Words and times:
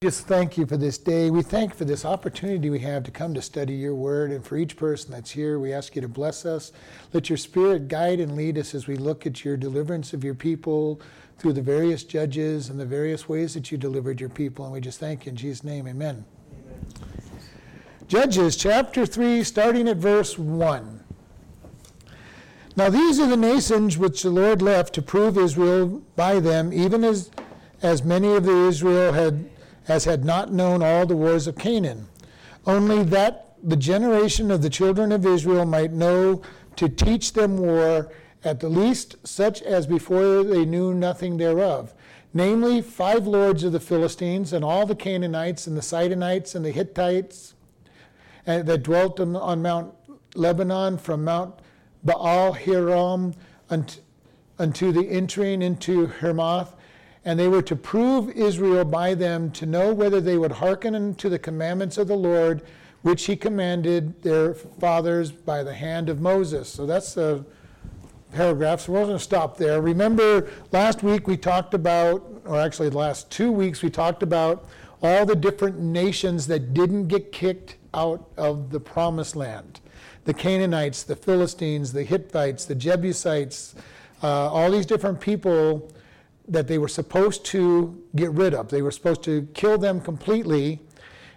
Just 0.00 0.28
thank 0.28 0.56
you 0.56 0.64
for 0.64 0.76
this 0.76 0.96
day. 0.96 1.28
We 1.28 1.42
thank 1.42 1.72
you 1.72 1.76
for 1.76 1.84
this 1.84 2.04
opportunity 2.04 2.70
we 2.70 2.78
have 2.78 3.02
to 3.02 3.10
come 3.10 3.34
to 3.34 3.42
study 3.42 3.74
your 3.74 3.96
word. 3.96 4.30
And 4.30 4.44
for 4.44 4.56
each 4.56 4.76
person 4.76 5.10
that's 5.10 5.32
here, 5.32 5.58
we 5.58 5.72
ask 5.72 5.96
you 5.96 6.02
to 6.02 6.06
bless 6.06 6.46
us. 6.46 6.70
Let 7.12 7.28
your 7.28 7.36
spirit 7.36 7.88
guide 7.88 8.20
and 8.20 8.36
lead 8.36 8.58
us 8.58 8.76
as 8.76 8.86
we 8.86 8.94
look 8.94 9.26
at 9.26 9.44
your 9.44 9.56
deliverance 9.56 10.12
of 10.12 10.22
your 10.22 10.36
people 10.36 11.00
through 11.36 11.54
the 11.54 11.62
various 11.62 12.04
judges 12.04 12.68
and 12.68 12.78
the 12.78 12.86
various 12.86 13.28
ways 13.28 13.54
that 13.54 13.72
you 13.72 13.76
delivered 13.76 14.20
your 14.20 14.30
people. 14.30 14.64
And 14.64 14.72
we 14.72 14.80
just 14.80 15.00
thank 15.00 15.26
you 15.26 15.30
in 15.30 15.36
Jesus' 15.36 15.64
name. 15.64 15.88
Amen. 15.88 16.24
amen. 16.52 17.02
Judges 18.06 18.54
chapter 18.54 19.04
3, 19.04 19.42
starting 19.42 19.88
at 19.88 19.96
verse 19.96 20.38
1. 20.38 21.02
Now 22.76 22.88
these 22.88 23.18
are 23.18 23.26
the 23.26 23.36
nations 23.36 23.98
which 23.98 24.22
the 24.22 24.30
Lord 24.30 24.62
left 24.62 24.94
to 24.94 25.02
prove 25.02 25.36
Israel 25.36 26.04
by 26.14 26.38
them, 26.38 26.72
even 26.72 27.02
as, 27.02 27.32
as 27.82 28.04
many 28.04 28.36
of 28.36 28.44
the 28.44 28.68
Israel 28.68 29.12
had 29.12 29.50
as 29.88 30.04
had 30.04 30.24
not 30.24 30.52
known 30.52 30.82
all 30.82 31.06
the 31.06 31.16
wars 31.16 31.46
of 31.46 31.56
Canaan, 31.56 32.06
only 32.66 33.02
that 33.02 33.54
the 33.62 33.76
generation 33.76 34.50
of 34.50 34.62
the 34.62 34.70
children 34.70 35.10
of 35.10 35.26
Israel 35.26 35.64
might 35.64 35.92
know 35.92 36.42
to 36.76 36.88
teach 36.88 37.32
them 37.32 37.56
war, 37.56 38.12
at 38.44 38.60
the 38.60 38.68
least 38.68 39.16
such 39.26 39.62
as 39.62 39.86
before 39.86 40.44
they 40.44 40.64
knew 40.64 40.94
nothing 40.94 41.38
thereof, 41.38 41.92
namely 42.32 42.80
five 42.80 43.26
lords 43.26 43.64
of 43.64 43.72
the 43.72 43.80
Philistines, 43.80 44.52
and 44.52 44.64
all 44.64 44.86
the 44.86 44.94
Canaanites, 44.94 45.66
and 45.66 45.76
the 45.76 45.82
Sidonites, 45.82 46.54
and 46.54 46.64
the 46.64 46.70
Hittites, 46.70 47.54
and 48.46 48.66
that 48.68 48.82
dwelt 48.84 49.18
on, 49.18 49.34
on 49.34 49.62
Mount 49.62 49.92
Lebanon, 50.34 50.98
from 50.98 51.24
Mount 51.24 51.58
Baal 52.04 52.52
Hiram 52.52 53.34
unto, 53.70 54.00
unto 54.58 54.92
the 54.92 55.08
entering 55.08 55.62
into 55.62 56.06
Hamath, 56.06 56.74
and 57.28 57.38
they 57.38 57.46
were 57.46 57.60
to 57.60 57.76
prove 57.76 58.30
Israel 58.30 58.86
by 58.86 59.12
them 59.12 59.50
to 59.50 59.66
know 59.66 59.92
whether 59.92 60.18
they 60.18 60.38
would 60.38 60.50
hearken 60.50 60.94
unto 60.94 61.28
the 61.28 61.38
commandments 61.38 61.98
of 61.98 62.08
the 62.08 62.16
Lord, 62.16 62.62
which 63.02 63.26
he 63.26 63.36
commanded 63.36 64.22
their 64.22 64.54
fathers 64.54 65.30
by 65.30 65.62
the 65.62 65.74
hand 65.74 66.08
of 66.08 66.22
Moses. 66.22 66.70
So 66.70 66.86
that's 66.86 67.12
the 67.12 67.44
paragraph. 68.32 68.80
So 68.80 68.94
we're 68.94 69.04
going 69.04 69.18
to 69.18 69.22
stop 69.22 69.58
there. 69.58 69.82
Remember, 69.82 70.48
last 70.72 71.02
week 71.02 71.28
we 71.28 71.36
talked 71.36 71.74
about, 71.74 72.26
or 72.46 72.58
actually 72.58 72.88
the 72.88 72.96
last 72.96 73.30
two 73.30 73.52
weeks, 73.52 73.82
we 73.82 73.90
talked 73.90 74.22
about 74.22 74.66
all 75.02 75.26
the 75.26 75.36
different 75.36 75.78
nations 75.78 76.46
that 76.46 76.72
didn't 76.72 77.08
get 77.08 77.30
kicked 77.30 77.76
out 77.92 78.26
of 78.38 78.70
the 78.70 78.80
promised 78.80 79.36
land 79.36 79.80
the 80.24 80.32
Canaanites, 80.32 81.02
the 81.02 81.16
Philistines, 81.16 81.92
the 81.92 82.04
Hittites, 82.04 82.64
the 82.64 82.74
Jebusites, 82.74 83.74
uh, 84.22 84.50
all 84.50 84.70
these 84.70 84.86
different 84.86 85.20
people 85.20 85.90
that 86.48 86.66
they 86.66 86.78
were 86.78 86.88
supposed 86.88 87.44
to 87.46 88.02
get 88.16 88.30
rid 88.32 88.54
of. 88.54 88.68
They 88.68 88.82
were 88.82 88.90
supposed 88.90 89.22
to 89.24 89.46
kill 89.54 89.78
them 89.78 90.00
completely. 90.00 90.80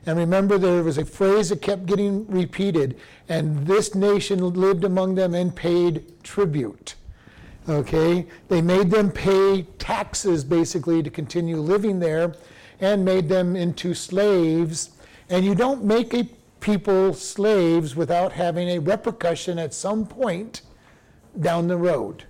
And 0.06 0.18
remember, 0.18 0.58
there 0.58 0.84
was 0.84 0.98
a 0.98 1.06
phrase 1.06 1.50
that 1.50 1.62
kept 1.62 1.86
getting 1.86 2.26
repeated, 2.28 2.98
and 3.30 3.68
this 3.68 3.94
nation 3.94 4.40
lived 4.54 4.84
among 4.84 5.16
them 5.16 5.36
and 5.36 5.56
paid 5.56 6.24
tribute. 6.24 6.96
Okay? 7.70 8.26
They 8.48 8.62
made 8.62 8.90
them 8.90 9.12
pay 9.12 9.64
taxes 9.78 10.44
basically 10.44 11.04
to 11.04 11.10
continue 11.10 11.58
living 11.58 12.00
there 12.00 12.34
and 12.80 13.06
made 13.06 13.30
them 13.30 13.56
into 13.56 13.94
slaves. 13.94 14.92
And 15.30 15.46
you 15.46 15.54
don't 15.54 15.84
make 15.84 16.14
a 16.14 16.28
people 16.62 17.14
slaves 17.14 17.96
without 17.96 18.32
having 18.32 18.70
a 18.70 18.80
repercussion 18.80 19.60
at 19.60 19.74
some 19.74 20.06
point 20.06 20.62
down 21.40 21.68
the 21.68 21.78
road. 21.78 22.24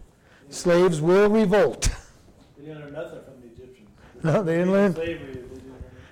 Slaves 0.50 1.00
will 1.00 1.30
revolt. 1.30 1.90
They 2.62 2.68
didn't 2.68 2.84
learn 2.84 2.94
nothing 2.94 3.20
from 3.24 3.42
the 3.42 3.48
Egyptians. 3.48 3.90
No, 4.24 4.44
they 4.44 4.58
didn't 4.58 4.72
learn. 4.72 4.94
Slavery, 4.94 5.44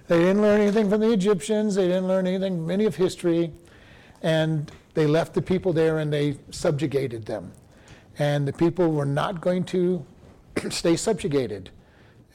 they 0.07 0.17
didn't 0.17 0.41
learn 0.41 0.61
anything 0.61 0.89
from 0.89 1.01
the 1.01 1.11
Egyptians. 1.11 1.75
They 1.75 1.87
didn't 1.87 2.07
learn 2.07 2.25
anything 2.25 2.57
from 2.57 2.71
any 2.71 2.85
of 2.85 2.95
history. 2.95 3.51
And 4.23 4.71
they 4.95 5.05
left 5.05 5.35
the 5.35 5.43
people 5.43 5.73
there 5.73 5.99
and 5.99 6.11
they 6.11 6.37
subjugated 6.49 7.25
them. 7.27 7.51
And 8.17 8.47
the 8.47 8.53
people 8.53 8.91
were 8.91 9.05
not 9.05 9.41
going 9.41 9.63
to 9.65 10.03
stay 10.71 10.95
subjugated. 10.95 11.69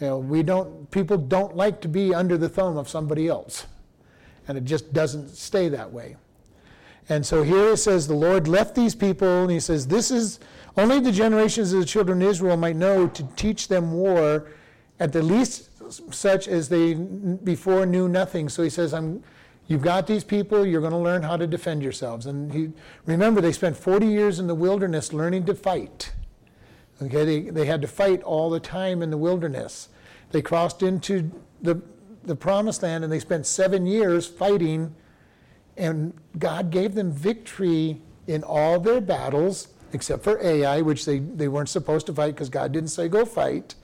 You 0.01 0.07
know, 0.07 0.19
we 0.19 0.45
don't, 0.45 0.89
people 0.93 1.17
don't 1.17 1.57
like 1.57 1.81
to 1.81 1.89
be 1.89 2.15
under 2.15 2.39
the 2.39 2.49
thumb 2.49 2.77
of 2.77 2.89
somebody 2.89 3.27
else. 3.27 3.67
And 4.47 4.57
it 4.57 4.65
just 4.65 4.93
doesn't 4.93 5.31
stay 5.31 5.69
that 5.71 5.93
way. 5.93 6.17
And 7.09 7.27
so 7.27 7.43
here 7.43 7.71
it 7.71 7.79
says, 7.79 8.07
the 8.07 8.15
Lord 8.15 8.47
left 8.47 8.75
these 8.75 8.95
people, 8.95 9.43
and 9.43 9.51
he 9.51 9.61
says, 9.61 9.89
This 9.89 10.11
is 10.11 10.41
only 10.77 11.01
the 11.01 11.13
generations 11.13 11.73
of 11.73 11.81
the 11.81 11.87
children 11.87 12.21
of 12.23 12.29
Israel 12.29 12.57
might 12.57 12.77
know 12.77 13.07
to 13.09 13.23
teach 13.37 13.69
them 13.69 13.93
war, 13.93 14.49
at 14.99 15.13
the 15.13 15.23
least 15.23 15.71
such 16.13 16.49
as 16.49 16.69
they 16.69 16.95
before 16.95 17.87
knew 17.87 18.09
nothing. 18.09 18.49
So 18.49 18.63
he 18.63 18.71
says, 18.71 18.95
I'm, 18.95 19.23
You've 19.67 19.83
got 19.83 20.07
these 20.07 20.25
people, 20.25 20.67
you're 20.67 20.83
going 20.83 20.93
to 20.93 20.99
learn 20.99 21.23
how 21.23 21.37
to 21.37 21.47
defend 21.47 21.83
yourselves. 21.83 22.27
And 22.27 22.53
he, 22.53 22.71
remember, 23.07 23.41
they 23.41 23.53
spent 23.53 23.77
40 23.77 24.07
years 24.07 24.39
in 24.39 24.47
the 24.47 24.55
wilderness 24.55 25.13
learning 25.13 25.47
to 25.47 25.55
fight. 25.55 26.13
Okay, 27.03 27.25
they, 27.25 27.41
they 27.41 27.65
had 27.65 27.81
to 27.83 27.89
fight 27.89 28.23
all 28.23 28.51
the 28.51 28.61
time 28.61 29.03
in 29.03 29.11
the 29.11 29.17
wilderness. 29.17 29.89
They 30.33 30.43
crossed 30.43 30.83
into 30.83 31.31
the, 31.63 31.81
the 32.25 32.37
promised 32.37 32.83
land 32.83 33.05
and 33.05 33.13
they 33.13 33.21
spent 33.21 33.47
seven 33.47 33.87
years 33.87 34.27
fighting, 34.27 34.95
and 35.77 36.13
God 36.39 36.71
gave 36.71 36.95
them 36.95 37.11
victory 37.11 38.03
in 38.27 38.43
all 38.43 38.79
their 38.79 39.01
battles 39.01 39.69
except 39.95 40.25
for 40.25 40.39
Ai, 40.43 40.83
which 40.83 41.05
they, 41.05 41.21
they 41.21 41.49
weren't 41.49 41.69
supposed 41.69 42.07
to 42.07 42.13
fight 42.13 42.35
because 42.35 42.49
God 42.49 42.73
didn't 42.73 42.91
say 42.91 43.09
go 43.09 43.25
fight. 43.25 43.75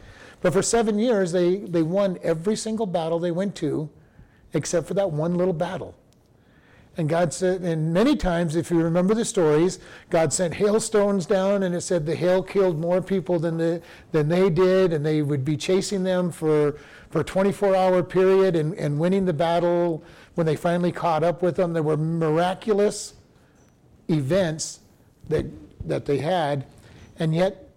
But 0.42 0.52
for 0.52 0.62
seven 0.62 0.98
years, 0.98 1.32
they, 1.32 1.56
they 1.56 1.82
won 1.82 2.18
every 2.22 2.56
single 2.56 2.86
battle 2.86 3.18
they 3.18 3.30
went 3.30 3.54
to, 3.56 3.88
except 4.52 4.88
for 4.88 4.94
that 4.94 5.12
one 5.12 5.36
little 5.36 5.54
battle. 5.54 5.94
And 6.96 7.08
God 7.08 7.32
said, 7.32 7.62
and 7.62 7.94
many 7.94 8.16
times, 8.16 8.56
if 8.56 8.70
you 8.70 8.82
remember 8.82 9.14
the 9.14 9.24
stories, 9.24 9.78
God 10.10 10.32
sent 10.32 10.54
hailstones 10.54 11.24
down, 11.24 11.62
and 11.62 11.74
it 11.74 11.82
said 11.82 12.04
the 12.04 12.16
hail 12.16 12.42
killed 12.42 12.78
more 12.78 13.00
people 13.00 13.38
than, 13.38 13.58
the, 13.58 13.80
than 14.10 14.28
they 14.28 14.50
did, 14.50 14.92
and 14.92 15.06
they 15.06 15.22
would 15.22 15.44
be 15.44 15.56
chasing 15.56 16.02
them 16.02 16.32
for, 16.32 16.76
for 17.10 17.20
a 17.20 17.24
24 17.24 17.76
hour 17.76 18.02
period 18.02 18.56
and, 18.56 18.74
and 18.74 18.98
winning 18.98 19.24
the 19.24 19.32
battle 19.32 20.02
when 20.34 20.46
they 20.46 20.56
finally 20.56 20.90
caught 20.90 21.22
up 21.22 21.42
with 21.42 21.56
them. 21.56 21.72
There 21.72 21.82
were 21.82 21.96
miraculous 21.96 23.14
events 24.08 24.80
that 25.28 25.46
that 25.84 26.06
they 26.06 26.18
had, 26.18 26.66
and 27.18 27.34
yet 27.34 27.68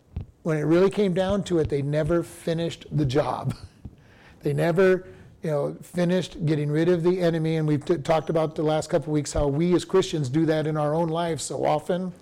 when 0.44 0.58
it 0.58 0.64
really 0.64 0.90
came 0.90 1.14
down 1.14 1.44
to 1.44 1.60
it, 1.60 1.70
they 1.70 1.82
never 1.82 2.22
finished 2.22 2.86
the 2.92 3.06
job. 3.06 3.56
they 4.42 4.54
never 4.54 5.08
you 5.42 5.50
know, 5.50 5.76
finished 5.82 6.46
getting 6.46 6.72
rid 6.72 6.88
of 6.88 7.04
the 7.04 7.20
enemy. 7.20 7.58
And 7.58 7.68
we've 7.68 7.84
t- 7.84 7.98
talked 7.98 8.30
about 8.30 8.56
the 8.56 8.64
last 8.64 8.90
couple 8.90 9.12
weeks 9.12 9.34
how 9.34 9.48
we 9.48 9.74
as 9.74 9.84
Christians 9.84 10.30
do 10.30 10.46
that 10.46 10.68
in 10.68 10.78
our 10.78 10.94
own 10.94 11.10
lives 11.10 11.44
so 11.44 11.66
often. 11.66 12.14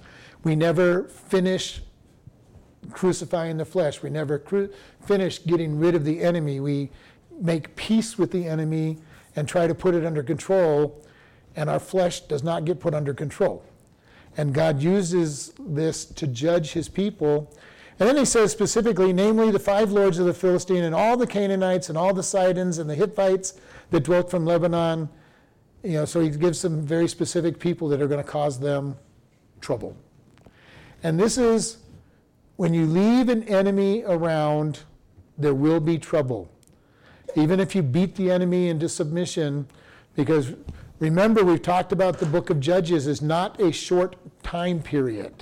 We 0.43 0.55
never 0.55 1.03
finish 1.03 1.81
crucifying 2.89 3.57
the 3.57 3.65
flesh. 3.65 4.01
We 4.01 4.09
never 4.09 4.39
cru- 4.39 4.71
finish 5.05 5.43
getting 5.45 5.77
rid 5.77 5.93
of 5.93 6.03
the 6.03 6.21
enemy. 6.21 6.59
We 6.59 6.89
make 7.39 7.75
peace 7.75 8.17
with 8.17 8.31
the 8.31 8.47
enemy 8.47 8.97
and 9.35 9.47
try 9.47 9.67
to 9.67 9.75
put 9.75 9.93
it 9.93 10.03
under 10.03 10.23
control, 10.23 11.05
and 11.55 11.69
our 11.69 11.79
flesh 11.79 12.21
does 12.21 12.43
not 12.43 12.65
get 12.65 12.79
put 12.79 12.93
under 12.93 13.13
control. 13.13 13.63
And 14.37 14.53
God 14.53 14.81
uses 14.81 15.53
this 15.59 16.05
to 16.05 16.27
judge 16.27 16.71
his 16.71 16.87
people. 16.89 17.53
And 17.99 18.07
then 18.07 18.17
he 18.17 18.25
says 18.25 18.51
specifically, 18.51 19.13
namely 19.13 19.51
the 19.51 19.59
five 19.59 19.91
lords 19.91 20.17
of 20.19 20.25
the 20.25 20.33
Philistine 20.33 20.83
and 20.83 20.95
all 20.95 21.17
the 21.17 21.27
Canaanites 21.27 21.89
and 21.89 21.97
all 21.97 22.13
the 22.13 22.23
Sidons 22.23 22.77
and 22.77 22.89
the 22.89 22.95
Hittites 22.95 23.59
that 23.91 24.03
dwelt 24.03 24.31
from 24.31 24.45
Lebanon. 24.45 25.09
You 25.83 25.93
know, 25.93 26.05
so 26.05 26.19
he 26.19 26.29
gives 26.29 26.59
some 26.59 26.81
very 26.81 27.07
specific 27.07 27.59
people 27.59 27.87
that 27.89 28.01
are 28.01 28.07
going 28.07 28.23
to 28.23 28.29
cause 28.29 28.59
them 28.59 28.95
trouble. 29.59 29.95
And 31.03 31.19
this 31.19 31.37
is 31.37 31.77
when 32.55 32.73
you 32.73 32.85
leave 32.85 33.29
an 33.29 33.43
enemy 33.43 34.03
around, 34.05 34.79
there 35.37 35.53
will 35.53 35.79
be 35.79 35.97
trouble. 35.97 36.49
Even 37.35 37.59
if 37.59 37.75
you 37.75 37.81
beat 37.81 38.15
the 38.15 38.29
enemy 38.29 38.69
into 38.69 38.87
submission, 38.87 39.67
because 40.15 40.53
Remember, 41.01 41.43
we've 41.43 41.63
talked 41.63 41.91
about 41.91 42.19
the 42.19 42.27
book 42.27 42.51
of 42.51 42.59
Judges 42.59 43.07
is 43.07 43.23
not 43.23 43.59
a 43.59 43.71
short 43.71 44.15
time 44.43 44.83
period. 44.83 45.33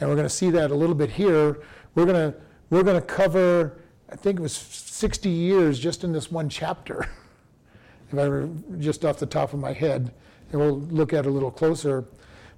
And 0.00 0.10
we're 0.10 0.16
going 0.16 0.26
to 0.26 0.34
see 0.34 0.50
that 0.50 0.72
a 0.72 0.74
little 0.74 0.96
bit 0.96 1.10
here. 1.10 1.60
We're 1.94 2.06
going 2.06 2.32
to, 2.32 2.38
we're 2.70 2.82
going 2.82 3.00
to 3.00 3.06
cover, 3.06 3.78
I 4.10 4.16
think 4.16 4.40
it 4.40 4.42
was 4.42 4.52
60 4.52 5.28
years 5.28 5.78
just 5.78 6.02
in 6.02 6.10
this 6.10 6.32
one 6.32 6.48
chapter, 6.48 7.08
if 8.12 8.18
I 8.18 8.28
were 8.28 8.48
just 8.80 9.04
off 9.04 9.20
the 9.20 9.26
top 9.26 9.52
of 9.52 9.60
my 9.60 9.72
head. 9.72 10.12
And 10.50 10.60
we'll 10.60 10.80
look 10.80 11.12
at 11.12 11.24
it 11.24 11.28
a 11.28 11.30
little 11.30 11.52
closer. 11.52 12.04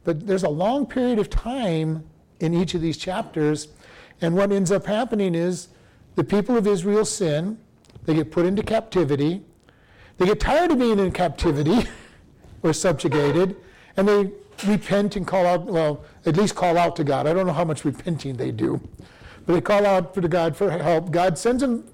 But 0.04 0.26
there's 0.26 0.44
a 0.44 0.48
long 0.48 0.86
period 0.86 1.18
of 1.18 1.28
time 1.28 2.02
in 2.40 2.54
each 2.54 2.72
of 2.72 2.80
these 2.80 2.96
chapters. 2.96 3.68
And 4.22 4.34
what 4.34 4.52
ends 4.52 4.72
up 4.72 4.86
happening 4.86 5.34
is 5.34 5.68
the 6.14 6.24
people 6.24 6.56
of 6.56 6.66
Israel 6.66 7.04
sin, 7.04 7.58
they 8.06 8.14
get 8.14 8.30
put 8.30 8.46
into 8.46 8.62
captivity, 8.62 9.42
they 10.16 10.24
get 10.24 10.40
tired 10.40 10.70
of 10.70 10.78
being 10.78 10.98
in 10.98 11.12
captivity. 11.12 11.86
or 12.62 12.72
subjugated, 12.72 13.56
and 13.96 14.08
they 14.08 14.30
repent 14.66 15.16
and 15.16 15.26
call 15.26 15.46
out, 15.46 15.64
well, 15.64 16.04
at 16.24 16.36
least 16.36 16.54
call 16.54 16.78
out 16.78 16.96
to 16.96 17.04
God. 17.04 17.26
I 17.26 17.32
don't 17.32 17.46
know 17.46 17.52
how 17.52 17.64
much 17.64 17.84
repenting 17.84 18.36
they 18.36 18.50
do, 18.50 18.80
but 19.46 19.54
they 19.54 19.60
call 19.60 19.84
out 19.86 20.14
to 20.14 20.28
God 20.28 20.56
for 20.56 20.70
help. 20.70 21.10
God 21.10 21.38
sends 21.38 21.62
them 21.62 21.84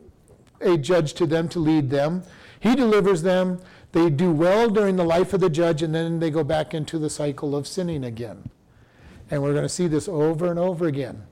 a 0.61 0.77
judge 0.77 1.15
to 1.15 1.27
them 1.27 1.49
to 1.51 1.59
lead 1.59 1.91
them. 1.91 2.23
He 2.61 2.75
delivers 2.75 3.23
them. 3.23 3.61
They 3.93 4.11
do 4.11 4.31
well 4.31 4.69
during 4.69 4.97
the 4.97 5.05
life 5.05 5.33
of 5.33 5.41
the 5.41 5.49
judge, 5.49 5.83
and 5.83 5.95
then 5.95 6.21
they 6.21 6.31
go 6.31 6.45
back 6.45 6.75
into 6.75 6.99
the 6.99 7.09
cycle 7.09 7.57
of 7.57 7.67
sinning 7.67 8.05
again. 8.05 8.51
And 9.31 9.43
we're 9.43 9.53
going 9.53 9.65
to 9.65 9.69
see 9.69 9.89
this 9.89 10.09
over 10.09 10.51
and 10.51 10.59
over 10.59 10.87
again. 10.87 11.25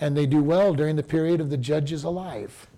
And 0.00 0.16
they 0.16 0.26
do 0.26 0.42
well 0.42 0.74
during 0.74 0.96
the 0.96 1.02
period 1.02 1.40
of 1.40 1.50
the 1.50 1.56
judges 1.56 2.04
alive. 2.04 2.68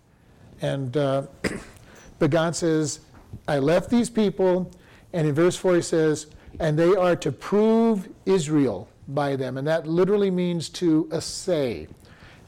And 0.61 0.97
uh, 0.97 1.27
but 2.19 2.31
God 2.31 2.57
says, 2.57 3.01
I 3.47 3.59
left 3.59 3.91
these 3.91 4.11
people, 4.11 4.71
and 5.13 5.27
in 5.27 5.35
verse 5.35 5.57
4 5.57 5.77
he 5.77 5.83
says, 5.83 6.27
and 6.61 6.79
they 6.79 6.95
are 6.95 7.17
to 7.17 7.33
prove 7.33 8.09
Israel 8.27 8.89
by 9.09 9.37
them. 9.37 9.57
And 9.57 9.67
that 9.67 9.87
literally 9.87 10.31
means 10.31 10.69
to 10.71 11.09
assay. 11.13 11.89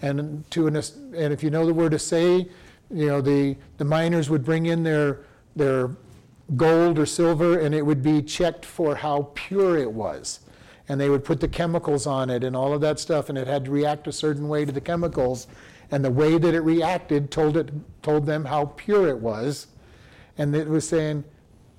And 0.02 0.48
to 0.50 0.66
an, 0.66 0.76
and 0.76 1.32
if 1.32 1.42
you 1.42 1.50
know 1.50 1.66
the 1.66 1.74
word 1.74 1.94
assay, 1.94 2.48
you 2.90 3.06
know, 3.06 3.20
the, 3.20 3.56
the 3.78 3.84
miners 3.84 4.28
would 4.28 4.44
bring 4.44 4.66
in 4.66 4.82
their, 4.82 5.20
their 5.56 5.90
gold 6.56 6.98
or 6.98 7.06
silver 7.06 7.58
and 7.58 7.74
it 7.74 7.82
would 7.82 8.02
be 8.02 8.22
checked 8.22 8.64
for 8.64 8.96
how 8.96 9.30
pure 9.34 9.78
it 9.78 9.90
was. 9.90 10.40
And 10.88 11.00
they 11.00 11.08
would 11.08 11.24
put 11.24 11.40
the 11.40 11.48
chemicals 11.48 12.06
on 12.06 12.28
it 12.28 12.44
and 12.44 12.54
all 12.54 12.74
of 12.74 12.82
that 12.82 12.98
stuff, 13.00 13.30
and 13.30 13.38
it 13.38 13.46
had 13.46 13.64
to 13.64 13.70
react 13.70 14.06
a 14.06 14.12
certain 14.12 14.48
way 14.48 14.66
to 14.66 14.72
the 14.72 14.82
chemicals. 14.82 15.46
And 15.90 16.04
the 16.04 16.10
way 16.10 16.36
that 16.36 16.54
it 16.54 16.60
reacted 16.60 17.30
told, 17.30 17.56
it, 17.56 17.70
told 18.02 18.26
them 18.26 18.44
how 18.44 18.66
pure 18.76 19.08
it 19.08 19.18
was. 19.18 19.68
And 20.36 20.54
it 20.54 20.68
was 20.68 20.86
saying 20.86 21.24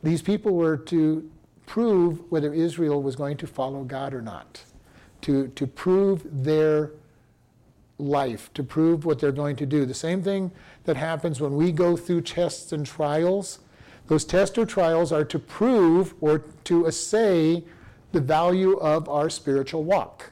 these 0.06 0.22
people 0.22 0.54
were 0.54 0.78
to 0.78 1.30
prove 1.66 2.22
whether 2.31 2.54
Israel 2.54 3.02
was 3.02 3.16
going 3.16 3.38
to 3.38 3.48
follow 3.48 3.84
God 3.84 4.13
or 4.13 4.22
not, 4.22 4.63
to, 5.22 5.48
to 5.50 5.66
prove 5.66 6.25
their 6.44 6.92
life, 7.98 8.54
to 8.54 8.63
prove 8.63 9.06
what 9.06 9.19
they're 9.19 9.31
going 9.31 9.56
to 9.56 9.66
do. 9.66 9.86
The 9.86 9.94
same 9.94 10.22
thing 10.22 10.52
that 10.84 10.98
happens 10.98 11.42
when 11.42 11.56
we 11.56 11.72
go 11.72 11.96
through 11.96 12.22
tests 12.22 12.72
and 12.72 12.86
trials. 12.86 13.60
Those 14.07 14.25
tests 14.25 14.57
or 14.57 14.66
trials 14.66 15.12
are 15.12 15.25
to 15.25 15.40
prove 15.40 16.13
or 16.22 16.40
to 16.66 16.88
assay 16.88 17.63
the 18.12 18.22
value 18.22 18.74
of 18.78 19.10
our 19.10 19.30
spiritual 19.30 19.84
walk. 19.84 20.31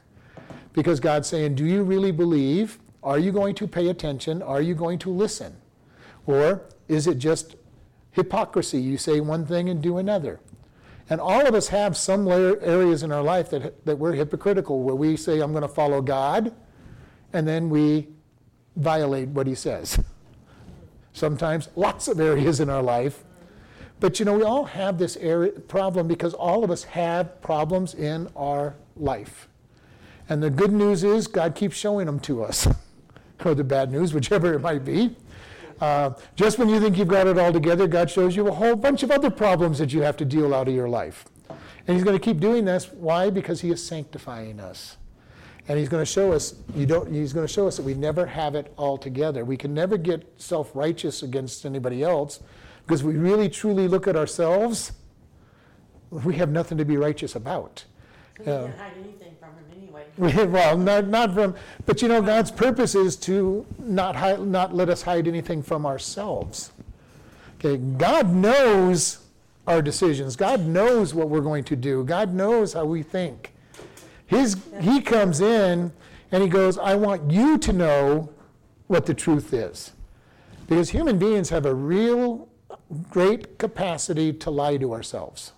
Because 0.72 1.00
God's 1.00 1.28
saying, 1.28 1.54
Do 1.54 1.64
you 1.64 1.82
really 1.82 2.12
believe? 2.12 2.78
Are 3.02 3.18
you 3.18 3.32
going 3.32 3.54
to 3.56 3.66
pay 3.66 3.88
attention? 3.88 4.42
Are 4.42 4.62
you 4.62 4.74
going 4.74 4.98
to 5.00 5.10
listen? 5.10 5.56
Or 6.26 6.62
is 6.88 7.06
it 7.06 7.18
just 7.18 7.56
hypocrisy? 8.14 8.80
You 8.80 8.96
say 8.96 9.20
one 9.20 9.44
thing 9.44 9.68
and 9.68 9.82
do 9.82 9.98
another. 9.98 10.40
And 11.10 11.20
all 11.20 11.46
of 11.46 11.54
us 11.54 11.68
have 11.68 11.96
some 11.96 12.26
areas 12.28 13.02
in 13.02 13.12
our 13.12 13.22
life 13.22 13.50
that, 13.50 13.84
that 13.84 13.98
we're 13.98 14.12
hypocritical, 14.12 14.82
where 14.82 14.94
we 14.94 15.16
say, 15.16 15.40
I'm 15.40 15.52
going 15.52 15.62
to 15.62 15.68
follow 15.68 16.00
God, 16.00 16.54
and 17.32 17.46
then 17.46 17.68
we 17.68 18.08
violate 18.76 19.28
what 19.28 19.46
He 19.46 19.54
says. 19.54 20.02
Sometimes 21.12 21.68
lots 21.76 22.08
of 22.08 22.20
areas 22.20 22.60
in 22.60 22.70
our 22.70 22.82
life. 22.82 23.22
But 24.00 24.18
you 24.18 24.24
know, 24.24 24.36
we 24.36 24.42
all 24.42 24.64
have 24.64 24.98
this 24.98 25.16
area, 25.18 25.52
problem 25.52 26.08
because 26.08 26.34
all 26.34 26.64
of 26.64 26.70
us 26.70 26.84
have 26.84 27.40
problems 27.42 27.94
in 27.94 28.28
our 28.34 28.74
life. 28.96 29.48
And 30.28 30.42
the 30.42 30.50
good 30.50 30.72
news 30.72 31.04
is 31.04 31.26
God 31.26 31.54
keeps 31.54 31.76
showing 31.76 32.06
them 32.06 32.18
to 32.20 32.42
us, 32.42 32.66
or 33.44 33.54
the 33.54 33.64
bad 33.64 33.92
news, 33.92 34.14
whichever 34.14 34.54
it 34.54 34.60
might 34.60 34.84
be. 34.84 35.16
Uh, 35.80 36.10
just 36.36 36.58
when 36.58 36.68
you 36.68 36.80
think 36.80 36.96
you've 36.96 37.08
got 37.08 37.26
it 37.26 37.38
all 37.38 37.52
together, 37.52 37.86
God 37.86 38.10
shows 38.10 38.36
you 38.36 38.48
a 38.48 38.52
whole 38.52 38.76
bunch 38.76 39.02
of 39.02 39.10
other 39.10 39.30
problems 39.30 39.78
that 39.78 39.92
you 39.92 40.02
have 40.02 40.16
to 40.18 40.24
deal 40.24 40.54
out 40.54 40.68
of 40.68 40.74
your 40.74 40.88
life. 40.88 41.24
And 41.48 41.96
He's 41.96 42.04
going 42.04 42.18
to 42.18 42.24
keep 42.24 42.40
doing 42.40 42.64
this. 42.64 42.90
Why? 42.92 43.30
Because 43.30 43.60
He 43.60 43.70
is 43.70 43.84
sanctifying 43.84 44.60
us. 44.60 44.96
And 45.68 45.78
He's 45.78 45.88
going 45.88 46.02
to 46.02 46.10
show 46.10 46.32
us, 46.32 46.54
you 46.74 46.86
don't, 46.86 47.12
He's 47.12 47.32
going 47.32 47.46
to 47.46 47.52
show 47.52 47.66
us 47.66 47.76
that 47.76 47.82
we 47.82 47.94
never 47.94 48.26
have 48.26 48.54
it 48.54 48.72
all 48.76 48.96
together. 48.96 49.44
We 49.44 49.56
can 49.56 49.74
never 49.74 49.96
get 49.96 50.40
self 50.40 50.70
righteous 50.74 51.22
against 51.22 51.66
anybody 51.66 52.02
else 52.02 52.40
because 52.86 53.02
we 53.02 53.14
really 53.14 53.48
truly 53.48 53.88
look 53.88 54.06
at 54.06 54.16
ourselves, 54.16 54.92
we 56.10 56.36
have 56.36 56.50
nothing 56.50 56.78
to 56.78 56.84
be 56.84 56.96
righteous 56.96 57.34
about. 57.34 57.84
So 58.36 58.42
you 58.42 58.66
can't 58.66 58.78
hide 58.78 58.92
anything 58.98 59.36
from 59.40 59.50
him 59.50 59.64
anyway. 59.76 60.03
well, 60.18 60.78
not, 60.78 61.08
not 61.08 61.34
from, 61.34 61.54
but 61.86 62.00
you 62.00 62.08
know, 62.08 62.22
God's 62.22 62.50
purpose 62.50 62.94
is 62.94 63.16
to 63.16 63.66
not, 63.78 64.14
hide, 64.14 64.40
not 64.40 64.74
let 64.74 64.88
us 64.88 65.02
hide 65.02 65.26
anything 65.26 65.62
from 65.62 65.84
ourselves. 65.84 66.70
Okay, 67.58 67.76
God 67.78 68.32
knows 68.32 69.18
our 69.66 69.82
decisions. 69.82 70.36
God 70.36 70.66
knows 70.66 71.14
what 71.14 71.28
we're 71.28 71.40
going 71.40 71.64
to 71.64 71.76
do. 71.76 72.04
God 72.04 72.32
knows 72.32 72.74
how 72.74 72.84
we 72.84 73.02
think. 73.02 73.52
His, 74.26 74.56
he 74.80 75.00
comes 75.00 75.40
in 75.40 75.92
and 76.30 76.42
he 76.42 76.48
goes, 76.48 76.78
I 76.78 76.94
want 76.94 77.30
you 77.30 77.58
to 77.58 77.72
know 77.72 78.30
what 78.86 79.06
the 79.06 79.14
truth 79.14 79.52
is. 79.52 79.92
Because 80.68 80.90
human 80.90 81.18
beings 81.18 81.48
have 81.50 81.66
a 81.66 81.74
real 81.74 82.48
great 83.10 83.58
capacity 83.58 84.32
to 84.32 84.50
lie 84.50 84.76
to 84.76 84.92
ourselves. 84.92 85.52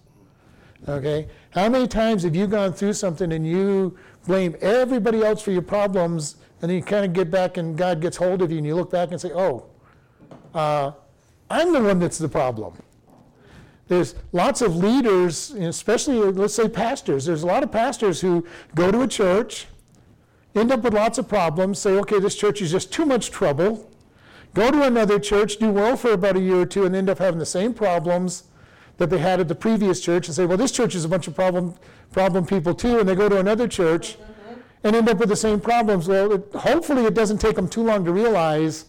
Okay? 0.88 1.29
How 1.50 1.69
many 1.69 1.87
times 1.87 2.23
have 2.23 2.37
you 2.37 2.47
gone 2.47 2.73
through 2.73 2.93
something 2.93 3.32
and 3.32 3.47
you 3.47 3.97
blame 4.26 4.56
everybody 4.61 5.23
else 5.23 5.43
for 5.43 5.52
your 5.52 5.62
problems, 5.62 6.37
and 6.61 6.70
then 6.70 6.76
you 6.76 6.82
kind 6.82 7.05
of 7.05 7.12
get 7.12 7.31
back 7.31 7.56
and 7.56 7.76
God 7.76 8.00
gets 8.00 8.17
hold 8.17 8.43
of 8.43 8.50
you 8.50 8.58
and 8.58 8.67
you 8.67 8.75
look 8.75 8.90
back 8.90 9.11
and 9.11 9.20
say, 9.20 9.31
oh, 9.34 9.67
uh, 10.55 10.93
I'm 11.50 11.73
the 11.73 11.82
one 11.82 11.99
that's 11.99 12.19
the 12.19 12.28
problem. 12.28 12.75
There's 13.88 14.17
lots 14.32 14.62
of 14.62 14.76
leaders, 14.76 15.50
especially, 15.50 16.19
let's 16.19 16.55
say, 16.55 16.69
pastors. 16.69 17.25
There's 17.25 17.44
a 17.44 17.46
lot 17.46 17.62
of 17.62 17.70
pastors 17.70 18.20
who 18.20 18.44
go 18.75 18.90
to 18.90 19.02
a 19.02 19.06
church, 19.06 19.67
end 20.56 20.72
up 20.72 20.82
with 20.82 20.94
lots 20.94 21.19
of 21.19 21.29
problems, 21.29 21.79
say, 21.79 21.93
okay, 21.99 22.19
this 22.19 22.34
church 22.34 22.61
is 22.61 22.72
just 22.72 22.93
too 22.93 23.06
much 23.06 23.31
trouble. 23.31 23.88
Go 24.55 24.70
to 24.70 24.82
another 24.82 25.20
church, 25.20 25.58
do 25.58 25.70
well 25.70 25.96
for 25.96 26.12
about 26.12 26.37
a 26.37 26.40
year 26.40 26.62
or 26.62 26.67
two, 26.67 26.84
and 26.84 26.96
end 26.96 27.08
up 27.08 27.19
having 27.19 27.38
the 27.38 27.46
same 27.46 27.75
problems 27.75 28.44
that 28.98 29.10
they 29.10 29.19
had 29.19 29.40
at 29.40 29.48
the 29.48 29.54
previous 29.54 30.00
church 30.00 30.26
and 30.26 30.34
say, 30.34 30.46
well, 30.46 30.56
this 30.56 30.72
church 30.72 30.94
is 30.94 31.04
a 31.04 31.08
bunch 31.08 31.26
of 31.28 31.34
problem, 31.34 31.75
problem 32.12 32.46
people 32.46 32.75
too, 32.75 32.98
and 32.98 33.08
they 33.08 33.14
go 33.14 33.28
to 33.28 33.38
another 33.38 33.69
church 33.69 34.16
and 34.82 34.96
end 34.96 35.08
up 35.08 35.19
with 35.19 35.28
the 35.28 35.37
same 35.37 35.60
problems. 35.60 36.08
Well, 36.08 36.32
it, 36.32 36.48
hopefully 36.54 37.04
it 37.04 37.14
doesn't 37.14 37.38
take 37.38 37.56
them 37.56 37.69
too 37.69 37.82
long 37.82 38.04
to 38.04 38.12
realize 38.12 38.87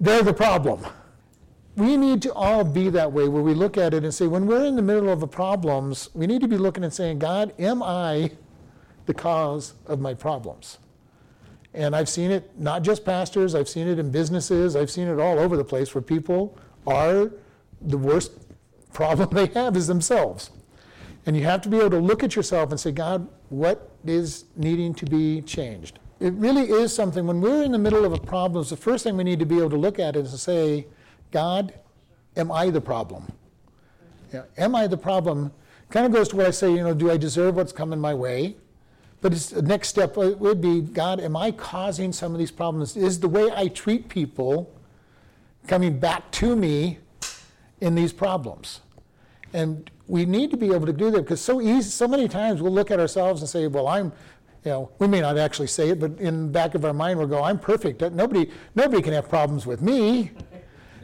they're 0.00 0.22
the 0.22 0.34
problem. 0.34 0.84
We 1.76 1.96
need 1.96 2.20
to 2.22 2.34
all 2.34 2.64
be 2.64 2.90
that 2.90 3.12
way 3.12 3.28
where 3.28 3.42
we 3.42 3.54
look 3.54 3.78
at 3.78 3.94
it 3.94 4.02
and 4.02 4.12
say, 4.12 4.26
when 4.26 4.46
we're 4.46 4.64
in 4.64 4.76
the 4.76 4.82
middle 4.82 5.08
of 5.08 5.20
the 5.20 5.28
problems, 5.28 6.10
we 6.14 6.26
need 6.26 6.40
to 6.40 6.48
be 6.48 6.58
looking 6.58 6.84
and 6.84 6.92
saying, 6.92 7.20
God, 7.20 7.54
am 7.58 7.82
I 7.82 8.32
the 9.06 9.14
cause 9.14 9.74
of 9.86 10.00
my 10.00 10.12
problems? 10.12 10.78
And 11.72 11.94
I've 11.94 12.08
seen 12.08 12.32
it, 12.32 12.50
not 12.58 12.82
just 12.82 13.04
pastors, 13.04 13.54
I've 13.54 13.68
seen 13.68 13.86
it 13.86 13.98
in 13.98 14.10
businesses, 14.10 14.74
I've 14.74 14.90
seen 14.90 15.06
it 15.06 15.20
all 15.20 15.38
over 15.38 15.56
the 15.56 15.64
place 15.64 15.94
where 15.94 16.02
people 16.02 16.58
are 16.86 17.30
the 17.80 17.96
worst 17.96 18.32
problem 18.92 19.28
they 19.32 19.46
have 19.46 19.76
is 19.76 19.86
themselves. 19.86 20.50
And 21.26 21.36
you 21.36 21.44
have 21.44 21.60
to 21.62 21.68
be 21.68 21.78
able 21.78 21.90
to 21.90 21.98
look 21.98 22.24
at 22.24 22.34
yourself 22.34 22.70
and 22.70 22.80
say, 22.80 22.92
God, 22.92 23.28
what 23.50 23.90
is 24.06 24.44
needing 24.56 24.94
to 24.94 25.04
be 25.04 25.42
changed? 25.42 25.98
It 26.18 26.32
really 26.34 26.70
is 26.70 26.94
something, 26.94 27.26
when 27.26 27.40
we're 27.40 27.62
in 27.62 27.72
the 27.72 27.78
middle 27.78 28.04
of 28.04 28.12
a 28.12 28.18
problem, 28.18 28.64
the 28.64 28.76
first 28.76 29.04
thing 29.04 29.16
we 29.16 29.24
need 29.24 29.38
to 29.38 29.46
be 29.46 29.58
able 29.58 29.70
to 29.70 29.76
look 29.76 29.98
at 29.98 30.16
is 30.16 30.30
to 30.32 30.38
say, 30.38 30.86
God, 31.30 31.74
am 32.36 32.52
I 32.52 32.70
the 32.70 32.80
problem? 32.80 33.30
Yeah, 34.32 34.42
am 34.58 34.74
I 34.74 34.86
the 34.86 34.96
problem? 34.96 35.52
Kind 35.88 36.06
of 36.06 36.12
goes 36.12 36.28
to 36.28 36.36
what 36.36 36.46
I 36.46 36.50
say, 36.50 36.70
you 36.70 36.84
know, 36.84 36.94
do 36.94 37.10
I 37.10 37.16
deserve 37.16 37.56
what's 37.56 37.72
coming 37.72 37.98
my 37.98 38.14
way? 38.14 38.56
But 39.22 39.32
the 39.32 39.62
next 39.62 39.88
step 39.88 40.16
would 40.16 40.60
be 40.60 40.80
God, 40.80 41.20
am 41.20 41.36
I 41.36 41.50
causing 41.50 42.12
some 42.12 42.32
of 42.32 42.38
these 42.38 42.50
problems? 42.50 42.96
Is 42.96 43.20
the 43.20 43.28
way 43.28 43.50
I 43.54 43.68
treat 43.68 44.08
people 44.08 44.72
coming 45.66 45.98
back 45.98 46.30
to 46.32 46.56
me 46.56 46.98
in 47.80 47.94
these 47.94 48.12
problems? 48.12 48.80
And 49.52 49.90
we 50.06 50.24
need 50.24 50.50
to 50.50 50.56
be 50.56 50.72
able 50.72 50.86
to 50.86 50.92
do 50.92 51.10
that 51.10 51.22
because 51.22 51.40
so 51.40 51.60
easy, 51.60 51.88
so 51.88 52.06
many 52.06 52.28
times 52.28 52.60
we'll 52.62 52.72
look 52.72 52.90
at 52.90 53.00
ourselves 53.00 53.40
and 53.40 53.48
say, 53.48 53.66
well, 53.66 53.88
I'm, 53.88 54.12
you 54.64 54.70
know, 54.70 54.90
we 54.98 55.06
may 55.06 55.20
not 55.20 55.38
actually 55.38 55.68
say 55.68 55.90
it, 55.90 56.00
but 56.00 56.18
in 56.18 56.46
the 56.46 56.52
back 56.52 56.74
of 56.74 56.84
our 56.84 56.92
mind 56.92 57.18
we'll 57.18 57.28
go, 57.28 57.42
I'm 57.42 57.58
perfect. 57.58 58.00
Nobody, 58.00 58.50
nobody 58.74 59.02
can 59.02 59.12
have 59.12 59.28
problems 59.28 59.66
with 59.66 59.82
me. 59.82 60.32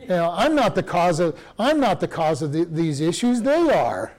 You 0.00 0.08
know, 0.08 0.32
I'm 0.36 0.54
not 0.54 0.74
the 0.74 0.82
cause 0.82 1.18
of, 1.18 1.38
I'm 1.58 1.80
not 1.80 2.00
the 2.00 2.08
cause 2.08 2.42
of 2.42 2.52
the, 2.52 2.64
these 2.64 3.00
issues. 3.00 3.42
They 3.42 3.70
are. 3.70 4.12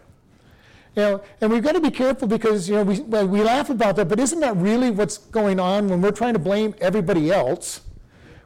You 0.98 1.04
know, 1.04 1.24
and 1.42 1.52
we've 1.52 1.64
got 1.64 1.74
to 1.74 1.80
be 1.80 1.92
careful 1.92 2.28
because 2.28 2.68
you 2.68 2.76
know 2.76 2.84
we, 2.84 3.00
we 3.00 3.44
laugh 3.44 3.70
about 3.70 3.98
that, 3.98 4.10
but 4.10 4.20
isn't 4.20 4.40
that 4.40 4.58
really 4.58 4.90
what's 4.90 5.20
going 5.20 5.60
on 5.60 5.88
when 5.88 6.02
we're 6.02 6.12
trying 6.12 6.34
to 6.34 6.40
blame 6.40 6.74
everybody 6.82 7.32
else? 7.32 7.82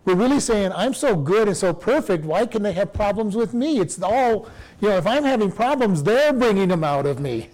We're 0.04 0.16
really 0.16 0.40
saying, 0.40 0.72
I'm 0.74 0.94
so 0.94 1.16
good 1.16 1.48
and 1.48 1.56
so 1.56 1.74
perfect, 1.74 2.26
why 2.26 2.48
can 2.48 2.64
they 2.64 2.74
have 2.74 2.92
problems 2.92 3.36
with 3.36 3.54
me? 3.54 3.80
It's 3.80 4.02
all, 4.02 4.50
you 4.80 4.90
know, 4.90 4.98
if 4.98 5.06
I'm 5.06 5.24
having 5.24 5.52
problems, 5.52 6.04
they're 6.04 6.34
bringing 6.34 6.70
them 6.70 6.84
out 6.84 7.06
of 7.06 7.20
me. 7.20 7.50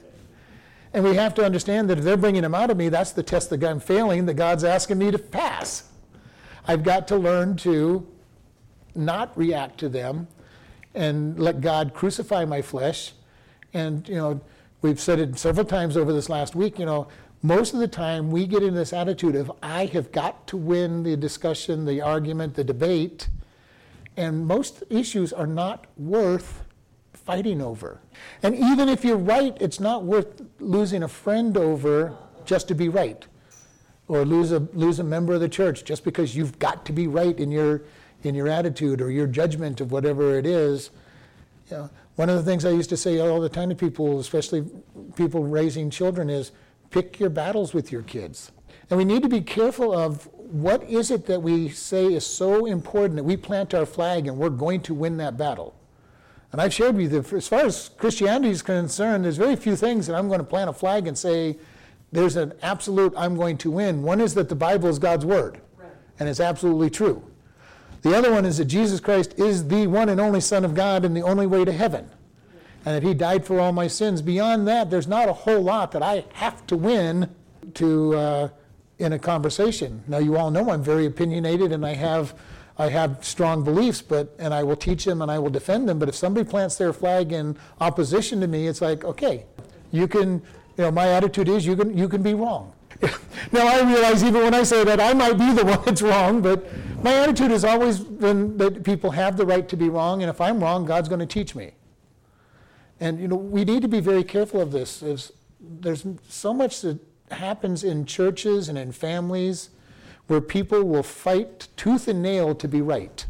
And 0.94 1.04
we 1.04 1.16
have 1.16 1.34
to 1.36 1.46
understand 1.46 1.90
that 1.90 1.98
if 1.98 2.06
they're 2.06 2.16
bringing 2.16 2.44
them 2.44 2.56
out 2.56 2.70
of 2.70 2.78
me, 2.78 2.88
that's 2.88 3.12
the 3.12 3.24
test 3.24 3.50
that 3.50 3.64
I'm 3.64 3.82
failing, 3.82 4.26
that 4.28 4.36
God's 4.36 4.64
asking 4.64 4.98
me 4.98 5.12
to 5.12 5.20
pass. 5.20 5.90
I've 6.66 6.84
got 6.84 7.08
to 7.10 7.18
learn 7.18 7.58
to 7.58 8.08
not 8.96 9.38
react 9.38 9.78
to 9.80 9.90
them 9.90 10.28
and 10.96 11.38
let 11.38 11.60
God 11.62 11.94
crucify 11.94 12.46
my 12.46 12.62
flesh 12.62 13.12
and, 13.74 14.08
you 14.08 14.16
know, 14.16 14.42
we've 14.82 15.00
said 15.00 15.20
it 15.20 15.38
several 15.38 15.66
times 15.66 15.98
over 15.98 16.14
this 16.14 16.30
last 16.30 16.56
week, 16.56 16.80
you 16.80 16.86
know, 16.86 17.08
most 17.42 17.74
of 17.74 17.80
the 17.80 17.88
time 17.88 18.32
we 18.32 18.48
get 18.48 18.64
in 18.64 18.74
this 18.74 18.94
attitude 18.94 19.36
of 19.36 19.52
I 19.62 19.86
have 19.88 20.12
got 20.12 20.48
to 20.48 20.58
win 20.58 21.04
the 21.04 21.16
discussion, 21.16 21.86
the 21.86 22.02
argument, 22.02 22.56
the 22.56 22.64
debate, 22.64 23.30
and 24.16 24.48
most 24.48 24.84
issues 24.90 25.32
are 25.32 25.48
not 25.48 25.86
worth 25.98 26.64
fighting 27.14 27.62
over. 27.62 28.00
And 28.42 28.56
even 28.56 28.90
if 28.90 29.06
you're 29.06 29.18
right, 29.18 29.56
it's 29.60 29.80
not 29.80 30.04
worth 30.04 30.42
losing 30.60 31.04
a 31.04 31.08
friend 31.08 31.56
over 31.58 32.18
just 32.46 32.68
to 32.70 32.76
be 32.76 32.90
right. 32.90 33.26
Or 34.08 34.24
lose 34.26 34.54
a, 34.54 34.60
lose 34.74 35.00
a 35.00 35.04
member 35.04 35.34
of 35.34 35.42
the 35.42 35.50
church 35.50 35.84
just 35.84 36.04
because 36.06 36.36
you've 36.36 36.58
got 36.58 36.86
to 36.86 36.94
be 36.94 37.08
right 37.08 37.38
in 37.38 37.52
your, 37.52 37.84
in 38.24 38.34
your 38.34 38.48
attitude 38.48 39.02
or 39.02 39.12
your 39.12 39.28
judgment 39.28 39.82
of 39.82 39.92
whatever 39.92 40.40
it 40.40 40.46
is. 40.46 40.90
You 41.70 41.78
know, 41.78 41.90
one 42.16 42.30
of 42.30 42.38
the 42.38 42.44
things 42.44 42.64
I 42.64 42.72
used 42.72 42.90
to 42.90 42.98
say 42.98 43.20
all 43.20 43.42
the 43.42 43.50
time 43.50 43.70
to 43.70 43.76
people, 43.76 44.20
especially 44.20 44.66
people 45.16 45.44
raising 45.44 45.90
children, 45.90 46.30
is 46.30 46.52
pick 46.92 47.20
your 47.20 47.30
battles 47.30 47.74
with 47.74 47.92
your 47.92 48.02
kids. 48.02 48.52
And 48.90 48.98
we 48.98 49.06
need 49.06 49.24
to 49.24 49.30
be 49.30 49.42
careful 49.42 49.98
of 49.98 50.30
what 50.34 50.84
is 50.84 51.12
it 51.12 51.26
that 51.26 51.42
we 51.42 51.70
say 51.70 52.06
is 52.06 52.26
so 52.26 52.66
important 52.66 53.18
that 53.18 53.24
we 53.24 53.36
plant 53.36 53.74
our 53.74 53.86
flag 53.86 54.28
and 54.28 54.38
we're 54.38 54.50
going 54.50 54.82
to 54.82 54.94
win 54.94 55.18
that 55.18 55.38
battle. 55.38 55.76
And 56.52 56.62
I've 56.62 56.74
shared 56.74 56.96
with 56.96 57.14
you 57.14 57.22
that 57.22 57.34
as 57.34 57.48
far 57.48 57.66
as 57.66 57.90
Christianity 57.98 58.50
is 58.50 58.62
concerned, 58.62 59.26
there's 59.26 59.38
very 59.38 59.58
few 59.58 59.76
things 59.76 60.08
that 60.08 60.16
I'm 60.16 60.28
going 60.28 60.40
to 60.40 60.46
plant 60.46 60.70
a 60.70 60.74
flag 60.74 61.08
and 61.08 61.18
say, 61.18 61.58
there's 62.12 62.38
an 62.38 62.54
absolute 62.62 63.14
I'm 63.18 63.36
going 63.36 63.58
to 63.60 63.72
win. 63.72 64.02
One 64.02 64.22
is 64.22 64.34
that 64.36 64.48
the 64.48 64.56
Bible 64.56 64.88
is 64.88 64.98
God's 64.98 65.26
word, 65.26 65.60
right. 65.78 65.90
and 66.20 66.30
it's 66.30 66.40
absolutely 66.40 66.90
true. 66.90 67.22
The 68.02 68.16
other 68.16 68.32
one 68.32 68.46
is 68.46 68.58
that 68.60 68.66
Jesus 68.66 69.02
Christ 69.02 69.38
is 69.38 69.68
the 69.68 69.88
one 69.88 70.08
and 70.08 70.22
only 70.22 70.40
Son 70.40 70.64
of 70.64 70.74
God 70.74 71.04
and 71.04 71.16
the 71.16 71.22
only 71.22 71.48
way 71.48 71.66
to 71.66 71.72
heaven, 71.72 72.10
and 72.88 72.96
that 72.96 73.04
He 73.04 73.14
died 73.14 73.46
for 73.46 73.60
all 73.60 73.74
my 73.74 73.88
sins. 73.88 74.22
Beyond 74.22 74.66
that, 74.70 74.90
there's 74.90 75.10
not 75.10 75.28
a 75.28 75.34
whole 75.34 75.60
lot 75.62 75.92
that 75.92 76.02
I 76.02 76.24
have 76.36 76.66
to 76.68 76.78
win 76.78 77.30
to 77.74 78.16
uh, 78.16 78.50
in 78.98 79.12
a 79.12 79.20
conversation. 79.20 80.06
Now, 80.08 80.20
you 80.20 80.38
all 80.38 80.50
know 80.52 80.72
I'm 80.72 80.84
very 80.84 81.06
opinionated, 81.06 81.74
and 81.74 81.86
I 81.86 81.96
have 81.96 82.34
I 82.78 82.88
have 82.88 83.26
strong 83.26 83.66
beliefs, 83.66 84.02
but 84.02 84.34
and 84.40 84.54
I 84.54 84.64
will 84.64 84.78
teach 84.78 85.04
them 85.04 85.22
and 85.22 85.30
I 85.30 85.38
will 85.38 85.50
defend 85.50 85.90
them. 85.90 86.00
But 86.00 86.08
if 86.08 86.16
somebody 86.16 86.50
plants 86.50 86.78
their 86.78 86.94
flag 86.94 87.34
in 87.34 87.58
opposition 87.82 88.40
to 88.40 88.48
me, 88.48 88.68
it's 88.68 88.80
like, 88.80 89.04
okay, 89.04 89.44
you 89.92 90.08
can, 90.08 90.36
you 90.78 90.86
know, 90.86 90.92
my 90.92 91.10
attitude 91.10 91.50
is 91.50 91.66
you 91.66 91.76
can 91.76 91.98
you 91.98 92.08
can 92.08 92.24
be 92.24 92.36
wrong. 92.36 92.72
now 93.52 93.68
I 93.68 93.82
realize 93.82 94.24
even 94.24 94.44
when 94.44 94.54
I 94.54 94.64
say 94.64 94.86
that 94.86 95.02
I 95.02 95.12
might 95.12 95.38
be 95.38 95.52
the 95.52 95.66
one 95.66 95.84
that's 95.84 96.02
wrong, 96.02 96.42
but 96.42 96.66
my 97.04 97.14
attitude 97.16 97.52
has 97.52 97.66
always 97.66 98.00
been 98.00 98.56
that 98.60 98.86
people 98.86 99.12
have 99.12 99.36
the 99.36 99.46
right 99.46 99.68
to 99.68 99.76
be 99.76 99.90
wrong, 99.90 100.24
and 100.24 100.30
if 100.30 100.40
I'm 100.40 100.62
wrong, 100.62 100.86
God's 100.86 101.10
going 101.10 101.20
to 101.20 101.26
teach 101.26 101.54
me. 101.54 101.74
And 103.00 103.20
you 103.20 103.28
know, 103.28 103.36
we 103.36 103.64
need 103.64 103.82
to 103.82 103.88
be 103.88 104.00
very 104.00 104.24
careful 104.24 104.62
of 104.62 104.72
this. 104.72 105.00
There's, 105.00 105.32
there's 105.60 106.06
so 106.28 106.54
much 106.54 106.82
that 106.82 107.00
happens 107.32 107.84
in 107.84 108.06
churches 108.06 108.70
and 108.70 108.78
in 108.78 108.92
families 108.92 109.70
where 110.28 110.42
people 110.42 110.84
will 110.84 111.04
fight 111.04 111.68
tooth 111.78 112.08
and 112.08 112.22
nail 112.22 112.54
to 112.56 112.68
be 112.68 112.82
right. 112.82 113.26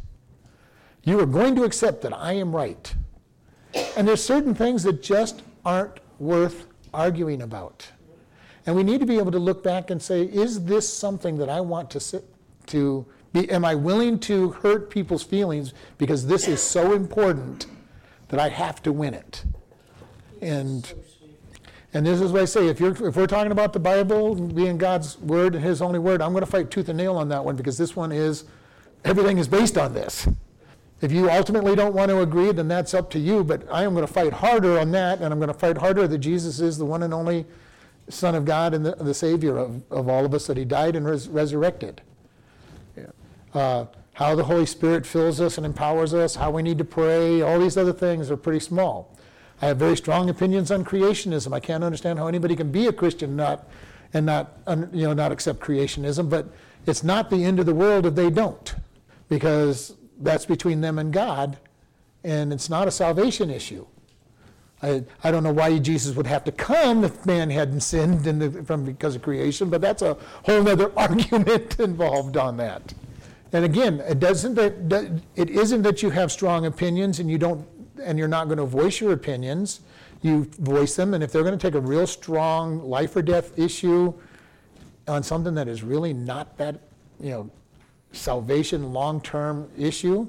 You 1.04 1.20
are 1.20 1.26
going 1.26 1.56
to 1.56 1.64
accept 1.64 2.02
that 2.02 2.14
I 2.14 2.34
am 2.34 2.56
right. 2.56 2.94
And 3.96 4.08
there's 4.08 4.24
certain 4.24 4.56
things 4.56 4.84
that 4.84 5.04
just 5.04 5.44
aren't 5.66 6.00
worth 6.20 6.66
arguing 6.94 7.42
about. 7.42 7.88
And 8.66 8.76
we 8.76 8.84
need 8.84 9.00
to 9.00 9.06
be 9.06 9.18
able 9.18 9.32
to 9.32 9.40
look 9.40 9.64
back 9.64 9.90
and 9.90 10.02
say, 10.02 10.24
is 10.24 10.66
this 10.66 10.92
something 10.92 11.38
that 11.38 11.50
I 11.50 11.62
want 11.62 11.90
to 11.92 12.00
sit 12.00 12.26
to 12.68 13.06
be, 13.32 13.50
am 13.50 13.64
I 13.64 13.76
willing 13.76 14.20
to 14.22 14.50
hurt 14.50 14.90
people's 14.90 15.24
feelings 15.24 15.74
because 15.98 16.28
this 16.28 16.48
is 16.48 16.62
so 16.62 16.94
important 16.94 17.68
that 18.30 18.40
I 18.40 18.50
have 18.50 18.84
to 18.84 18.92
win 18.92 19.14
it? 19.14 19.46
And 20.42 20.94
and 21.94 22.06
this 22.06 22.22
is 22.22 22.32
what 22.32 22.42
I 22.42 22.46
say 22.46 22.68
if, 22.68 22.80
you're, 22.80 22.92
if 23.08 23.16
we're 23.16 23.28
talking 23.28 23.52
about 23.52 23.74
the 23.74 23.80
Bible 23.80 24.36
being 24.36 24.78
God's 24.78 25.18
word 25.20 25.56
and 25.56 25.64
His 25.64 25.82
only 25.82 26.00
word, 26.00 26.22
I'm 26.22 26.32
going 26.32 26.44
to 26.44 26.50
fight 26.50 26.70
tooth 26.70 26.90
and 26.90 26.98
nail 26.98 27.16
on 27.16 27.30
that 27.30 27.44
one 27.44 27.56
because 27.56 27.78
this 27.78 27.96
one 27.96 28.12
is, 28.12 28.44
everything 29.06 29.38
is 29.38 29.48
based 29.48 29.78
on 29.78 29.94
this. 29.94 30.28
If 31.02 31.12
you 31.12 31.30
ultimately 31.30 31.76
don't 31.76 31.94
want 31.94 32.10
to 32.10 32.22
agree, 32.22 32.52
then 32.52 32.68
that's 32.68 32.94
up 32.94 33.10
to 33.12 33.20
you, 33.20 33.44
but 33.44 33.64
I 33.72 33.84
am 33.84 33.94
going 33.94 34.06
to 34.06 34.12
fight 34.12 34.34
harder 34.34 34.80
on 34.80 34.92
that, 34.92 35.22
and 35.22 35.32
I'm 35.32 35.40
going 35.40 35.48
to 35.48 35.58
fight 35.58 35.78
harder 35.78 36.08
that 36.08 36.18
Jesus 36.18 36.60
is 36.60 36.78
the 36.78 36.86
one 36.86 37.04
and 37.04 37.14
only 37.14 37.46
Son 38.10 38.36
of 38.36 38.46
God 38.46 38.74
and 38.74 38.86
the, 38.86 38.96
the 38.96 39.14
Savior 39.14 39.58
of, 39.58 39.82
of 39.92 40.10
all 40.10 40.26
of 40.26 40.34
us, 40.34 40.48
that 40.48 40.58
He 40.58 40.66
died 40.66 40.96
and 40.96 41.06
res- 41.06 41.28
resurrected. 41.28 42.02
Yeah. 42.96 43.06
Uh, 43.54 43.86
how 44.14 44.34
the 44.34 44.44
Holy 44.44 44.66
Spirit 44.66 45.06
fills 45.06 45.40
us 45.40 45.58
and 45.58 45.66
empowers 45.66 46.14
us, 46.14 46.36
how 46.36 46.50
we 46.50 46.64
need 46.64 46.80
to 46.80 46.86
pray, 46.86 47.42
all 47.42 47.60
these 47.60 47.78
other 47.78 47.94
things 47.94 48.32
are 48.32 48.38
pretty 48.38 48.60
small. 48.60 49.16
I 49.62 49.68
have 49.68 49.78
very 49.78 49.98
strong 49.98 50.30
opinions 50.30 50.72
on 50.72 50.86
creationism. 50.86 51.54
I 51.54 51.60
can't 51.60 51.84
understand 51.84 52.20
how 52.20 52.28
anybody 52.28 52.56
can 52.56 52.72
be 52.72 52.88
a 52.88 52.94
Christian 52.94 53.36
not, 53.36 53.68
and 54.14 54.26
not, 54.26 54.54
you 54.94 55.04
know, 55.04 55.14
not 55.14 55.32
accept 55.32 55.60
creationism, 55.60 56.30
but 56.30 56.48
it's 56.86 57.04
not 57.04 57.30
the 57.30 57.44
end 57.44 57.60
of 57.60 57.66
the 57.66 57.74
world 57.74 58.06
if 58.06 58.16
they 58.16 58.30
don't, 58.30 58.76
because 59.30 59.96
that's 60.20 60.46
between 60.46 60.82
them 60.82 61.00
and 61.00 61.12
God, 61.12 61.58
and 62.24 62.54
it's 62.54 62.70
not 62.70 62.88
a 62.88 62.92
salvation 62.92 63.50
issue. 63.50 63.86
I, 64.82 65.04
I 65.24 65.32
don't 65.32 65.44
know 65.44 65.54
why 65.54 65.80
Jesus 65.80 66.16
would 66.16 66.28
have 66.28 66.44
to 66.44 66.52
come 66.52 67.04
if 67.04 67.26
man 67.26 67.50
hadn't 67.50 67.82
sinned 67.82 68.24
the, 68.24 68.64
from 68.64 68.86
because 68.86 69.16
of 69.16 69.24
creation, 69.24 69.70
but 69.70 69.82
that's 69.82 70.04
a 70.04 70.16
whole 70.44 70.68
other 70.68 70.92
argument 70.98 71.80
involved 71.80 72.38
on 72.38 72.58
that. 72.58 72.94
And 73.54 73.66
again, 73.66 74.02
it 74.02 74.20
doesn't 74.20 74.56
that 74.56 75.22
it 75.36 75.50
isn't 75.50 75.82
that 75.82 76.04
you 76.04 76.10
have 76.10 76.32
strong 76.32 76.66
opinions 76.66 77.20
and 77.20 77.32
you 77.32 77.38
don't 77.38 77.66
and 78.00 78.18
you're 78.18 78.28
not 78.28 78.46
going 78.46 78.58
to 78.58 78.66
voice 78.66 79.02
your 79.02 79.14
opinions. 79.14 79.82
You 80.22 80.50
voice 80.60 80.96
them, 80.96 81.14
and 81.14 81.24
if 81.24 81.32
they're 81.32 81.44
going 81.44 81.58
to 81.58 81.62
take 81.62 81.76
a 81.76 81.80
real 81.80 82.08
strong 82.08 82.90
life 82.90 83.16
or 83.16 83.22
death 83.22 83.58
issue 83.58 84.14
on 85.08 85.24
something 85.24 85.54
that 85.54 85.68
is 85.68 85.84
really 85.84 86.14
not 86.14 86.58
that, 86.58 86.82
you 87.20 87.30
know, 87.30 87.50
salvation 88.12 88.94
long 88.94 89.22
term 89.22 89.70
issue, 89.78 90.28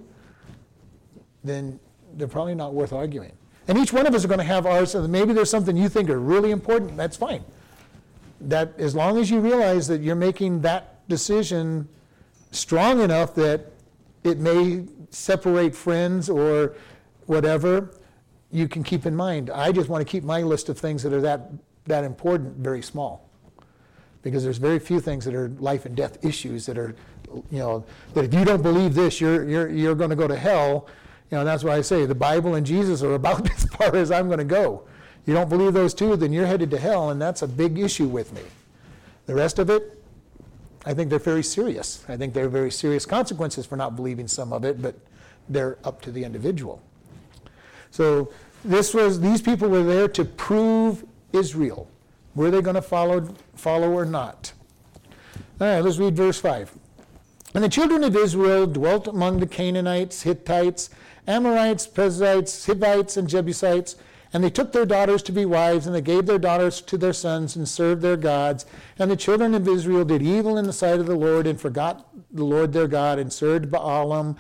then 1.43 1.81
they're 2.15 2.29
probably 2.29 2.55
not 2.55 2.75
worth 2.75 2.93
arguing. 2.93 3.33
And 3.67 3.79
each 3.79 3.93
one 3.93 4.07
of 4.07 4.15
us 4.15 4.25
are 4.25 4.29
going 4.29 4.39
to 4.39 4.45
have 4.45 4.67
ours, 4.67 4.95
and 4.95 5.11
maybe 5.11 5.33
there's 5.33 5.51
something 5.51 5.77
you 5.77 5.89
think 5.89 6.11
are 6.11 6.21
really 6.21 6.51
important, 6.51 6.97
that's 6.97 7.17
fine. 7.17 7.45
That 8.41 8.79
as 8.79 8.95
long 8.95 9.19
as 9.19 9.31
you 9.31 9.41
realize 9.41 9.89
that 9.89 10.01
you're 10.01 10.15
making 10.15 10.63
that 10.63 11.07
decision 11.09 11.89
strong 12.51 13.01
enough 13.01 13.35
that 13.35 13.73
it 14.25 14.39
may 14.39 14.85
separate 15.11 15.75
friends 15.75 16.29
or 16.29 16.75
whatever, 17.29 17.91
you 18.51 18.67
can 18.67 18.83
keep 18.83 19.07
in 19.07 19.15
mind. 19.15 19.51
I 19.51 19.71
just 19.71 19.89
want 19.89 20.05
to 20.05 20.11
keep 20.11 20.25
my 20.25 20.43
list 20.43 20.69
of 20.69 20.79
things 20.79 21.03
that 21.03 21.13
are 21.13 21.21
that, 21.21 21.51
that 21.85 22.03
important 22.03 22.57
very 22.57 22.83
small. 22.83 23.29
Because 24.23 24.43
there's 24.43 24.59
very 24.59 24.79
few 24.79 24.99
things 24.99 25.25
that 25.27 25.35
are 25.35 25.49
life 25.61 25.85
and 25.87 25.95
death 25.95 26.25
issues 26.25 26.67
that 26.67 26.79
are, 26.79 26.97
you 27.51 27.59
know, 27.59 27.85
that 28.15 28.25
if 28.25 28.35
you 28.35 28.45
don't 28.45 28.63
believe 28.63 28.95
this, 28.95 29.21
you're, 29.21 29.49
you're, 29.49 29.69
you're 29.69 29.95
going 29.95 30.11
to 30.11 30.17
go 30.17 30.27
to 30.27 30.37
hell. 30.37 30.89
You 31.31 31.39
know, 31.39 31.45
that's 31.45 31.63
why 31.63 31.77
I 31.77 31.83
say 31.83 32.07
the 32.07 32.15
Bible 32.15 32.55
and 32.55 32.67
Jesus 32.67 33.03
are 33.03 33.15
about 33.15 33.49
as 33.55 33.65
far 33.65 33.95
as 33.95 34.11
I'm 34.11 34.27
going 34.27 34.39
to 34.39 34.45
go. 34.45 34.85
You 35.27 35.35
don't 35.35 35.51
believe 35.51 35.75
those 35.75 35.93
two, 35.93 36.17
then 36.17 36.33
you're 36.33 36.47
headed 36.47 36.71
to 36.71 36.79
hell, 36.79 37.11
and 37.11 37.21
that's 37.21 37.43
a 37.43 37.49
big 37.49 37.79
issue 37.79 38.09
with 38.09 38.33
me. 38.33 38.41
The 39.27 39.35
rest 39.35 39.59
of 39.59 39.69
it, 39.69 40.03
I 40.87 40.95
think 40.95 41.11
they're 41.11 41.19
very 41.19 41.43
serious. 41.43 42.03
I 42.09 42.17
think 42.17 42.33
there 42.33 42.47
are 42.47 42.49
very 42.49 42.71
serious 42.71 43.05
consequences 43.05 43.67
for 43.67 43.77
not 43.77 43.95
believing 43.95 44.27
some 44.27 44.55
of 44.55 44.65
it, 44.65 44.81
but 44.81 44.95
they're 45.51 45.77
up 45.85 46.01
to 46.03 46.11
the 46.11 46.25
individual. 46.25 46.83
So 47.91 48.33
this 48.65 48.95
was 48.95 49.21
these 49.21 49.43
people 49.43 49.69
were 49.69 49.83
there 49.83 50.09
to 50.09 50.25
prove 50.25 51.05
Israel. 51.33 51.91
Were 52.35 52.51
they 52.51 52.63
going 52.63 52.77
to 52.77 52.83
follow 52.83 53.35
follow 53.55 53.91
or 53.91 54.05
not? 54.05 54.53
All 55.61 55.67
right, 55.67 55.81
let's 55.81 55.99
read 55.99 56.17
verse 56.17 56.41
5. 56.41 56.73
And 57.55 57.65
the 57.65 57.69
children 57.69 58.05
of 58.05 58.15
Israel 58.15 58.67
dwelt 58.67 59.09
among 59.09 59.41
the 59.41 59.47
Canaanites, 59.47 60.23
Hittites, 60.23 60.91
Amorites, 61.27 61.87
Perizzites, 61.87 62.67
Hivites, 62.67 63.17
and 63.17 63.29
Jebusites, 63.29 63.97
and 64.33 64.45
they 64.45 64.51
took 64.51 64.73
their 64.73 64.85
daughters 64.85 65.23
to 65.25 65.33
be 65.33 65.47
wives, 65.47 65.87
and 65.87 65.95
they 65.95 66.03
gave 66.03 66.27
their 66.27 66.39
daughters 66.39 66.83
to 66.83 66.99
their 66.99 67.15
sons, 67.15 67.57
and 67.57 67.67
served 67.67 68.03
their 68.03 68.17
gods. 68.17 68.67
And 68.99 69.11
the 69.11 69.17
children 69.17 69.55
of 69.55 69.67
Israel 69.67 70.05
did 70.05 70.23
evil 70.23 70.59
in 70.59 70.67
the 70.67 70.73
sight 70.73 71.01
of 71.01 71.07
the 71.07 71.17
Lord, 71.17 71.47
and 71.47 71.59
forgot 71.59 72.07
the 72.31 72.45
Lord 72.45 72.73
their 72.73 72.87
God, 72.87 73.19
and 73.19 73.33
served 73.33 73.71
Baalim 73.71 74.37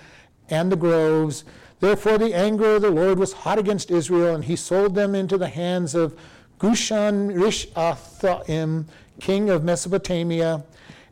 and 0.50 0.70
the 0.70 0.76
groves. 0.76 1.44
Therefore, 1.80 2.18
the 2.18 2.34
anger 2.34 2.76
of 2.76 2.82
the 2.82 2.90
Lord 2.90 3.18
was 3.18 3.32
hot 3.32 3.58
against 3.58 3.90
Israel, 3.90 4.34
and 4.34 4.44
he 4.44 4.56
sold 4.56 4.94
them 4.94 5.14
into 5.14 5.38
the 5.38 5.48
hands 5.48 5.94
of 5.94 6.18
Cushan 6.58 7.30
Rishathaim, 7.32 8.86
king 9.20 9.48
of 9.48 9.62
Mesopotamia. 9.62 10.64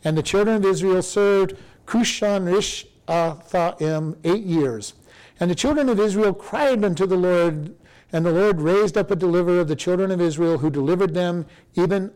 And 0.05 0.19
the 0.19 0.23
children 0.23 0.57
of 0.57 0.65
Israel 0.65 1.03
served 1.03 1.57
Cushan 1.87 2.47
Rishathaim 2.47 4.17
eight 4.25 4.43
years. 4.43 4.95
And 5.39 5.51
the 5.51 5.55
children 5.55 5.89
of 5.89 6.01
Israel 6.01 6.35
cried 6.35 6.85
unto 6.85 7.07
the 7.07 7.17
Lord, 7.17 7.75
and 8.13 8.27
the 8.27 8.33
Lord 8.33 8.61
raised 8.61 8.97
up 8.97 9.11
a 9.11 9.17
deliverer 9.17 9.61
of 9.61 9.69
the 9.69 9.77
children 9.77 10.11
of 10.11 10.21
Israel, 10.21 10.59
who 10.59 10.71
delivered 10.71 11.15
them, 11.15 11.47
even 11.75 12.11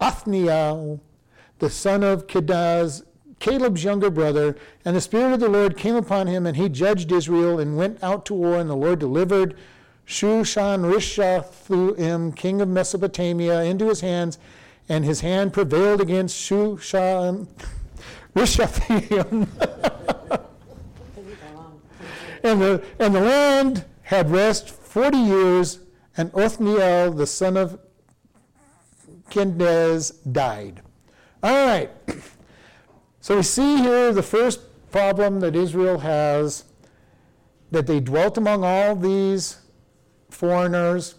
Othniel, 0.00 1.00
the 1.58 1.70
son 1.70 2.02
of 2.02 2.26
Kenaz, 2.26 3.02
Caleb's 3.38 3.84
younger 3.84 4.10
brother, 4.10 4.56
and 4.84 4.96
the 4.96 5.00
Spirit 5.00 5.34
of 5.34 5.40
the 5.40 5.48
Lord 5.48 5.76
came 5.76 5.94
upon 5.94 6.26
him, 6.26 6.46
and 6.46 6.56
he 6.56 6.68
judged 6.68 7.12
Israel 7.12 7.58
and 7.60 7.76
went 7.76 8.02
out 8.02 8.26
to 8.26 8.34
war, 8.34 8.56
and 8.58 8.68
the 8.68 8.76
Lord 8.76 8.98
delivered 8.98 9.54
Shushan 10.06 10.90
Rishathaim, 10.90 12.34
king 12.34 12.60
of 12.60 12.68
Mesopotamia, 12.68 13.62
into 13.62 13.88
his 13.88 14.00
hands, 14.00 14.38
and 14.88 15.04
his 15.04 15.20
hand 15.20 15.52
prevailed 15.52 16.00
against 16.00 16.36
Shushan 16.36 17.46
Rishathaim. 18.34 19.46
and, 22.42 22.62
the, 22.62 22.82
and 22.98 23.14
the 23.14 23.20
land 23.20 23.84
had 24.02 24.30
rest 24.30 24.70
40 24.70 25.18
years, 25.18 25.80
and 26.16 26.34
Othniel, 26.34 27.12
the 27.12 27.26
son 27.26 27.56
of 27.56 27.78
Kenaz, 29.30 30.12
died. 30.32 30.80
All 31.42 31.66
right. 31.66 31.90
So 33.28 33.36
we 33.36 33.42
see 33.42 33.76
here 33.76 34.10
the 34.10 34.22
first 34.22 34.58
problem 34.90 35.40
that 35.40 35.54
Israel 35.54 35.98
has 35.98 36.64
that 37.70 37.86
they 37.86 38.00
dwelt 38.00 38.38
among 38.38 38.64
all 38.64 38.96
these 38.96 39.58
foreigners. 40.30 41.16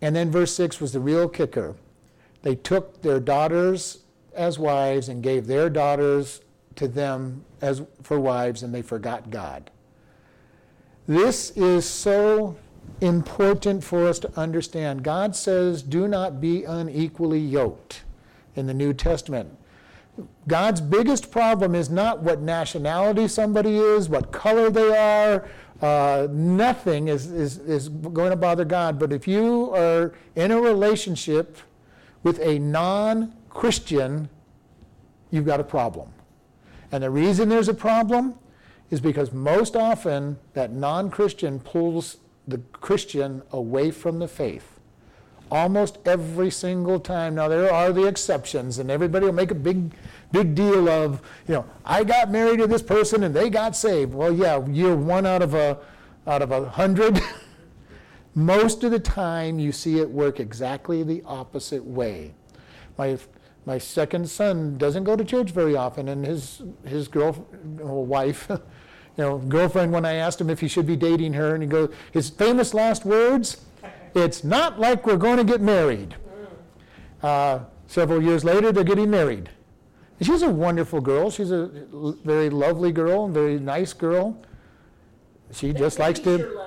And 0.00 0.16
then 0.16 0.30
verse 0.30 0.54
6 0.54 0.80
was 0.80 0.94
the 0.94 1.00
real 1.00 1.28
kicker. 1.28 1.74
They 2.40 2.54
took 2.54 3.02
their 3.02 3.20
daughters 3.20 3.98
as 4.34 4.58
wives 4.58 5.10
and 5.10 5.22
gave 5.22 5.46
their 5.46 5.68
daughters 5.68 6.40
to 6.76 6.88
them 6.88 7.44
as 7.60 7.82
for 8.02 8.18
wives 8.18 8.62
and 8.62 8.74
they 8.74 8.80
forgot 8.80 9.28
God. 9.28 9.70
This 11.06 11.50
is 11.50 11.84
so 11.84 12.56
important 13.02 13.84
for 13.84 14.08
us 14.08 14.18
to 14.20 14.40
understand. 14.40 15.02
God 15.02 15.36
says, 15.36 15.82
"Do 15.82 16.08
not 16.08 16.40
be 16.40 16.64
unequally 16.64 17.40
yoked" 17.40 18.04
in 18.56 18.66
the 18.66 18.72
New 18.72 18.94
Testament. 18.94 19.58
God's 20.46 20.80
biggest 20.80 21.30
problem 21.30 21.74
is 21.74 21.90
not 21.90 22.22
what 22.22 22.40
nationality 22.40 23.28
somebody 23.28 23.76
is, 23.76 24.08
what 24.08 24.32
color 24.32 24.70
they 24.70 24.96
are. 24.96 25.48
Uh, 25.80 26.26
nothing 26.30 27.08
is, 27.08 27.30
is, 27.30 27.58
is 27.58 27.88
going 27.88 28.30
to 28.30 28.36
bother 28.36 28.64
God. 28.64 28.98
But 28.98 29.12
if 29.12 29.28
you 29.28 29.72
are 29.74 30.14
in 30.34 30.50
a 30.50 30.60
relationship 30.60 31.58
with 32.22 32.40
a 32.40 32.58
non 32.58 33.34
Christian, 33.48 34.28
you've 35.30 35.46
got 35.46 35.60
a 35.60 35.64
problem. 35.64 36.08
And 36.90 37.02
the 37.02 37.10
reason 37.10 37.48
there's 37.48 37.68
a 37.68 37.74
problem 37.74 38.34
is 38.90 39.00
because 39.00 39.32
most 39.32 39.76
often 39.76 40.38
that 40.54 40.72
non 40.72 41.10
Christian 41.10 41.60
pulls 41.60 42.16
the 42.46 42.58
Christian 42.72 43.42
away 43.52 43.90
from 43.90 44.18
the 44.18 44.28
faith. 44.28 44.77
Almost 45.50 45.98
every 46.04 46.50
single 46.50 47.00
time. 47.00 47.34
Now, 47.34 47.48
there 47.48 47.72
are 47.72 47.92
the 47.92 48.06
exceptions, 48.06 48.78
and 48.78 48.90
everybody 48.90 49.26
will 49.26 49.32
make 49.32 49.50
a 49.50 49.54
big 49.54 49.92
big 50.32 50.54
deal 50.54 50.88
of, 50.88 51.22
you 51.46 51.54
know, 51.54 51.64
I 51.84 52.04
got 52.04 52.30
married 52.30 52.58
to 52.58 52.66
this 52.66 52.82
person 52.82 53.22
and 53.24 53.34
they 53.34 53.50
got 53.50 53.76
saved. 53.76 54.12
Well, 54.12 54.32
yeah, 54.32 54.64
you're 54.66 54.96
one 54.96 55.26
out 55.26 55.42
of 55.42 55.54
a 55.54 55.78
out 56.26 56.42
of 56.42 56.50
a 56.50 56.68
hundred. 56.68 57.20
Most 58.34 58.84
of 58.84 58.90
the 58.90 59.00
time, 59.00 59.58
you 59.58 59.72
see 59.72 59.98
it 59.98 60.08
work 60.08 60.38
exactly 60.38 61.02
the 61.02 61.22
opposite 61.24 61.84
way. 61.84 62.34
My 62.96 63.18
my 63.64 63.78
second 63.78 64.28
son 64.28 64.78
doesn't 64.78 65.04
go 65.04 65.16
to 65.16 65.24
church 65.24 65.50
very 65.50 65.76
often, 65.76 66.08
and 66.08 66.24
his 66.24 66.62
his 66.84 67.08
girl 67.08 67.32
wife, 67.62 68.46
you 68.50 68.58
know, 69.16 69.38
girlfriend. 69.38 69.92
When 69.92 70.04
I 70.04 70.14
asked 70.14 70.40
him 70.40 70.50
if 70.50 70.60
he 70.60 70.68
should 70.68 70.86
be 70.86 70.96
dating 70.96 71.32
her, 71.34 71.54
and 71.54 71.62
he 71.62 71.68
goes, 71.68 71.92
his 72.12 72.30
famous 72.30 72.74
last 72.74 73.04
words, 73.04 73.64
"It's 74.22 74.44
not 74.44 74.78
like 74.78 75.06
we're 75.06 75.16
going 75.16 75.38
to 75.38 75.44
get 75.44 75.60
married." 75.60 76.16
Uh, 77.22 77.60
several 77.86 78.22
years 78.22 78.44
later, 78.44 78.72
they're 78.72 78.84
getting 78.84 79.10
married. 79.10 79.50
She's 80.20 80.42
a 80.42 80.50
wonderful 80.50 81.00
girl. 81.00 81.30
She's 81.30 81.50
a 81.50 81.66
very 82.24 82.50
lovely 82.50 82.92
girl, 82.92 83.28
very 83.28 83.58
nice 83.58 83.92
girl. 83.92 84.36
She 85.52 85.72
just 85.72 85.98
likes 85.98 86.20
to. 86.20 86.60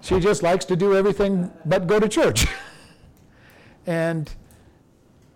She 0.00 0.20
just 0.20 0.42
likes 0.42 0.66
to 0.66 0.76
do 0.76 0.94
everything 0.94 1.50
but 1.64 1.86
go 1.86 1.98
to 1.98 2.08
church. 2.08 2.46
and 3.86 4.30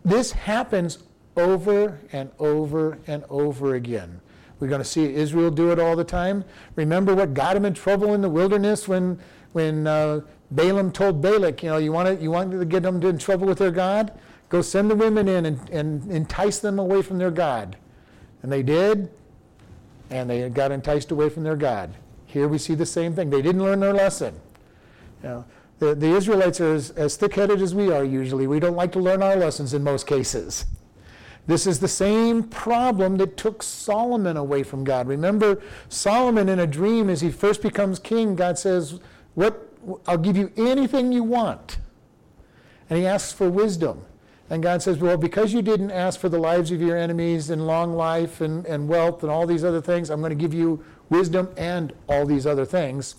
this 0.05 0.33
happens 0.33 0.99
over 1.39 1.99
and 2.13 2.31
over 2.39 2.99
and 3.07 3.25
over 3.31 3.77
again. 3.77 4.21
We're 4.61 4.69
going 4.69 4.83
to 4.83 4.89
see 4.89 5.15
Israel 5.15 5.51
do 5.51 5.71
it 5.71 5.79
all 5.79 5.97
the 5.97 6.05
time. 6.05 6.45
Remember 6.75 7.15
what 7.15 7.33
got 7.33 7.55
them 7.55 7.65
in 7.65 7.75
trouble 7.75 8.13
in 8.13 8.21
the 8.21 8.29
wilderness 8.29 8.87
when 8.87 9.19
when 9.53 9.87
uh, 9.87 10.21
Balaam 10.51 10.93
told 10.93 11.21
Balak, 11.21 11.63
you 11.63 11.69
know, 11.69 11.77
you 11.77 11.93
want 11.93 12.09
to 12.09 12.23
you 12.23 12.31
want 12.31 12.51
to 12.53 12.65
get 12.65 12.83
them 12.83 13.03
in 13.03 13.19
trouble 13.19 13.47
with 13.47 13.59
their 13.59 13.71
God? 13.71 14.13
Go 14.49 14.63
send 14.63 14.91
the 14.91 14.95
women 14.95 15.29
in 15.29 15.45
and, 15.45 15.69
and 15.71 16.11
entice 16.11 16.59
them 16.59 16.79
away 16.79 17.03
from 17.03 17.19
their 17.19 17.31
God. 17.31 17.77
And 18.43 18.51
they 18.51 18.63
did, 18.63 19.11
and 20.11 20.31
they 20.31 20.49
got 20.49 20.73
enticed 20.73 21.11
away 21.11 21.29
from 21.29 21.43
their 21.43 21.57
God. 21.57 21.95
Here 22.27 22.49
we 22.49 22.57
see 22.57 22.75
the 22.75 22.87
same 22.87 23.15
thing. 23.15 23.31
They 23.31 23.43
didn't 23.43 23.63
learn 23.63 23.81
their 23.81 23.93
lesson. 23.93 24.41
You 25.23 25.29
know, 25.29 25.45
the, 25.81 25.95
the 25.95 26.09
Israelites 26.09 26.61
are 26.61 26.75
as, 26.75 26.91
as 26.91 27.17
thick 27.17 27.35
headed 27.35 27.61
as 27.61 27.75
we 27.75 27.93
are 27.93 28.05
usually. 28.05 28.47
We 28.47 28.61
don't 28.61 28.77
like 28.77 28.93
to 28.93 29.01
learn 29.01 29.23
our 29.23 29.37
lessons 29.37 29.75
in 29.75 29.83
most 29.83 30.07
cases. 30.07 30.65
This 31.47 31.67
is 31.67 31.81
the 31.81 31.89
same 31.89 32.43
problem 32.43 33.17
that 33.19 33.37
took 33.37 33.63
Solomon 33.63 34.37
away 34.37 34.63
from 34.63 34.85
God. 34.85 35.09
Remember, 35.09 35.63
Solomon 35.89 36.49
in 36.49 36.59
a 36.59 36.67
dream, 36.67 37.09
as 37.09 37.23
he 37.23 37.31
first 37.31 37.63
becomes 37.63 37.99
king, 37.99 38.35
God 38.35 38.59
says, 38.59 39.01
What 39.35 39.68
I'll 40.07 40.19
give 40.19 40.37
you 40.37 40.53
anything 40.57 41.13
you 41.13 41.23
want. 41.23 41.79
And 42.91 42.99
he 42.99 43.07
asks 43.07 43.33
for 43.33 43.51
wisdom. 43.51 44.05
And 44.51 44.63
God 44.63 44.83
says, 44.83 44.99
Well, 44.99 45.17
because 45.17 45.53
you 45.53 45.63
didn't 45.63 45.91
ask 45.91 46.19
for 46.19 46.29
the 46.29 46.39
lives 46.39 46.71
of 46.71 46.81
your 46.81 46.97
enemies 46.97 47.51
and 47.51 47.67
long 47.67 47.93
life 47.93 48.41
and, 48.41 48.65
and 48.67 48.89
wealth 48.89 49.23
and 49.23 49.31
all 49.31 49.47
these 49.47 49.65
other 49.65 49.81
things, 49.81 50.11
I'm 50.11 50.21
going 50.21 50.31
to 50.31 50.37
give 50.37 50.55
you 50.55 50.83
wisdom 51.11 51.49
and 51.57 51.93
all 52.09 52.25
these 52.25 52.47
other 52.47 52.65
things. 52.65 53.17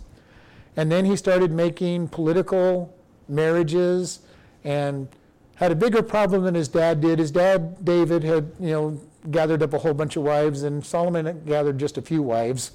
And 0.76 0.92
then 0.92 1.06
he 1.06 1.16
started 1.16 1.52
making 1.52 2.08
political 2.08 2.96
marriages 3.28 4.20
and 4.64 5.08
had 5.56 5.72
a 5.72 5.76
bigger 5.76 6.02
problem 6.02 6.44
than 6.44 6.56
his 6.56 6.68
dad 6.68 7.02
did. 7.02 7.20
His 7.20 7.32
dad, 7.32 7.84
David, 7.84 8.24
had, 8.24 8.52
you 8.60 8.72
know, 8.72 9.02
gathered 9.30 9.62
up 9.62 9.74
a 9.74 9.80
whole 9.80 9.94
bunch 9.94 10.16
of 10.16 10.24
wives, 10.24 10.64
and 10.64 10.86
Solomon 10.86 11.44
gathered 11.46 11.78
just 11.78 11.98
a 11.98 12.02
few 12.02 12.22
wives. 12.22 12.72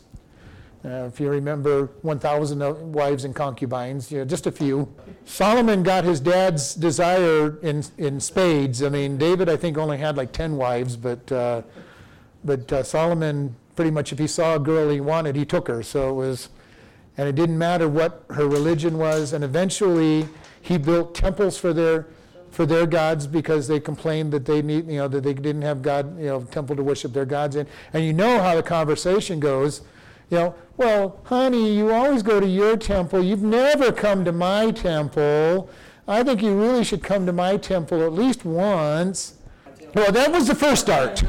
Uh, 0.85 1.07
if 1.07 1.19
you 1.19 1.31
remember 1.31 1.87
1,000 2.03 2.93
wives 2.93 3.25
and 3.25 3.35
concubines, 3.35 4.13
you 4.13 4.19
know, 4.19 4.25
just 4.25 4.47
a 4.47 4.53
few. 4.53 4.93
Solomon 5.25 5.83
got 5.83 6.05
his 6.05 6.21
dad's 6.21 6.75
desire 6.75 7.59
in, 7.61 7.83
in 7.97 8.21
spades. 8.21 8.83
I 8.83 8.91
mean, 8.91 9.17
David, 9.17 9.49
I 9.49 9.57
think, 9.57 9.79
only 9.79 9.97
had 9.97 10.19
like 10.19 10.33
10 10.33 10.57
wives, 10.57 10.97
but, 10.97 11.33
uh, 11.33 11.63
but 12.45 12.71
uh, 12.71 12.83
Solomon, 12.83 13.57
pretty 13.77 13.91
much, 13.91 14.13
if 14.13 14.19
he 14.19 14.27
saw 14.27 14.57
a 14.57 14.59
girl 14.59 14.91
he 14.91 15.01
wanted, 15.01 15.37
he 15.37 15.47
took 15.47 15.69
her. 15.69 15.83
So 15.83 16.11
it 16.11 16.15
was, 16.15 16.51
and 17.17 17.27
it 17.27 17.35
didn't 17.35 17.57
matter 17.57 17.89
what 17.89 18.23
her 18.29 18.47
religion 18.47 18.99
was. 18.99 19.33
And 19.33 19.43
eventually, 19.43 20.29
he 20.61 20.77
built 20.77 21.15
temples 21.15 21.57
for 21.57 21.73
their 21.73 22.07
for 22.51 22.67
their 22.67 22.87
gods 22.87 23.27
because 23.27 23.67
they 23.67 23.81
complained 23.81 24.33
that 24.33 24.45
they 24.45 24.63
need, 24.63 24.87
you 24.87 24.99
know, 24.99 25.09
that 25.09 25.25
they 25.25 25.35
didn't 25.35 25.63
have 25.63 25.83
God, 25.83 26.17
you 26.17 26.27
know, 26.27 26.43
temple 26.43 26.77
to 26.77 26.85
worship 26.85 27.13
their 27.13 27.25
gods 27.25 27.57
in. 27.57 27.67
And 27.93 28.05
you 28.05 28.13
know 28.13 28.39
how 28.41 28.55
the 28.55 28.63
conversation 28.63 29.41
goes 29.41 29.81
you 30.31 30.39
know, 30.39 30.55
well, 30.77 31.21
honey, 31.25 31.77
you 31.77 31.93
always 31.93 32.23
go 32.23 32.41
to 32.41 32.47
your 32.47 32.77
temple. 32.77 33.23
You've 33.23 33.43
never 33.43 33.93
come 33.93 34.25
to 34.25 34.33
my 34.33 34.71
temple. 34.71 35.71
I 36.07 36.23
think 36.23 36.43
you 36.43 36.59
really 36.61 36.85
should 36.85 37.03
come 37.03 37.27
to 37.27 37.33
my 37.33 37.57
temple 37.57 38.03
at 38.03 38.13
least 38.13 38.45
once. 38.45 39.35
Well, 39.95 40.11
that 40.11 40.33
was 40.33 40.49
the 40.49 40.55
first 40.55 40.83
start. 40.83 41.23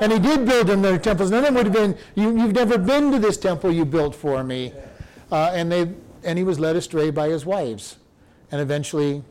And 0.00 0.12
he 0.12 0.18
did 0.18 0.46
build 0.46 0.66
them 0.66 0.82
their 0.82 0.98
temples. 0.98 1.30
And 1.30 1.44
then 1.44 1.54
it 1.54 1.56
would 1.56 1.66
have 1.66 1.74
been, 1.74 1.96
you, 2.14 2.36
have 2.36 2.52
never 2.52 2.76
been 2.76 3.10
to 3.12 3.18
this 3.18 3.36
temple 3.36 3.72
you 3.72 3.84
built 3.84 4.14
for 4.14 4.44
me. 4.44 4.72
Uh, 5.30 5.50
and, 5.54 5.72
they, 5.72 5.90
and 6.22 6.36
he 6.36 6.44
was 6.44 6.58
led 6.60 6.76
astray 6.76 7.10
by 7.10 7.28
his 7.28 7.46
wives. 7.46 7.96
And 8.50 8.60
eventually 8.60 9.22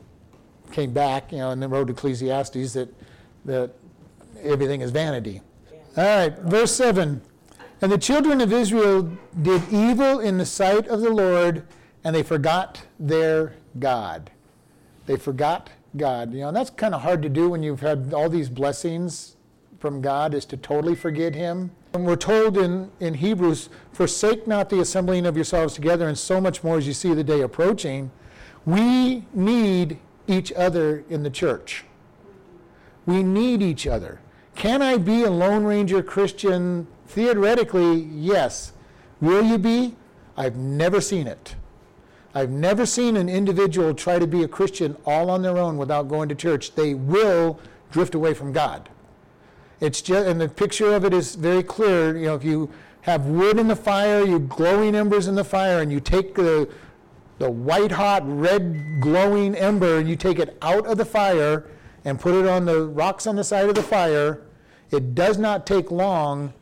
came 0.72 0.94
back, 0.94 1.32
you 1.32 1.38
know, 1.38 1.52
and 1.52 1.62
then 1.62 1.70
wrote 1.70 1.90
Ecclesiastes 1.90 2.74
that, 2.74 2.90
that 3.46 3.72
everything 4.42 4.82
is 4.82 4.92
vanity. 4.92 5.42
All 5.96 6.04
right, 6.04 6.38
verse 6.40 6.74
7. 6.74 7.22
And 7.82 7.92
the 7.92 7.98
children 7.98 8.42
of 8.42 8.54
Israel 8.54 9.12
did 9.42 9.64
evil 9.72 10.20
in 10.20 10.38
the 10.38 10.46
sight 10.46 10.88
of 10.88 11.02
the 11.02 11.10
Lord, 11.10 11.64
and 12.04 12.16
they 12.16 12.22
forgot 12.22 12.84
their 13.00 13.54
God. 13.80 14.30
They 15.08 15.18
forgot 15.18 15.72
God. 15.98 16.32
You 16.32 16.42
know, 16.42 16.48
and 16.50 16.58
that's 16.58 16.70
kind 16.70 16.94
of 16.94 17.02
hard 17.02 17.24
to 17.24 17.30
do 17.30 17.50
when 17.50 17.64
you've 17.64 17.80
had 17.80 18.14
all 18.14 18.30
these 18.30 18.50
blessings 18.50 19.36
from 19.80 20.00
God, 20.00 20.36
is 20.36 20.46
to 20.46 20.58
totally 20.58 20.94
forget 20.94 21.34
Him. 21.34 21.72
And 21.94 22.06
we're 22.06 22.16
told 22.16 22.56
in, 22.56 22.92
in 23.00 23.16
Hebrews, 23.16 23.70
forsake 23.92 24.46
not 24.46 24.70
the 24.70 24.80
assembling 24.80 25.26
of 25.26 25.36
yourselves 25.36 25.74
together, 25.74 26.08
and 26.08 26.18
so 26.18 26.40
much 26.40 26.64
more 26.64 26.78
as 26.78 26.86
you 26.86 26.94
see 26.94 27.16
the 27.16 27.24
day 27.24 27.42
approaching. 27.42 28.12
We 28.64 29.26
need 29.34 29.98
each 30.28 30.54
other 30.54 31.04
in 31.10 31.24
the 31.24 31.32
church. 31.32 31.86
We 33.08 33.24
need 33.24 33.64
each 33.64 33.88
other. 33.88 34.22
Can 34.54 34.84
I 34.84 34.98
be 34.98 35.24
a 35.24 35.32
Lone 35.32 35.64
Ranger 35.64 36.04
Christian 36.04 36.86
Theoretically, 37.12 38.08
yes. 38.14 38.72
Will 39.20 39.44
you 39.44 39.58
be? 39.58 39.96
I've 40.38 40.56
never 40.56 41.02
seen 41.02 41.28
it. 41.28 41.56
I've 42.34 42.50
never 42.50 42.86
seen 42.86 43.18
an 43.18 43.28
individual 43.28 43.94
try 43.94 44.18
to 44.18 44.26
be 44.26 44.44
a 44.44 44.48
Christian 44.48 44.96
all 45.06 45.30
on 45.30 45.42
their 45.42 45.58
own 45.58 45.76
without 45.76 46.08
going 46.08 46.30
to 46.30 46.36
church. 46.36 46.74
They 46.74 46.94
will 46.94 47.60
drift 47.92 48.16
away 48.16 48.34
from 48.34 48.54
God. 48.54 48.88
It's 49.82 50.02
just, 50.02 50.26
and 50.26 50.40
the 50.40 50.48
picture 50.48 50.94
of 50.94 51.04
it 51.04 51.14
is 51.14 51.36
very 51.36 51.64
clear. 51.64 52.18
You 52.18 52.28
know, 52.28 52.36
if 52.36 52.46
you 52.46 52.70
have 53.02 53.26
wood 53.26 53.60
in 53.60 53.68
the 53.68 53.76
fire, 53.76 54.24
you 54.24 54.40
glowing 54.40 54.96
embers 54.96 55.28
in 55.28 55.36
the 55.36 55.44
fire, 55.44 55.82
and 55.82 55.92
you 55.92 56.00
take 56.00 56.34
the 56.36 56.70
the 57.40 57.52
white 57.52 57.92
hot 57.92 58.22
red 58.26 59.02
glowing 59.02 59.56
ember 59.56 59.98
and 59.98 60.08
you 60.08 60.16
take 60.16 60.38
it 60.38 60.56
out 60.62 60.86
of 60.86 61.00
the 61.00 61.06
fire 61.06 61.68
and 62.06 62.20
put 62.20 62.36
it 62.36 62.46
on 62.46 62.66
the 62.66 62.88
rocks 62.88 63.26
on 63.26 63.36
the 63.36 63.44
side 63.44 63.68
of 63.68 63.74
the 63.74 63.82
fire, 63.82 64.44
it 64.92 65.16
does 65.16 65.40
not 65.40 65.66
take 65.66 65.90
long 65.90 66.54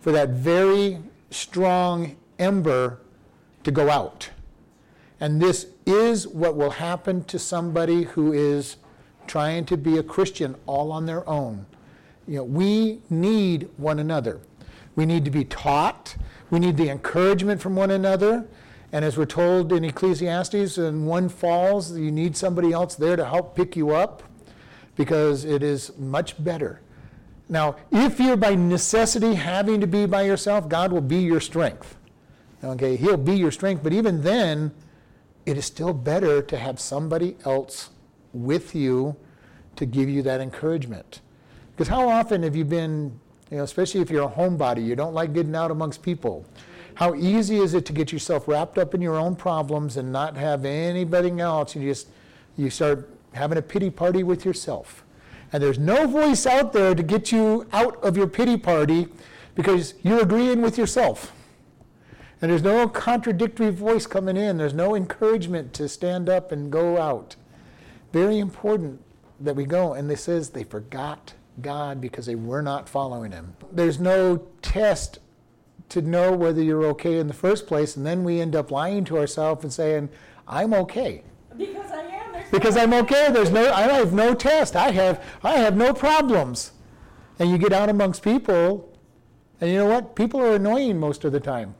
for 0.00 0.12
that 0.12 0.30
very 0.30 0.98
strong 1.30 2.16
ember 2.38 3.00
to 3.64 3.70
go 3.70 3.90
out. 3.90 4.30
And 5.20 5.40
this 5.40 5.66
is 5.84 6.28
what 6.28 6.56
will 6.56 6.70
happen 6.70 7.24
to 7.24 7.38
somebody 7.38 8.04
who 8.04 8.32
is 8.32 8.76
trying 9.26 9.64
to 9.66 9.76
be 9.76 9.98
a 9.98 10.02
Christian 10.02 10.54
all 10.66 10.92
on 10.92 11.06
their 11.06 11.28
own. 11.28 11.66
You 12.26 12.36
know, 12.36 12.44
we 12.44 13.00
need 13.10 13.68
one 13.76 13.98
another. 13.98 14.40
We 14.94 15.06
need 15.06 15.24
to 15.24 15.30
be 15.30 15.44
taught. 15.44 16.16
We 16.50 16.58
need 16.58 16.76
the 16.76 16.88
encouragement 16.88 17.60
from 17.60 17.74
one 17.76 17.90
another. 17.90 18.46
And 18.92 19.04
as 19.04 19.16
we're 19.16 19.26
told 19.26 19.72
in 19.72 19.84
Ecclesiastes, 19.84 20.78
when 20.78 21.04
one 21.06 21.28
falls, 21.28 21.96
you 21.96 22.10
need 22.10 22.36
somebody 22.36 22.72
else 22.72 22.94
there 22.94 23.16
to 23.16 23.24
help 23.24 23.54
pick 23.54 23.76
you 23.76 23.90
up 23.90 24.22
because 24.96 25.44
it 25.44 25.62
is 25.62 25.96
much 25.98 26.42
better. 26.42 26.80
Now, 27.48 27.76
if 27.90 28.20
you're 28.20 28.36
by 28.36 28.54
necessity 28.54 29.34
having 29.34 29.80
to 29.80 29.86
be 29.86 30.06
by 30.06 30.22
yourself, 30.22 30.68
God 30.68 30.92
will 30.92 31.00
be 31.00 31.18
your 31.18 31.40
strength. 31.40 31.96
Okay, 32.62 32.96
He'll 32.96 33.16
be 33.16 33.36
your 33.36 33.50
strength, 33.50 33.82
but 33.82 33.92
even 33.92 34.22
then, 34.22 34.72
it 35.46 35.56
is 35.56 35.64
still 35.64 35.94
better 35.94 36.42
to 36.42 36.58
have 36.58 36.78
somebody 36.78 37.36
else 37.44 37.90
with 38.32 38.74
you 38.74 39.16
to 39.76 39.86
give 39.86 40.08
you 40.08 40.22
that 40.22 40.40
encouragement. 40.40 41.20
Because 41.70 41.88
how 41.88 42.08
often 42.08 42.42
have 42.42 42.54
you 42.56 42.64
been, 42.64 43.18
you 43.50 43.58
know, 43.58 43.62
especially 43.62 44.00
if 44.00 44.10
you're 44.10 44.24
a 44.24 44.30
homebody, 44.30 44.84
you 44.84 44.96
don't 44.96 45.14
like 45.14 45.32
getting 45.32 45.54
out 45.54 45.70
amongst 45.70 46.02
people. 46.02 46.44
How 46.94 47.14
easy 47.14 47.58
is 47.58 47.74
it 47.74 47.86
to 47.86 47.92
get 47.92 48.12
yourself 48.12 48.48
wrapped 48.48 48.76
up 48.76 48.92
in 48.92 49.00
your 49.00 49.14
own 49.14 49.36
problems 49.36 49.96
and 49.96 50.10
not 50.10 50.36
have 50.36 50.64
anybody 50.64 51.40
else? 51.40 51.76
You 51.76 51.88
just 51.88 52.08
you 52.56 52.70
start 52.70 53.08
having 53.32 53.56
a 53.56 53.62
pity 53.62 53.88
party 53.88 54.24
with 54.24 54.44
yourself. 54.44 55.04
And 55.52 55.62
there's 55.62 55.78
no 55.78 56.06
voice 56.06 56.46
out 56.46 56.72
there 56.72 56.94
to 56.94 57.02
get 57.02 57.32
you 57.32 57.66
out 57.72 58.02
of 58.04 58.16
your 58.16 58.26
pity 58.26 58.56
party 58.56 59.08
because 59.54 59.94
you're 60.02 60.22
agreeing 60.22 60.62
with 60.62 60.76
yourself. 60.76 61.32
And 62.40 62.50
there's 62.50 62.62
no 62.62 62.88
contradictory 62.88 63.70
voice 63.70 64.06
coming 64.06 64.36
in. 64.36 64.58
There's 64.58 64.74
no 64.74 64.94
encouragement 64.94 65.72
to 65.74 65.88
stand 65.88 66.28
up 66.28 66.52
and 66.52 66.70
go 66.70 67.00
out. 67.00 67.34
Very 68.12 68.38
important 68.38 69.02
that 69.40 69.56
we 69.56 69.64
go. 69.64 69.94
And 69.94 70.08
this 70.08 70.22
says 70.24 70.50
they 70.50 70.64
forgot 70.64 71.34
God 71.60 72.00
because 72.00 72.26
they 72.26 72.36
were 72.36 72.62
not 72.62 72.88
following 72.88 73.32
Him. 73.32 73.56
There's 73.72 73.98
no 73.98 74.46
test 74.62 75.18
to 75.88 76.02
know 76.02 76.32
whether 76.32 76.62
you're 76.62 76.84
okay 76.84 77.18
in 77.18 77.26
the 77.26 77.34
first 77.34 77.66
place, 77.66 77.96
and 77.96 78.04
then 78.06 78.22
we 78.22 78.40
end 78.40 78.54
up 78.54 78.70
lying 78.70 79.04
to 79.06 79.18
ourselves 79.18 79.64
and 79.64 79.72
saying, 79.72 80.08
I'm 80.46 80.74
okay. 80.74 81.22
Because 81.56 81.90
I 81.90 82.02
am. 82.02 82.17
Because 82.50 82.76
I'm 82.76 82.94
okay. 82.94 83.30
There's 83.30 83.50
no 83.50 83.72
I 83.72 83.82
have 83.82 84.12
no 84.12 84.34
test. 84.34 84.76
I 84.76 84.90
have 84.90 85.24
I 85.42 85.56
have 85.56 85.76
no 85.76 85.92
problems. 85.92 86.72
And 87.38 87.50
you 87.50 87.58
get 87.58 87.72
out 87.72 87.88
amongst 87.88 88.22
people, 88.22 88.98
and 89.60 89.70
you 89.70 89.78
know 89.78 89.86
what? 89.86 90.16
People 90.16 90.40
are 90.40 90.54
annoying 90.54 90.98
most 90.98 91.24
of 91.24 91.32
the 91.32 91.40
time. 91.40 91.74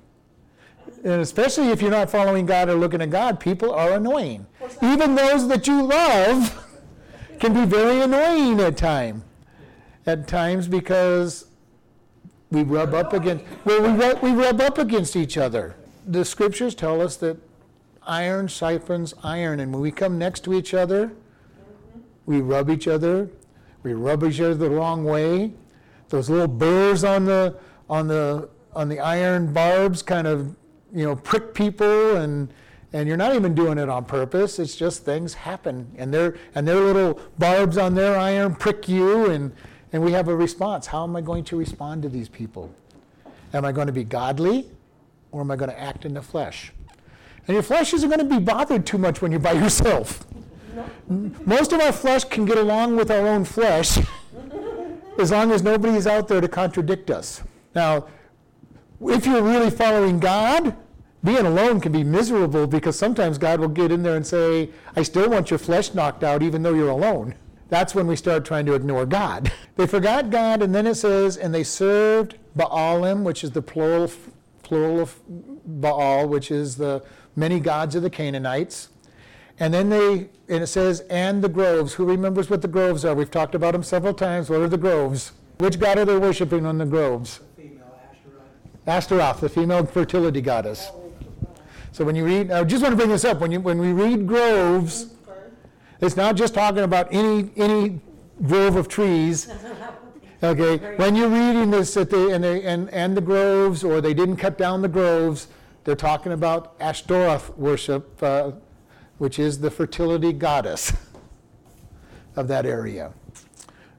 And 1.04 1.20
especially 1.20 1.68
if 1.68 1.81
you're 1.81 1.90
not 1.90 2.11
following 2.11 2.46
God 2.46 2.68
or 2.68 2.74
looking 2.74 3.00
at 3.00 3.11
God, 3.11 3.40
people 3.40 3.72
are 3.72 3.92
annoying. 3.92 4.46
Even 4.83 5.14
those 5.14 5.48
that 5.48 5.66
you 5.66 5.83
love 5.83 6.64
can 7.40 7.54
be 7.54 7.64
very 7.64 8.00
annoying 8.00 8.61
at 8.61 8.76
time. 8.76 9.24
At 10.07 10.26
times 10.26 10.68
because 10.68 11.46
we 12.50 12.62
rub 12.62 12.94
up 12.94 13.12
against 13.12 13.44
well, 13.64 13.83
we 13.83 13.88
rub, 13.88 14.22
we 14.22 14.31
rub 14.31 14.61
up 14.61 14.78
against 14.78 15.16
each 15.16 15.37
other. 15.37 15.76
The 16.07 16.24
scriptures 16.24 16.74
tell 16.74 17.00
us 17.00 17.16
that 17.16 17.37
iron 18.09 18.49
siphons 18.49 19.14
iron, 19.23 19.61
and 19.61 19.73
when 19.73 19.83
we 19.83 19.92
come 19.92 20.18
next 20.18 20.40
to 20.44 20.55
each 20.55 20.75
other, 20.75 21.12
we 22.27 22.40
rub 22.40 22.71
each 22.71 22.88
other. 22.88 23.31
We 23.83 23.92
rub 23.92 24.25
each 24.25 24.40
other 24.40 24.55
the 24.55 24.71
wrong 24.71 25.05
way. 25.05 25.53
Those 26.09 26.29
little 26.29 26.49
burrs 26.49 27.05
on 27.05 27.27
the 27.27 27.57
on 27.88 28.09
the 28.09 28.49
on 28.75 28.88
the 28.88 28.99
iron 28.99 29.53
barbs 29.53 30.03
kind 30.03 30.27
of 30.27 30.57
you 30.92 31.05
know 31.05 31.14
prick 31.14 31.55
people 31.55 32.16
and 32.16 32.53
and 32.92 33.07
you're 33.07 33.18
not 33.18 33.35
even 33.35 33.55
doing 33.55 33.79
it 33.79 33.88
on 33.88 34.05
purpose. 34.05 34.59
It's 34.59 34.75
just 34.75 35.05
things 35.05 35.35
happen 35.35 35.90
and 35.97 36.12
their 36.12 36.37
and 36.55 36.66
their 36.66 36.81
little 36.81 37.21
barbs 37.38 37.77
on 37.77 37.94
their 37.94 38.18
iron 38.18 38.55
prick 38.55 38.88
you 38.88 39.31
and 39.31 39.53
and 39.92 40.03
we 40.03 40.12
have 40.12 40.29
a 40.29 40.37
response. 40.37 40.87
How 40.87 41.05
am 41.05 41.14
i 41.16 41.21
going 41.21 41.44
to 41.44 41.57
respond 41.57 42.03
to 42.03 42.09
these 42.09 42.29
people? 42.29 42.75
Am 43.53 43.64
i 43.64 43.73
going 43.73 43.87
to 43.87 43.92
be 43.92 44.05
godly 44.05 44.66
or 45.31 45.42
am 45.42 45.51
i 45.51 45.57
going 45.57 45.71
to 45.71 45.81
act 45.81 46.05
in 46.05 46.14
the 46.14 46.23
flesh 46.23 46.73
and 47.48 47.54
your 47.54 47.62
flesh 47.62 47.92
isn't 47.92 48.08
going 48.08 48.20
to 48.20 48.24
be 48.24 48.38
bothered 48.38 48.87
too 48.87 48.98
much 48.98 49.20
when 49.20 49.32
you're 49.32 49.40
by 49.40 49.52
yourself 49.52 50.24
most 51.44 51.72
of 51.72 51.80
our 51.80 51.92
flesh 51.92 52.22
can 52.24 52.44
get 52.44 52.56
along 52.56 52.94
with 52.94 53.11
our 53.11 53.26
own 53.26 53.44
flesh 53.44 53.98
as 55.18 55.32
long 55.32 55.50
as 55.50 55.62
nobody 55.62 55.96
is 55.96 56.06
out 56.06 56.28
there 56.28 56.40
to 56.40 56.48
contradict 56.48 57.11
us 57.11 57.42
now 57.74 58.06
if 59.00 59.26
you're 59.26 59.42
really 59.42 59.70
following 59.70 60.18
God, 60.18 60.76
being 61.22 61.46
alone 61.46 61.80
can 61.80 61.92
be 61.92 62.04
miserable 62.04 62.66
because 62.66 62.98
sometimes 62.98 63.38
God 63.38 63.61
will 63.61 63.68
get 63.68 63.92
in 63.92 64.02
there 64.02 64.16
and 64.16 64.26
say, 64.26 64.70
I 64.96 65.02
still 65.02 65.30
want 65.30 65.50
your 65.50 65.58
flesh 65.58 65.94
knocked 65.94 66.24
out 66.24 66.42
even 66.42 66.62
though 66.62 66.74
you're 66.74 66.90
alone. 66.90 67.34
That's 67.68 67.94
when 67.94 68.06
we 68.06 68.16
start 68.16 68.44
trying 68.44 68.66
to 68.66 68.74
ignore 68.74 69.06
God. 69.06 69.52
They 69.76 69.87
forgot 69.87 70.30
God, 70.30 70.61
and 70.61 70.74
then 70.74 70.88
it 70.88 70.96
says, 70.96 71.37
and 71.37 71.54
they 71.54 71.62
served 71.62 72.37
Baalim, 72.56 73.22
which 73.22 73.44
is 73.44 73.52
the 73.52 73.62
plural, 73.62 74.11
plural 74.64 74.98
of 74.98 75.14
Baal, 75.64 76.26
which 76.26 76.50
is 76.50 76.74
the 76.74 77.04
many 77.38 77.61
gods 77.61 77.94
of 77.94 78.03
the 78.03 78.11
Canaanites. 78.11 78.88
And 79.61 79.72
then 79.72 79.88
they, 79.88 80.29
and 80.48 80.62
it 80.62 80.66
says, 80.66 81.01
and 81.11 81.42
the 81.42 81.48
groves. 81.48 81.94
Who 81.94 82.05
remembers 82.05 82.51
what 82.51 82.62
the 82.62 82.68
groves 82.68 83.05
are? 83.05 83.14
We've 83.14 83.31
talked 83.31 83.55
about 83.55 83.72
them 83.72 83.83
several 83.83 84.14
times. 84.14 84.51
What 84.51 84.61
are 84.61 84.68
the 84.68 84.79
groves? 84.79 85.33
Which 85.59 85.81
god 85.81 85.98
are 85.98 86.05
they 86.05 86.16
worshiping 86.16 86.66
on 86.66 86.79
the 86.79 86.87
groves? 86.87 87.40
Ashtaroth, 88.87 89.40
the 89.40 89.48
female 89.48 89.85
fertility 89.85 90.40
goddess. 90.40 90.90
So 91.92 92.05
when 92.05 92.16
you 92.16 92.24
read, 92.24 92.51
I 92.51 92.62
just 92.64 92.83
want 92.83 92.92
to 92.92 92.96
bring 92.96 93.11
this 93.11 93.24
up. 93.24 93.40
When 93.40 93.51
you 93.51 93.61
when 93.61 93.79
we 93.79 93.92
read 93.92 94.27
groves, 94.27 95.14
it's 96.01 96.16
not 96.16 96.37
just 96.37 96.55
talking 96.55 96.85
about 96.85 97.09
any 97.11 97.51
any 97.57 98.01
grove 98.46 98.77
of 98.77 98.88
trees. 98.88 99.48
Okay, 100.40 100.77
when 100.94 101.16
you're 101.16 101.29
reading 101.29 101.72
this 101.72 101.96
at 101.96 102.11
the 102.11 102.29
and, 102.29 102.44
they, 102.44 102.62
and 102.62 102.88
and 102.90 103.16
the 103.16 103.20
groves, 103.20 103.83
or 103.83 104.01
they 104.01 104.14
didn't 104.14 104.37
cut 104.37 104.57
down 104.57 104.83
the 104.83 104.88
groves, 104.88 105.48
they're 105.88 105.96
talking 105.96 106.33
about 106.33 106.74
Ashtaroth 106.81 107.57
worship, 107.57 108.22
uh, 108.22 108.53
which 109.16 109.38
is 109.38 109.59
the 109.59 109.70
fertility 109.70 110.35
goddess 110.35 110.92
of 112.37 112.46
that 112.48 112.66
area. 112.66 113.11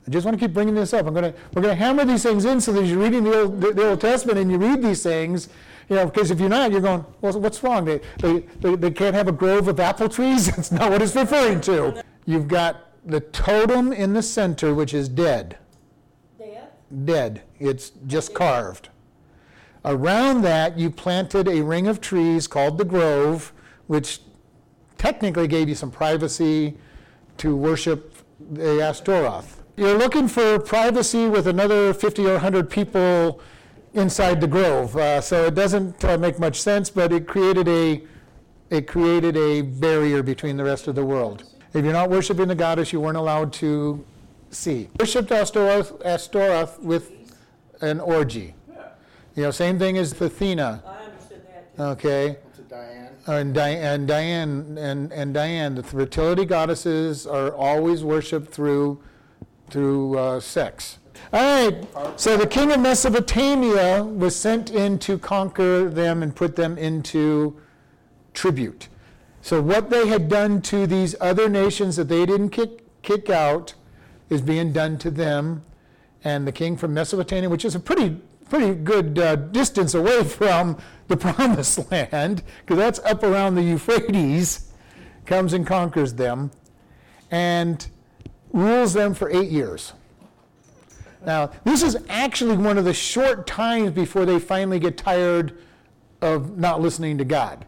I 0.05 0.11
just 0.11 0.23
want 0.23 0.39
to 0.39 0.45
keep 0.45 0.53
bringing 0.53 0.75
this 0.75 0.93
up. 0.93 1.07
I'm 1.07 1.15
going 1.15 1.33
to, 1.33 1.39
we're 1.55 1.63
going 1.63 1.75
to 1.75 1.83
hammer 1.83 2.05
these 2.05 2.21
things 2.21 2.45
in 2.45 2.61
so 2.61 2.73
that 2.73 2.83
as 2.83 2.91
you're 2.91 3.01
reading 3.01 3.23
the 3.23 3.41
Old, 3.41 3.59
the, 3.59 3.73
the 3.73 3.89
Old 3.89 4.01
Testament 4.01 4.37
and 4.37 4.51
you 4.51 4.59
read 4.59 4.83
these 4.83 5.01
things, 5.01 5.49
you 5.89 5.95
know, 5.95 6.05
because 6.05 6.29
if 6.29 6.39
you're 6.39 6.47
not, 6.47 6.71
you're 6.71 6.79
going, 6.79 7.03
well, 7.21 7.39
what's 7.39 7.63
wrong? 7.63 7.85
They, 7.85 8.01
they, 8.19 8.41
they, 8.59 8.75
they 8.75 8.91
can't 8.91 9.15
have 9.15 9.27
a 9.27 9.31
grove 9.31 9.67
of 9.67 9.79
apple 9.79 10.09
trees? 10.09 10.45
That's 10.55 10.71
not 10.71 10.91
what 10.91 11.01
it's 11.01 11.15
referring 11.15 11.59
to. 11.61 12.03
You've 12.27 12.47
got 12.47 12.91
the 13.03 13.21
totem 13.21 13.93
in 13.93 14.13
the 14.13 14.21
center, 14.21 14.75
which 14.75 14.93
is 14.93 15.09
dead. 15.09 15.57
Dead? 16.37 16.67
Dead. 17.05 17.41
It's 17.57 17.89
just 18.05 18.35
carved. 18.35 18.89
Around 19.85 20.41
that, 20.41 20.77
you 20.77 20.89
planted 20.89 21.47
a 21.47 21.61
ring 21.61 21.87
of 21.87 22.01
trees 22.01 22.47
called 22.47 22.77
the 22.77 22.85
grove, 22.85 23.53
which 23.87 24.19
technically 24.97 25.47
gave 25.47 25.69
you 25.69 25.75
some 25.75 25.91
privacy 25.91 26.77
to 27.37 27.55
worship 27.55 28.15
the 28.39 28.81
Ashtaroth 28.81 29.59
you're 29.79 29.97
looking 29.97 30.27
for 30.27 30.59
privacy 30.59 31.29
with 31.29 31.47
another 31.47 31.93
50 31.93 32.25
or 32.25 32.33
100 32.33 32.69
people 32.69 33.39
inside 33.93 34.41
the 34.41 34.47
grove. 34.47 34.95
Uh, 34.97 35.21
so 35.21 35.45
it 35.45 35.55
doesn't 35.55 36.03
uh, 36.03 36.17
make 36.17 36.37
much 36.37 36.59
sense, 36.59 36.89
but 36.89 37.13
it 37.13 37.25
created 37.25 37.67
a 37.69 38.03
it 38.69 38.87
created 38.87 39.35
a 39.35 39.61
barrier 39.61 40.21
between 40.21 40.57
the 40.57 40.63
rest 40.63 40.87
of 40.87 40.95
the 40.95 41.03
world. 41.03 41.45
If 41.73 41.83
you're 41.83 41.93
not 41.93 42.09
worshiping 42.09 42.49
the 42.49 42.55
goddess, 42.55 42.93
you 42.93 42.99
weren't 42.99 43.17
allowed 43.17 43.53
to 43.53 44.05
see. 44.51 44.89
Worshipped 44.99 45.31
Ashtaroth 45.31 46.79
with 46.79 47.11
an 47.81 47.99
orgy. 47.99 48.53
You 49.35 49.43
know, 49.43 49.51
same 49.51 49.79
thing 49.79 49.97
as 49.97 50.19
Athena. 50.19 50.83
I 50.85 51.05
understood 51.05 51.45
that. 51.47 51.75
too. 51.75 51.83
Okay. 51.83 52.37
To 52.55 52.61
Diane. 52.63 53.09
And 53.27 53.53
Diane, 53.53 53.83
and 53.83 54.07
Diane, 54.07 54.77
and, 54.77 55.13
and 55.13 55.33
Diane, 55.33 55.75
the 55.75 55.83
fertility 55.83 56.45
goddesses 56.45 57.27
are 57.27 57.53
always 57.53 58.03
worshipped 58.03 58.51
through 58.51 59.01
through 59.69 60.17
uh, 60.17 60.39
sex. 60.39 60.97
All 61.31 61.69
right, 61.69 61.87
so 62.19 62.37
the 62.37 62.47
king 62.47 62.71
of 62.71 62.79
Mesopotamia 62.79 64.03
was 64.03 64.35
sent 64.35 64.71
in 64.71 64.97
to 64.99 65.19
conquer 65.19 65.87
them 65.87 66.23
and 66.23 66.35
put 66.35 66.55
them 66.55 66.77
into 66.77 67.59
tribute. 68.33 68.87
So 69.41 69.61
what 69.61 69.89
they 69.89 70.07
had 70.07 70.27
done 70.27 70.61
to 70.63 70.87
these 70.87 71.15
other 71.21 71.47
nations 71.47 71.97
that 71.97 72.07
they 72.07 72.25
didn't 72.25 72.49
kick, 72.49 72.83
kick 73.03 73.29
out 73.29 73.75
is 74.29 74.41
being 74.41 74.73
done 74.73 74.97
to 74.99 75.11
them. 75.11 75.63
And 76.23 76.47
the 76.47 76.51
king 76.51 76.75
from 76.77 76.93
Mesopotamia, 76.93 77.49
which 77.49 77.63
is 77.63 77.75
a 77.75 77.79
pretty 77.79 78.19
pretty 78.49 78.73
good 78.75 79.19
uh, 79.19 79.35
distance 79.35 79.93
away 79.93 80.23
from 80.25 80.77
the 81.07 81.17
promised 81.17 81.91
land, 81.91 82.43
because 82.61 82.77
that's 82.77 82.99
up 82.99 83.23
around 83.23 83.55
the 83.55 83.63
Euphrates, 83.63 84.71
comes 85.25 85.53
and 85.53 85.65
conquers 85.65 86.13
them. 86.13 86.51
And 87.31 87.87
rules 88.51 88.93
them 88.93 89.13
for 89.13 89.29
eight 89.29 89.49
years. 89.49 89.93
Now, 91.25 91.51
this 91.63 91.83
is 91.83 91.97
actually 92.07 92.57
one 92.57 92.77
of 92.77 92.85
the 92.85 92.93
short 92.93 93.45
times 93.45 93.91
before 93.91 94.25
they 94.25 94.39
finally 94.39 94.79
get 94.79 94.97
tired 94.97 95.57
of 96.21 96.57
not 96.57 96.81
listening 96.81 97.17
to 97.17 97.25
God. 97.25 97.65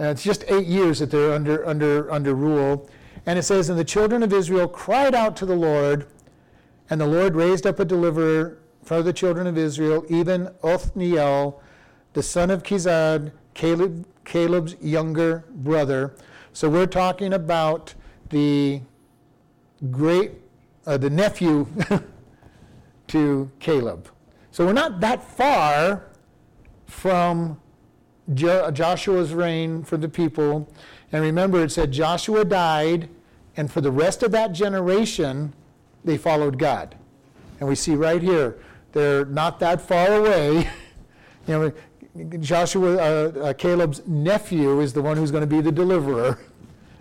Uh, 0.00 0.04
it's 0.04 0.22
just 0.22 0.44
eight 0.48 0.66
years 0.66 1.00
that 1.00 1.10
they're 1.10 1.32
under, 1.32 1.66
under, 1.66 2.10
under 2.10 2.34
rule. 2.34 2.88
And 3.26 3.38
it 3.38 3.42
says, 3.42 3.68
And 3.68 3.78
the 3.78 3.84
children 3.84 4.22
of 4.22 4.32
Israel 4.32 4.68
cried 4.68 5.14
out 5.14 5.36
to 5.36 5.46
the 5.46 5.56
Lord, 5.56 6.06
and 6.88 7.00
the 7.00 7.06
Lord 7.06 7.34
raised 7.34 7.66
up 7.66 7.78
a 7.78 7.84
deliverer 7.84 8.58
for 8.88 9.02
the 9.02 9.12
children 9.12 9.46
of 9.46 9.58
Israel, 9.58 10.02
even 10.08 10.48
Othniel, 10.62 11.60
the 12.14 12.22
son 12.22 12.50
of 12.50 12.62
Kizad, 12.62 13.32
Caleb, 13.52 14.06
Caleb's 14.24 14.76
younger 14.80 15.44
brother. 15.50 16.14
So 16.54 16.70
we're 16.70 16.86
talking 16.86 17.34
about 17.34 17.92
the 18.30 18.80
great, 19.90 20.32
uh, 20.86 20.96
the 20.96 21.10
nephew 21.10 21.66
to 23.08 23.50
Caleb. 23.60 24.08
So 24.52 24.64
we're 24.64 24.72
not 24.72 25.00
that 25.00 25.22
far 25.22 26.06
from 26.86 27.60
Jo- 28.32 28.70
Joshua's 28.70 29.34
reign 29.34 29.84
for 29.84 29.98
the 29.98 30.08
people. 30.08 30.66
And 31.12 31.22
remember, 31.22 31.62
it 31.62 31.72
said 31.72 31.92
Joshua 31.92 32.42
died, 32.42 33.10
and 33.54 33.70
for 33.70 33.82
the 33.82 33.92
rest 33.92 34.22
of 34.22 34.32
that 34.32 34.52
generation, 34.52 35.52
they 36.06 36.16
followed 36.16 36.58
God. 36.58 36.94
And 37.60 37.68
we 37.68 37.74
see 37.74 37.94
right 37.94 38.22
here, 38.22 38.56
they're 38.92 39.24
not 39.26 39.60
that 39.60 39.80
far 39.80 40.12
away. 40.14 40.68
you 41.46 41.72
know, 42.16 42.38
Joshua, 42.40 42.96
uh, 42.96 43.40
uh, 43.40 43.52
Caleb's 43.54 44.06
nephew, 44.06 44.80
is 44.80 44.92
the 44.92 45.02
one 45.02 45.16
who's 45.16 45.30
going 45.30 45.42
to 45.42 45.46
be 45.46 45.60
the 45.60 45.72
deliverer 45.72 46.38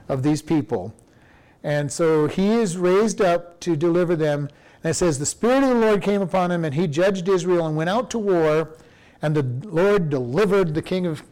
of 0.10 0.24
these 0.24 0.42
people. 0.42 0.94
And 1.64 1.92
so 1.92 2.28
he 2.28 2.52
is 2.52 2.78
raised 2.78 3.22
up 3.22 3.60
to 3.62 3.76
deliver 3.76 4.16
them. 4.16 4.50
And 4.84 4.92
it 4.92 4.94
says, 4.94 5.18
The 5.20 5.26
Spirit 5.26 5.64
of 5.64 5.70
the 5.70 5.76
Lord 5.76 6.02
came 6.02 6.22
upon 6.22 6.52
him, 6.52 6.64
and 6.64 6.76
he 6.76 6.88
judged 6.88 7.28
Israel 7.28 7.66
and 7.66 7.76
went 7.76 7.90
out 7.90 8.10
to 8.12 8.20
war. 8.20 8.78
And 9.22 9.36
the 9.36 9.44
Lord 9.68 10.10
delivered 10.10 10.76
the 10.76 10.82
king 10.84 11.08
of 11.08 11.24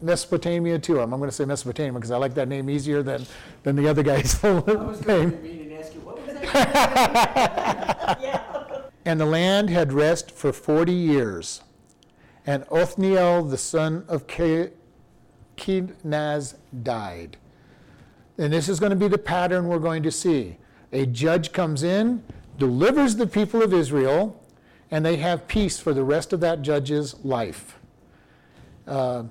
Mesopotamia 0.00 0.78
to 0.78 1.00
him. 1.00 1.12
I'm 1.12 1.20
going 1.20 1.28
to 1.28 1.36
say 1.36 1.44
Mesopotamia 1.44 1.92
because 1.92 2.10
I 2.10 2.16
like 2.16 2.32
that 2.34 2.48
name 2.48 2.70
easier 2.70 3.02
than, 3.02 3.26
than 3.62 3.76
the 3.76 3.86
other 3.86 4.02
guy's 4.02 4.32
full 4.34 4.64
I 4.66 4.72
was 4.72 5.00
going 5.02 5.20
name. 5.20 5.30
to 5.32 5.42
mean 5.42 5.60
and 5.60 5.72
ask 5.74 5.92
you, 5.94 6.00
what 6.00 6.26
was 6.26 6.34
that? 6.40 8.18
Yeah. 8.22 8.59
And 9.04 9.20
the 9.20 9.26
land 9.26 9.70
had 9.70 9.92
rest 9.92 10.30
for 10.30 10.52
40 10.52 10.92
years. 10.92 11.62
And 12.46 12.64
Othniel, 12.70 13.44
the 13.44 13.58
son 13.58 14.04
of 14.08 14.26
Ke- 14.26 14.72
Kenaz, 15.56 16.54
died. 16.82 17.36
And 18.38 18.52
this 18.52 18.68
is 18.68 18.80
going 18.80 18.90
to 18.90 18.96
be 18.96 19.08
the 19.08 19.18
pattern 19.18 19.68
we're 19.68 19.78
going 19.78 20.02
to 20.02 20.10
see. 20.10 20.56
A 20.92 21.06
judge 21.06 21.52
comes 21.52 21.82
in, 21.82 22.22
delivers 22.58 23.16
the 23.16 23.26
people 23.26 23.62
of 23.62 23.72
Israel, 23.72 24.42
and 24.90 25.04
they 25.04 25.16
have 25.16 25.46
peace 25.46 25.78
for 25.78 25.94
the 25.94 26.02
rest 26.02 26.32
of 26.32 26.40
that 26.40 26.62
judge's 26.62 27.22
life. 27.24 27.78
Uh, 28.86 29.24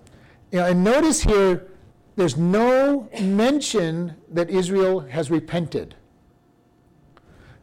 you 0.52 0.60
know, 0.60 0.66
and 0.66 0.84
notice 0.84 1.22
here, 1.22 1.68
there's 2.16 2.38
no 2.38 3.10
mention 3.20 4.16
that 4.30 4.50
Israel 4.50 5.02
has 5.02 5.30
repented. 5.30 5.96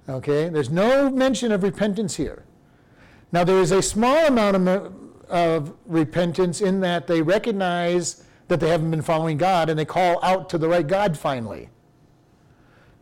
Okay, 0.09 0.49
there's 0.49 0.71
no 0.71 1.11
mention 1.11 1.51
of 1.51 1.63
repentance 1.63 2.17
here. 2.17 2.45
Now, 3.33 3.45
there 3.45 3.59
is 3.59 3.73
a 3.73 3.83
small 3.83 4.27
amount 4.27 4.57
of, 4.57 4.95
of 5.29 5.75
repentance 5.85 6.61
in 6.61 6.81
that 6.81 7.07
they 7.07 7.23
recognize 7.23 8.25
that 8.49 8.61
they 8.61 8.69
haven't 8.69 8.91
been 8.91 9.03
following 9.03 9.37
God 9.37 9.69
and 9.69 9.79
they 9.79 9.85
call 9.85 10.23
out 10.23 10.49
to 10.51 10.59
the 10.59 10.69
right 10.69 10.87
God 10.87 11.19
finally. 11.19 11.69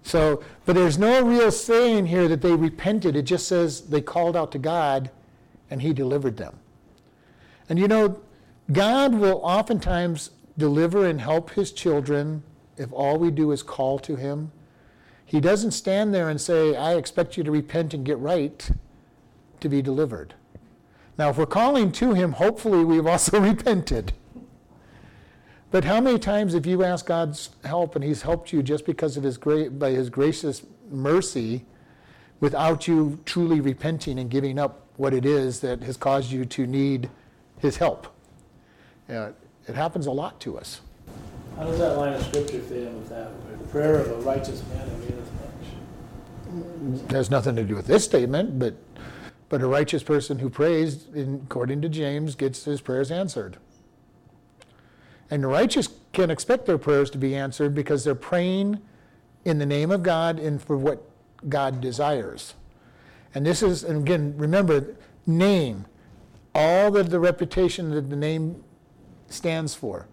So, 0.03 0.43
but 0.65 0.75
there's 0.75 0.99
no 0.99 1.23
real 1.23 1.51
saying 1.51 2.07
here 2.07 2.29
that 2.29 2.43
they 2.43 2.55
repented. 2.55 3.17
It 3.17 3.23
just 3.23 3.49
says 3.49 3.83
they 3.83 4.01
called 4.01 4.37
out 4.37 4.53
to 4.53 4.59
God 4.59 5.11
and 5.71 5.83
He 5.83 5.93
delivered 5.93 6.37
them. 6.37 6.59
And 7.69 7.79
you 7.79 7.89
know, 7.89 8.21
God 8.73 9.15
will 9.15 9.41
oftentimes 9.43 10.31
deliver 10.57 11.07
and 11.07 11.21
help 11.21 11.51
His 11.51 11.73
children 11.73 12.43
if 12.77 12.93
all 12.93 13.19
we 13.19 13.31
do 13.31 13.51
is 13.53 13.63
call 13.63 13.99
to 14.01 14.17
Him. 14.17 14.53
He 15.35 15.41
doesn't 15.41 15.73
stand 15.73 16.15
there 16.15 16.29
and 16.29 16.41
say, 16.41 16.77
I 16.77 16.95
expect 16.95 17.37
you 17.37 17.43
to 17.43 17.51
repent 17.51 17.93
and 17.93 18.05
get 18.05 18.19
right 18.19 18.71
to 19.59 19.69
be 19.69 19.83
delivered. 19.83 20.35
Now, 21.19 21.31
if 21.31 21.39
we're 21.39 21.45
calling 21.45 21.91
to 21.91 22.15
Him, 22.15 22.35
hopefully 22.35 22.85
we've 22.85 23.09
also 23.09 23.41
repented. 23.51 24.13
But 25.73 25.87
how 25.87 26.01
many 26.01 26.21
times 26.21 26.55
have 26.55 26.67
you 26.67 26.85
asked 26.85 27.07
God's 27.07 27.51
help 27.65 27.97
and 27.97 28.05
He's 28.05 28.23
helped 28.23 28.53
you 28.53 28.63
just 28.63 28.87
because 28.87 29.17
of 29.17 29.25
His 29.25 29.37
great, 29.37 29.77
by 29.77 29.91
His 29.91 30.09
gracious 30.09 30.63
mercy 30.89 31.65
without 32.39 32.87
you 32.87 33.19
truly 33.25 33.59
repenting 33.61 34.21
and 34.21 34.31
giving 34.31 34.57
up 34.57 34.87
what 34.99 35.13
it 35.13 35.27
is 35.27 35.59
that 35.63 35.83
has 35.83 35.97
caused 35.97 36.31
you 36.31 36.45
to 36.45 36.65
need 36.65 37.11
His 37.59 37.79
help? 37.79 38.07
It 39.67 39.75
happens 39.75 40.07
a 40.07 40.13
lot 40.13 40.39
to 40.43 40.57
us. 40.57 40.81
How 41.57 41.65
does 41.65 41.79
that 41.79 41.97
line 41.97 42.15
of 42.15 42.23
scripture 42.25 42.61
fit 42.61 42.83
in 42.83 42.99
with 42.99 43.09
that? 43.11 43.31
The 43.61 43.69
prayer 43.69 43.99
of 43.99 44.11
a 44.11 44.17
righteous 44.23 44.63
man 44.69 44.89
availeth 44.89 45.31
much. 46.93 47.05
It 47.05 47.13
has 47.13 47.31
nothing 47.31 47.55
to 47.57 47.65
do 47.65 47.77
with 47.77 47.87
this 47.87 48.05
statement, 48.05 48.59
but, 48.59 48.75
but 49.49 49.63
a 49.63 49.67
righteous 49.67 50.03
person 50.03 50.41
who 50.41 50.51
prays, 50.51 51.07
in, 51.15 51.43
according 51.45 51.81
to 51.83 51.89
James, 51.89 52.35
gets 52.35 52.65
his 52.65 52.81
prayers 52.81 53.11
answered. 53.11 53.59
And 55.31 55.45
the 55.45 55.49
righteous 55.49 55.89
can 56.13 56.31
expect 56.31 56.67
their 56.67 56.79
prayers 56.79 57.09
to 57.11 57.19
be 57.19 57.37
answered 57.37 57.75
because 57.75 58.05
they're 58.05 58.15
praying 58.15 58.81
in 59.45 59.59
the 59.59 59.67
name 59.67 59.91
of 59.91 60.03
God 60.03 60.39
and 60.39 60.61
for 60.61 60.77
what 60.77 61.09
God 61.49 61.81
desires. 61.81 62.55
And 63.35 63.47
this 63.47 63.63
is, 63.63 63.85
and 63.85 63.99
again, 63.99 64.35
remember, 64.37 64.97
name, 65.27 65.87
all 66.55 66.91
the, 66.91 67.03
the 67.03 67.21
reputation 67.21 67.91
that 67.91 68.11
the 68.11 68.17
name 68.17 68.63
stands 69.29 69.75
for. 69.75 70.07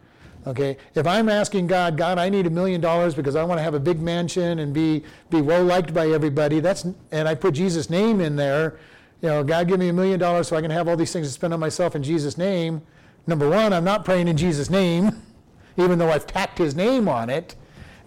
Okay, 0.48 0.78
if 0.96 1.06
I'm 1.06 1.30
asking 1.30 1.68
God, 1.68 1.98
God, 1.98 2.18
I 2.18 2.28
need 2.28 2.48
a 2.48 2.50
million 2.50 2.82
dollars 2.82 3.14
because 3.14 3.36
I 3.36 3.44
want 3.44 3.60
to 3.60 3.64
have 3.64 3.76
a 3.76 3.80
big 3.80 4.02
mansion 4.02 4.58
and 4.60 4.74
be 4.74 5.04
be 5.30 5.40
well 5.40 5.64
liked 5.64 5.94
by 5.94 6.10
everybody. 6.10 6.60
That's 6.60 6.86
and 7.12 7.28
I 7.28 7.36
put 7.36 7.54
Jesus' 7.54 7.90
name 7.92 8.22
in 8.22 8.36
there. 8.36 8.80
You 9.22 9.30
know, 9.30 9.44
God, 9.44 9.68
give 9.68 9.80
me 9.80 9.90
a 9.90 9.94
million 9.94 10.20
dollars 10.20 10.48
so 10.48 10.56
I 10.56 10.62
can 10.62 10.72
have 10.72 10.88
all 10.88 10.98
these 10.98 11.14
things 11.14 11.28
to 11.28 11.34
spend 11.34 11.54
on 11.54 11.60
myself 11.60 11.96
in 11.96 12.02
Jesus' 12.02 12.40
name. 12.40 12.82
Number 13.28 13.48
one, 13.48 13.72
I'm 13.72 13.84
not 13.84 14.04
praying 14.04 14.28
in 14.28 14.36
Jesus' 14.36 14.72
name, 14.72 15.22
even 15.78 16.00
though 16.00 16.10
I've 16.10 16.26
tacked 16.26 16.58
His 16.58 16.76
name 16.76 17.08
on 17.08 17.30
it, 17.30 17.56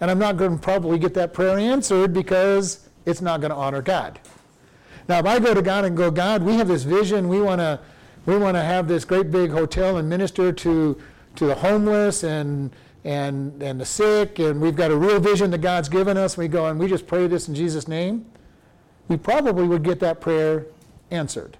and 0.01 0.11
I'm 0.11 0.19
not 0.19 0.35
going 0.35 0.57
to 0.57 0.61
probably 0.61 0.99
get 0.99 1.13
that 1.13 1.33
prayer 1.33 1.57
answered 1.57 2.11
because 2.11 2.89
it's 3.05 3.21
not 3.21 3.39
going 3.39 3.51
to 3.51 3.55
honor 3.55 3.81
God. 3.81 4.19
Now, 5.07 5.19
if 5.19 5.25
I 5.25 5.39
go 5.39 5.53
to 5.53 5.61
God 5.61 5.85
and 5.85 5.95
go, 5.95 6.11
God, 6.11 6.43
we 6.43 6.55
have 6.55 6.67
this 6.67 6.83
vision. 6.83 7.29
We 7.29 7.39
want 7.39 7.59
to 7.59 7.79
we 8.25 8.35
want 8.37 8.57
to 8.57 8.63
have 8.63 8.87
this 8.87 9.05
great 9.05 9.31
big 9.31 9.51
hotel 9.51 9.97
and 9.97 10.09
minister 10.09 10.51
to 10.51 10.99
to 11.35 11.45
the 11.45 11.55
homeless 11.55 12.23
and 12.23 12.71
and 13.03 13.61
and 13.61 13.79
the 13.79 13.85
sick, 13.85 14.39
and 14.39 14.59
we've 14.59 14.75
got 14.75 14.91
a 14.91 14.95
real 14.95 15.19
vision 15.19 15.51
that 15.51 15.61
God's 15.61 15.89
given 15.89 16.17
us. 16.17 16.37
We 16.37 16.47
go 16.47 16.65
and 16.65 16.79
we 16.79 16.87
just 16.87 17.05
pray 17.05 17.27
this 17.27 17.47
in 17.47 17.55
Jesus' 17.55 17.87
name. 17.87 18.25
We 19.07 19.17
probably 19.17 19.67
would 19.67 19.83
get 19.83 19.99
that 19.99 20.19
prayer 20.19 20.65
answered, 21.11 21.57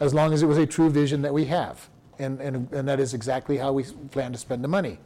as 0.00 0.12
long 0.12 0.32
as 0.32 0.42
it 0.42 0.46
was 0.46 0.58
a 0.58 0.66
true 0.66 0.90
vision 0.90 1.22
that 1.22 1.32
we 1.32 1.44
have, 1.46 1.88
and 2.18 2.40
and 2.40 2.72
and 2.72 2.88
that 2.88 2.98
is 2.98 3.14
exactly 3.14 3.58
how 3.58 3.72
we 3.72 3.84
plan 4.10 4.32
to 4.32 4.38
spend 4.38 4.64
the 4.64 4.68
money. 4.68 4.98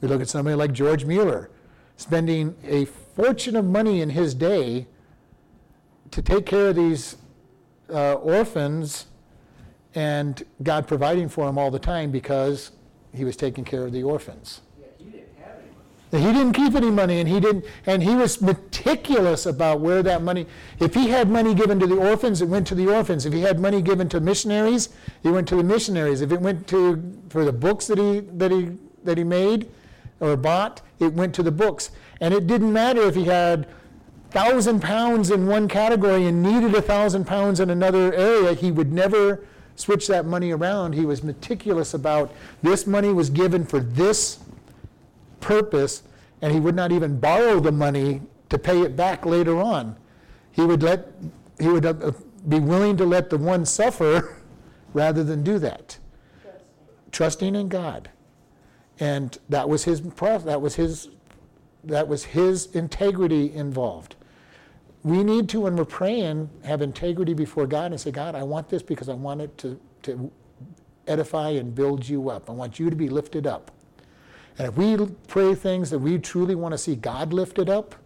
We 0.00 0.08
look 0.08 0.20
at 0.20 0.28
somebody 0.28 0.56
like 0.56 0.72
George 0.72 1.04
Mueller, 1.04 1.48
spending 1.96 2.56
a 2.64 2.86
fortune 2.86 3.54
of 3.54 3.64
money 3.64 4.00
in 4.00 4.10
his 4.10 4.34
day 4.34 4.88
to 6.10 6.20
take 6.20 6.46
care 6.46 6.68
of 6.68 6.76
these 6.76 7.16
uh, 7.88 8.14
orphans, 8.14 9.06
and 9.94 10.42
God 10.64 10.88
providing 10.88 11.28
for 11.28 11.48
him 11.48 11.58
all 11.58 11.70
the 11.70 11.78
time 11.78 12.10
because 12.10 12.72
he 13.14 13.24
was 13.24 13.36
taking 13.36 13.64
care 13.64 13.84
of 13.84 13.92
the 13.92 14.02
orphans. 14.02 14.60
Yeah, 14.78 14.86
he 14.98 15.04
didn't 15.04 15.28
have 15.38 15.54
any 15.58 15.70
money. 16.12 16.26
He 16.26 16.32
didn't 16.32 16.52
keep 16.54 16.74
any 16.74 16.90
money, 16.90 17.20
and 17.20 17.28
he 17.28 17.40
didn't, 17.40 17.64
and 17.86 18.02
he 18.02 18.14
was 18.14 18.40
meticulous 18.40 19.46
about 19.46 19.80
where 19.80 20.02
that 20.02 20.22
money. 20.22 20.46
If 20.80 20.94
he 20.94 21.08
had 21.08 21.28
money 21.28 21.54
given 21.54 21.78
to 21.80 21.86
the 21.86 21.96
orphans, 21.96 22.40
it 22.40 22.48
went 22.48 22.66
to 22.68 22.74
the 22.74 22.88
orphans. 22.88 23.26
If 23.26 23.32
he 23.32 23.42
had 23.42 23.60
money 23.60 23.82
given 23.82 24.08
to 24.10 24.20
missionaries, 24.20 24.88
it 25.22 25.30
went 25.30 25.48
to 25.48 25.56
the 25.56 25.64
missionaries. 25.64 26.20
If 26.20 26.32
it 26.32 26.40
went 26.40 26.66
to 26.68 27.02
for 27.28 27.44
the 27.44 27.52
books 27.52 27.86
that 27.86 27.98
he 27.98 28.20
that 28.20 28.50
he 28.50 28.70
that 29.04 29.18
he 29.18 29.24
made 29.24 29.68
or 30.20 30.36
bought, 30.36 30.80
it 31.00 31.12
went 31.12 31.34
to 31.34 31.42
the 31.42 31.52
books. 31.52 31.90
And 32.20 32.32
it 32.32 32.46
didn't 32.46 32.72
matter 32.72 33.02
if 33.02 33.14
he 33.14 33.24
had 33.24 33.66
thousand 34.30 34.80
pounds 34.80 35.30
in 35.30 35.46
one 35.46 35.68
category 35.68 36.26
and 36.26 36.42
needed 36.42 36.74
a 36.74 36.80
thousand 36.80 37.26
pounds 37.26 37.60
in 37.60 37.68
another 37.68 38.14
area. 38.14 38.54
He 38.54 38.70
would 38.70 38.92
never 38.92 39.44
switch 39.76 40.06
that 40.08 40.26
money 40.26 40.50
around. 40.50 40.94
He 40.94 41.04
was 41.04 41.22
meticulous 41.22 41.94
about 41.94 42.32
this 42.62 42.86
money 42.86 43.12
was 43.12 43.30
given 43.30 43.64
for 43.64 43.80
this 43.80 44.38
purpose, 45.40 46.02
and 46.40 46.52
he 46.52 46.60
would 46.60 46.74
not 46.74 46.92
even 46.92 47.18
borrow 47.18 47.60
the 47.60 47.72
money 47.72 48.22
to 48.48 48.58
pay 48.58 48.82
it 48.82 48.96
back 48.96 49.24
later 49.24 49.60
on. 49.60 49.96
He 50.52 50.62
would 50.62 50.82
let 50.82 51.08
he 51.58 51.68
would 51.68 51.86
uh, 51.86 52.12
be 52.48 52.58
willing 52.58 52.96
to 52.96 53.04
let 53.04 53.30
the 53.30 53.38
one 53.38 53.64
suffer 53.64 54.36
rather 54.94 55.22
than 55.24 55.42
do 55.42 55.58
that. 55.58 55.98
Trusting 57.10 57.54
in 57.54 57.68
God, 57.68 58.10
and 58.98 59.36
that 59.48 59.68
was 59.68 59.84
his 59.84 60.00
that 60.00 60.60
was 60.60 60.76
his 60.76 61.08
that 61.84 62.08
was 62.08 62.24
his 62.24 62.66
integrity 62.74 63.52
involved. 63.52 64.16
We 65.04 65.24
need 65.24 65.48
to, 65.50 65.62
when 65.62 65.76
we're 65.76 65.84
praying, 65.84 66.48
have 66.64 66.80
integrity 66.80 67.34
before 67.34 67.66
God 67.66 67.90
and 67.90 68.00
say, 68.00 68.12
God, 68.12 68.34
I 68.34 68.44
want 68.44 68.68
this 68.68 68.82
because 68.82 69.08
I 69.08 69.14
want 69.14 69.40
it 69.40 69.58
to, 69.58 69.80
to 70.02 70.30
edify 71.06 71.50
and 71.50 71.74
build 71.74 72.08
you 72.08 72.30
up. 72.30 72.48
I 72.48 72.52
want 72.52 72.78
you 72.78 72.88
to 72.88 72.96
be 72.96 73.08
lifted 73.08 73.46
up. 73.46 73.72
And 74.58 74.68
if 74.68 74.76
we 74.76 74.96
pray 75.28 75.54
things 75.54 75.90
that 75.90 75.98
we 75.98 76.18
truly 76.18 76.54
want 76.54 76.72
to 76.72 76.78
see 76.78 76.94
God 76.94 77.32
lifted 77.32 77.68
up, 77.68 77.96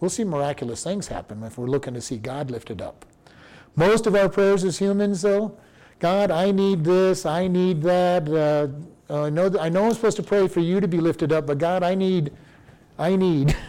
we'll 0.00 0.10
see 0.10 0.24
miraculous 0.24 0.82
things 0.82 1.08
happen 1.08 1.42
if 1.44 1.56
we're 1.56 1.66
looking 1.66 1.94
to 1.94 2.00
see 2.00 2.16
God 2.16 2.50
lifted 2.50 2.82
up. 2.82 3.04
Most 3.76 4.06
of 4.06 4.14
our 4.14 4.28
prayers 4.28 4.64
as 4.64 4.78
humans, 4.78 5.22
though, 5.22 5.56
God, 5.98 6.30
I 6.30 6.50
need 6.50 6.84
this, 6.84 7.26
I 7.26 7.48
need 7.48 7.82
that. 7.82 8.28
Uh, 8.28 8.68
I 9.12 9.30
know 9.30 9.48
that, 9.48 9.60
I 9.60 9.68
know 9.68 9.84
I'm 9.84 9.94
supposed 9.94 10.16
to 10.16 10.22
pray 10.22 10.48
for 10.48 10.60
you 10.60 10.80
to 10.80 10.88
be 10.88 10.98
lifted 10.98 11.32
up, 11.32 11.46
but 11.46 11.58
God, 11.58 11.82
I 11.82 11.94
need, 11.94 12.32
I 12.98 13.14
need. 13.16 13.56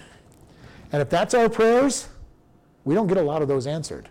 And 0.92 1.02
if 1.02 1.10
that's 1.10 1.34
our 1.34 1.50
prayers, 1.50 2.08
we 2.86 2.96
don't 2.96 3.08
get 3.08 3.18
a 3.18 3.22
lot 3.22 3.42
of 3.42 3.48
those 3.48 3.68
answered. 3.68 4.10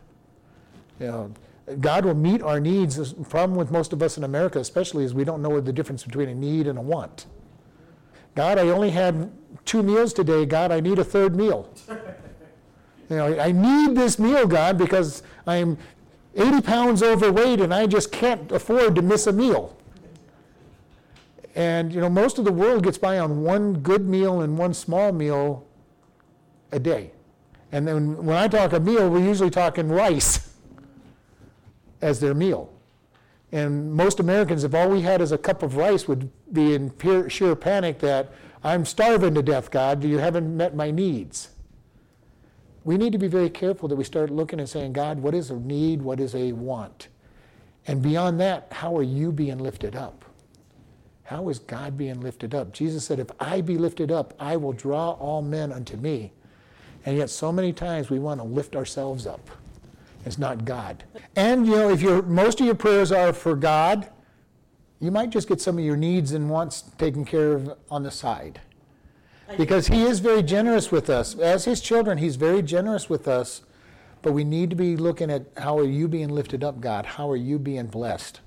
You 1.01 1.07
know, 1.07 1.35
God 1.81 2.05
will 2.05 2.15
meet 2.15 2.43
our 2.43 2.61
needs. 2.61 2.97
The 2.97 3.25
problem 3.25 3.57
with 3.57 3.71
most 3.71 3.93
of 3.93 4.03
us 4.03 4.19
in 4.19 4.25
America, 4.25 4.59
especially, 4.59 5.05
is 5.05 5.15
we 5.15 5.25
don't 5.25 5.41
know 5.41 5.61
the 5.61 5.73
difference 5.73 6.05
between 6.05 6.29
a 6.29 6.35
need 6.35 6.67
and 6.67 6.79
a 6.79 6.83
want. 6.83 7.27
God, 8.35 8.59
I 8.59 8.69
only 8.69 8.91
had 8.91 9.31
two 9.65 9.83
meals 9.83 10.13
today. 10.13 10.45
God, 10.45 10.73
I 10.73 10.81
need 10.81 10.99
a 10.99 11.05
third 11.05 11.35
meal. 11.35 11.73
You 13.11 13.17
know, 13.17 13.39
I 13.39 13.53
need 13.53 13.97
this 13.97 14.19
meal, 14.19 14.47
God, 14.47 14.79
because 14.79 15.23
I'm 15.47 15.77
80 16.37 16.63
pounds 16.63 17.03
overweight 17.03 17.61
and 17.61 17.73
I 17.73 17.87
just 17.87 18.11
can't 18.11 18.51
afford 18.51 18.95
to 18.95 19.03
miss 19.03 19.27
a 19.27 19.33
meal. 19.33 19.77
And, 21.55 21.93
you 21.93 22.01
know, 22.01 22.09
most 22.09 22.39
of 22.39 22.45
the 22.45 22.53
world 22.53 22.83
gets 22.83 22.99
by 22.99 23.19
on 23.19 23.43
one 23.43 23.75
good 23.75 24.09
meal 24.09 24.41
and 24.41 24.59
one 24.59 24.75
small 24.75 25.13
meal 25.13 25.67
a 26.73 26.79
day. 26.79 27.13
And 27.75 27.89
then 27.89 28.25
when 28.25 28.37
I 28.37 28.47
talk 28.47 28.73
a 28.73 28.79
meal, 28.79 29.11
we're 29.11 29.27
usually 29.27 29.51
talking 29.51 29.89
rice 29.89 30.55
as 32.01 32.21
their 32.21 32.33
meal. 32.33 32.73
And 33.51 33.93
most 33.93 34.21
Americans, 34.21 34.63
if 34.63 34.73
all 34.77 34.89
we 34.89 35.01
had 35.01 35.21
is 35.21 35.33
a 35.33 35.39
cup 35.39 35.65
of 35.65 35.77
rice, 35.77 36.07
would 36.07 36.31
be 36.53 36.75
in 36.75 36.91
pure, 36.91 37.29
sheer 37.29 37.57
panic 37.57 37.99
that 37.99 38.33
I'm 38.63 38.85
starving 38.85 39.35
to 39.35 39.43
death, 39.43 39.73
God, 39.73 40.05
you 40.05 40.19
haven't 40.19 40.57
met 40.57 40.77
my 40.77 40.93
needs. 40.93 41.49
We 42.85 42.97
need 42.97 43.11
to 43.11 43.19
be 43.19 43.27
very 43.27 43.51
careful 43.51 43.89
that 43.89 43.97
we 43.97 44.05
start 44.05 44.31
looking 44.31 44.61
and 44.61 44.69
saying, 44.69 44.93
God, 44.93 45.19
what 45.19 45.35
is 45.35 45.51
a 45.51 45.57
need? 45.57 46.01
What 46.01 46.21
is 46.21 46.37
a 46.37 46.53
want? 46.53 47.09
And 47.89 48.01
beyond 48.01 48.39
that, 48.39 48.69
how 48.71 48.97
are 48.97 49.03
you 49.03 49.33
being 49.33 49.59
lifted 49.59 49.97
up? 49.97 50.25
How 51.25 51.49
is 51.49 51.59
God 51.59 51.99
being 51.99 52.21
lifted 52.21 52.55
up? 52.55 52.73
Jesus 52.73 53.05
said, 53.05 53.19
If 53.19 53.33
I 53.41 53.63
be 53.63 53.79
lifted 53.79 54.13
up, 54.13 54.33
I 54.39 54.59
will 54.59 54.73
draw 54.73 55.11
all 55.15 55.43
men 55.43 55.73
unto 55.73 55.97
me. 55.97 56.35
And 57.05 57.17
yet, 57.17 57.31
so 57.31 57.53
many 57.53 57.73
times 57.73 58.09
we 58.09 58.19
want 58.19 58.41
to 58.41 58.47
lift 58.47 58.75
ourselves 58.75 59.27
up. 59.27 59.51
It's 60.25 60.39
not 60.39 60.65
God. 60.65 61.05
And, 61.37 61.67
you 61.67 61.77
know, 61.77 61.91
if 61.91 62.01
your, 62.01 62.23
most 62.23 62.61
of 62.61 62.67
your 62.67 62.75
prayers 62.75 63.13
are 63.13 63.33
for 63.33 63.55
God, 63.55 64.09
you 65.01 65.11
might 65.11 65.31
just 65.31 65.49
get 65.49 65.61
some 65.61 65.79
of 65.79 65.85
your 65.85 65.97
needs 65.97 66.33
and 66.33 66.49
wants 66.49 66.83
taken 66.97 67.25
care 67.25 67.53
of 67.53 67.77
on 67.91 68.03
the 68.03 68.11
side. 68.11 68.61
Because 69.59 69.89
He 69.89 70.03
is 70.05 70.21
very 70.21 70.43
generous 70.43 70.91
with 70.91 71.11
us. 71.11 71.39
As 71.39 71.67
His 71.67 71.83
children, 71.83 72.17
He's 72.17 72.37
very 72.37 72.63
generous 72.63 73.11
with 73.11 73.29
us. 73.29 73.61
But 74.23 74.33
we 74.33 74.45
need 74.45 74.71
to 74.71 74.77
be 74.77 74.97
looking 74.97 75.31
at 75.31 75.45
how 75.59 75.79
are 75.79 75.85
you 75.85 76.09
being 76.09 76.31
lifted 76.31 76.65
up, 76.65 76.81
God? 76.81 77.05
How 77.05 77.31
are 77.31 77.37
you 77.37 77.59
being 77.59 77.87
blessed? 77.87 78.41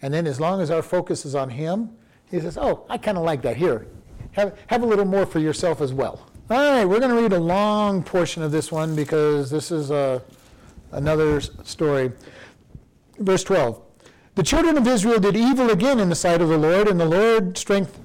And 0.00 0.12
then, 0.12 0.26
as 0.26 0.40
long 0.40 0.60
as 0.60 0.72
our 0.72 0.82
focus 0.82 1.24
is 1.24 1.36
on 1.36 1.50
Him, 1.50 1.90
He 2.28 2.40
says, 2.40 2.58
Oh, 2.58 2.84
I 2.90 2.98
kind 2.98 3.16
of 3.16 3.22
like 3.22 3.42
that. 3.42 3.56
Here, 3.56 3.86
have, 4.32 4.58
have 4.66 4.82
a 4.82 4.86
little 4.86 5.04
more 5.04 5.24
for 5.24 5.38
yourself 5.38 5.80
as 5.80 5.92
well. 5.92 6.26
All 6.50 6.58
right, 6.58 6.84
we're 6.84 6.98
going 6.98 7.14
to 7.14 7.22
read 7.22 7.32
a 7.32 7.40
long 7.40 8.02
portion 8.02 8.42
of 8.42 8.50
this 8.50 8.72
one 8.72 8.96
because 8.96 9.48
this 9.48 9.70
is 9.70 9.90
a, 9.90 10.20
another 10.90 11.40
story. 11.40 12.10
Verse 13.18 13.44
12. 13.44 13.80
The 14.34 14.42
children 14.42 14.76
of 14.76 14.86
Israel 14.86 15.20
did 15.20 15.36
evil 15.36 15.70
again 15.70 16.00
in 16.00 16.08
the 16.08 16.14
sight 16.14 16.42
of 16.42 16.48
the 16.48 16.58
Lord, 16.58 16.88
and 16.88 16.98
the 16.98 17.06
Lord 17.06 17.56
strength, 17.56 17.98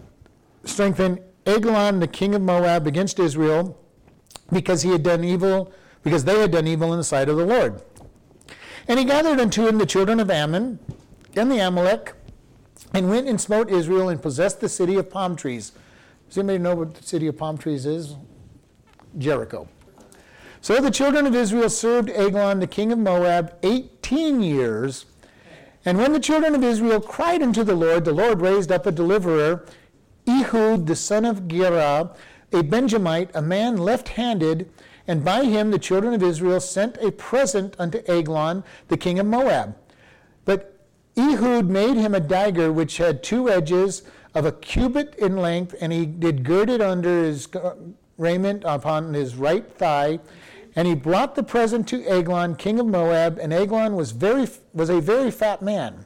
strengthened 0.65 1.19
Eglon, 1.45 1.99
the 1.99 2.07
king 2.07 2.35
of 2.35 2.41
Moab, 2.41 2.85
against 2.85 3.19
Israel 3.19 3.77
because 4.51 4.83
he 4.83 4.91
had 4.91 5.03
done 5.03 5.23
evil, 5.23 5.73
because 6.03 6.23
they 6.23 6.39
had 6.39 6.51
done 6.51 6.67
evil 6.67 6.93
in 6.93 6.99
the 6.99 7.03
sight 7.03 7.29
of 7.29 7.37
the 7.37 7.45
Lord. 7.45 7.81
And 8.87 8.99
he 8.99 9.05
gathered 9.05 9.39
unto 9.39 9.67
him 9.67 9.77
the 9.77 9.85
children 9.85 10.19
of 10.19 10.29
Ammon 10.29 10.79
and 11.35 11.51
the 11.51 11.59
Amalek, 11.59 12.13
and 12.93 13.09
went 13.09 13.27
and 13.27 13.41
smote 13.41 13.69
Israel 13.69 14.09
and 14.09 14.21
possessed 14.21 14.61
the 14.61 14.69
city 14.69 14.95
of 14.95 15.09
palm 15.09 15.35
trees. 15.35 15.73
Does 16.27 16.37
anybody 16.37 16.59
know 16.59 16.75
what 16.75 16.95
the 16.95 17.03
city 17.03 17.27
of 17.27 17.37
palm 17.37 17.57
trees 17.57 17.85
is? 17.85 18.15
Jericho. 19.17 19.67
So 20.61 20.81
the 20.81 20.91
children 20.91 21.25
of 21.25 21.35
Israel 21.35 21.69
served 21.69 22.09
Eglon, 22.09 22.59
the 22.59 22.67
king 22.67 22.91
of 22.91 22.99
Moab, 22.99 23.53
18 23.63 24.41
years. 24.41 25.05
And 25.85 25.97
when 25.97 26.11
the 26.11 26.19
children 26.19 26.53
of 26.55 26.63
Israel 26.63 26.99
cried 26.99 27.41
unto 27.41 27.63
the 27.63 27.75
Lord, 27.75 28.03
the 28.03 28.11
Lord 28.11 28.41
raised 28.41 28.71
up 28.71 28.85
a 28.85 28.91
deliverer, 28.91 29.65
Ehud, 30.27 30.87
the 30.87 30.95
son 30.95 31.23
of 31.23 31.47
Gera, 31.47 32.11
a 32.51 32.61
Benjamite, 32.63 33.29
a 33.33 33.41
man 33.41 33.77
left 33.77 34.09
handed, 34.09 34.69
and 35.07 35.23
by 35.23 35.45
him 35.45 35.71
the 35.71 35.79
children 35.79 36.13
of 36.13 36.21
Israel 36.21 36.59
sent 36.59 36.97
a 36.97 37.11
present 37.11 37.75
unto 37.79 38.01
Eglon, 38.07 38.63
the 38.89 38.97
king 38.97 39.19
of 39.19 39.25
Moab. 39.25 39.77
But 40.43 40.76
Ehud 41.17 41.67
made 41.67 41.97
him 41.97 42.13
a 42.13 42.19
dagger 42.19 42.71
which 42.71 42.97
had 42.97 43.23
two 43.23 43.49
edges 43.49 44.03
of 44.35 44.45
a 44.45 44.51
cubit 44.51 45.15
in 45.15 45.37
length, 45.37 45.73
and 45.81 45.91
he 45.91 46.05
did 46.05 46.43
gird 46.43 46.69
it 46.69 46.79
under 46.79 47.23
his 47.23 47.47
uh, 47.55 47.75
raiment 48.17 48.63
upon 48.65 49.13
his 49.13 49.35
right 49.35 49.67
thigh. 49.73 50.19
And 50.75 50.87
he 50.87 50.93
brought 50.93 51.33
the 51.33 51.41
present 51.41 51.87
to 51.87 52.05
Eglon, 52.05 52.55
king 52.55 52.79
of 52.79 52.85
Moab, 52.85 53.39
and 53.41 53.51
Eglon 53.51 53.95
was, 53.95 54.11
very, 54.11 54.47
was 54.73 54.91
a 54.91 55.01
very 55.01 55.31
fat 55.31 55.63
man. 55.63 56.05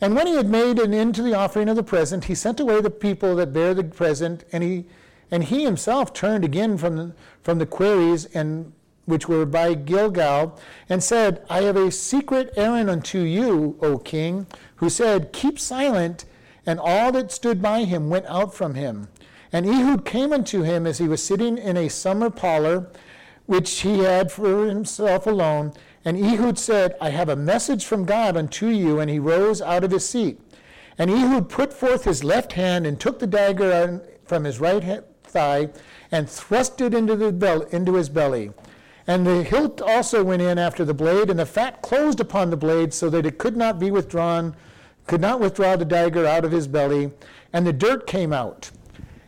And 0.00 0.14
when 0.14 0.28
he 0.28 0.36
had 0.36 0.48
made 0.48 0.78
an 0.78 0.94
end 0.94 1.16
to 1.16 1.22
the 1.22 1.34
offering 1.34 1.68
of 1.68 1.74
the 1.74 1.82
present, 1.82 2.24
he 2.24 2.36
sent 2.36 2.60
away 2.60 2.80
the 2.80 2.90
people 2.90 3.34
that 3.36 3.52
bare 3.52 3.74
the 3.74 3.82
present, 3.82 4.44
and 4.52 4.62
he, 4.62 4.84
and 5.32 5.42
he 5.42 5.64
himself 5.64 6.12
turned 6.12 6.44
again 6.44 6.78
from 6.78 6.96
the, 6.96 7.12
from 7.42 7.58
the 7.58 7.66
quarries 7.66 8.26
and 8.26 8.72
which 9.08 9.26
were 9.26 9.46
by 9.46 9.72
Gilgal, 9.72 10.60
and 10.86 11.02
said, 11.02 11.42
I 11.48 11.62
have 11.62 11.76
a 11.76 11.90
secret 11.90 12.52
errand 12.56 12.90
unto 12.90 13.20
you, 13.20 13.78
O 13.80 13.96
king, 13.96 14.46
who 14.76 14.90
said, 14.90 15.32
Keep 15.32 15.58
silent. 15.58 16.26
And 16.66 16.78
all 16.78 17.10
that 17.12 17.32
stood 17.32 17.62
by 17.62 17.84
him 17.84 18.10
went 18.10 18.26
out 18.26 18.54
from 18.54 18.74
him. 18.74 19.08
And 19.50 19.64
Ehud 19.64 20.04
came 20.04 20.30
unto 20.30 20.60
him 20.60 20.86
as 20.86 20.98
he 20.98 21.08
was 21.08 21.24
sitting 21.24 21.56
in 21.56 21.78
a 21.78 21.88
summer 21.88 22.28
parlor, 22.28 22.90
which 23.46 23.80
he 23.80 24.00
had 24.00 24.30
for 24.30 24.66
himself 24.66 25.26
alone. 25.26 25.72
And 26.04 26.22
Ehud 26.22 26.58
said, 26.58 26.94
I 27.00 27.08
have 27.08 27.30
a 27.30 27.36
message 27.36 27.86
from 27.86 28.04
God 28.04 28.36
unto 28.36 28.66
you. 28.66 29.00
And 29.00 29.10
he 29.10 29.18
rose 29.18 29.62
out 29.62 29.84
of 29.84 29.90
his 29.90 30.06
seat. 30.06 30.38
And 30.98 31.10
Ehud 31.10 31.48
put 31.48 31.72
forth 31.72 32.04
his 32.04 32.22
left 32.22 32.52
hand 32.52 32.86
and 32.86 33.00
took 33.00 33.20
the 33.20 33.26
dagger 33.26 34.02
from 34.26 34.44
his 34.44 34.60
right 34.60 35.02
thigh 35.24 35.70
and 36.12 36.28
thrust 36.28 36.82
it 36.82 36.92
into, 36.92 37.16
the 37.16 37.68
into 37.72 37.94
his 37.94 38.10
belly. 38.10 38.52
And 39.08 39.26
the 39.26 39.42
hilt 39.42 39.80
also 39.80 40.22
went 40.22 40.42
in 40.42 40.58
after 40.58 40.84
the 40.84 40.92
blade, 40.92 41.30
and 41.30 41.38
the 41.38 41.46
fat 41.46 41.80
closed 41.80 42.20
upon 42.20 42.50
the 42.50 42.58
blade 42.58 42.92
so 42.92 43.08
that 43.08 43.24
it 43.24 43.38
could 43.38 43.56
not 43.56 43.78
be 43.80 43.90
withdrawn, 43.90 44.54
could 45.06 45.22
not 45.22 45.40
withdraw 45.40 45.76
the 45.76 45.86
dagger 45.86 46.26
out 46.26 46.44
of 46.44 46.52
his 46.52 46.68
belly, 46.68 47.10
and 47.50 47.66
the 47.66 47.72
dirt 47.72 48.06
came 48.06 48.34
out. 48.34 48.70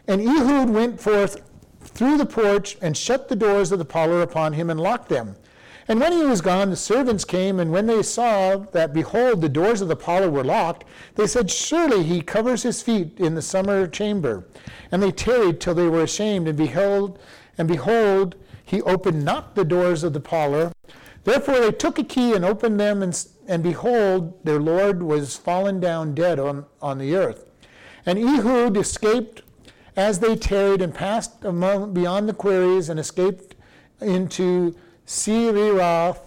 And 0.06 0.20
Ehud 0.20 0.68
went 0.68 1.00
forth 1.00 1.40
through 1.80 2.18
the 2.18 2.26
porch 2.26 2.76
and 2.82 2.94
shut 2.94 3.28
the 3.28 3.36
doors 3.36 3.72
of 3.72 3.78
the 3.78 3.84
parlor 3.86 4.20
upon 4.20 4.52
him 4.52 4.68
and 4.68 4.78
locked 4.78 5.08
them. 5.08 5.34
And 5.88 5.98
when 5.98 6.12
he 6.12 6.24
was 6.24 6.42
gone, 6.42 6.68
the 6.68 6.76
servants 6.76 7.24
came, 7.24 7.58
and 7.58 7.72
when 7.72 7.86
they 7.86 8.02
saw 8.02 8.58
that, 8.58 8.92
behold, 8.92 9.40
the 9.40 9.48
doors 9.48 9.80
of 9.80 9.88
the 9.88 9.96
parlor 9.96 10.30
were 10.30 10.44
locked, 10.44 10.84
they 11.14 11.26
said, 11.26 11.50
Surely 11.50 12.02
he 12.02 12.20
covers 12.20 12.62
his 12.62 12.82
feet 12.82 13.18
in 13.18 13.34
the 13.34 13.42
summer 13.42 13.86
chamber. 13.86 14.46
And 14.92 15.02
they 15.02 15.10
tarried 15.10 15.58
till 15.58 15.74
they 15.74 15.88
were 15.88 16.02
ashamed, 16.02 16.48
and 16.48 16.58
beheld, 16.58 17.18
and 17.56 17.66
behold, 17.66 18.36
he 18.70 18.80
opened 18.82 19.24
not 19.24 19.56
the 19.56 19.64
doors 19.64 20.04
of 20.04 20.12
the 20.12 20.20
parlor. 20.20 20.70
Therefore 21.24 21.58
they 21.58 21.72
took 21.72 21.98
a 21.98 22.04
key 22.04 22.34
and 22.34 22.44
opened 22.44 22.78
them, 22.78 23.02
and, 23.02 23.26
and 23.48 23.64
behold, 23.64 24.44
their 24.44 24.60
Lord 24.60 25.02
was 25.02 25.36
fallen 25.36 25.80
down 25.80 26.14
dead 26.14 26.38
on, 26.38 26.66
on 26.80 26.98
the 26.98 27.16
earth. 27.16 27.50
And 28.06 28.16
Ehud 28.16 28.76
escaped 28.76 29.42
as 29.96 30.20
they 30.20 30.36
tarried 30.36 30.80
and 30.80 30.94
passed 30.94 31.44
among, 31.44 31.92
beyond 31.92 32.28
the 32.28 32.32
quarries 32.32 32.88
and 32.88 33.00
escaped 33.00 33.56
into 34.00 34.76
Seirath. 35.04 36.20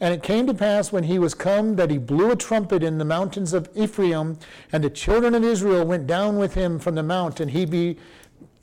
And 0.00 0.12
it 0.12 0.24
came 0.24 0.48
to 0.48 0.54
pass 0.54 0.90
when 0.90 1.04
he 1.04 1.20
was 1.20 1.32
come 1.32 1.76
that 1.76 1.90
he 1.90 1.98
blew 1.98 2.32
a 2.32 2.36
trumpet 2.36 2.82
in 2.82 2.98
the 2.98 3.04
mountains 3.04 3.52
of 3.52 3.70
Ephraim, 3.76 4.38
and 4.72 4.82
the 4.82 4.90
children 4.90 5.32
of 5.34 5.44
Israel 5.44 5.86
went 5.86 6.08
down 6.08 6.38
with 6.38 6.54
him 6.54 6.80
from 6.80 6.96
the 6.96 7.04
mount, 7.04 7.38
and 7.38 7.52
he 7.52 7.64
be, 7.64 7.98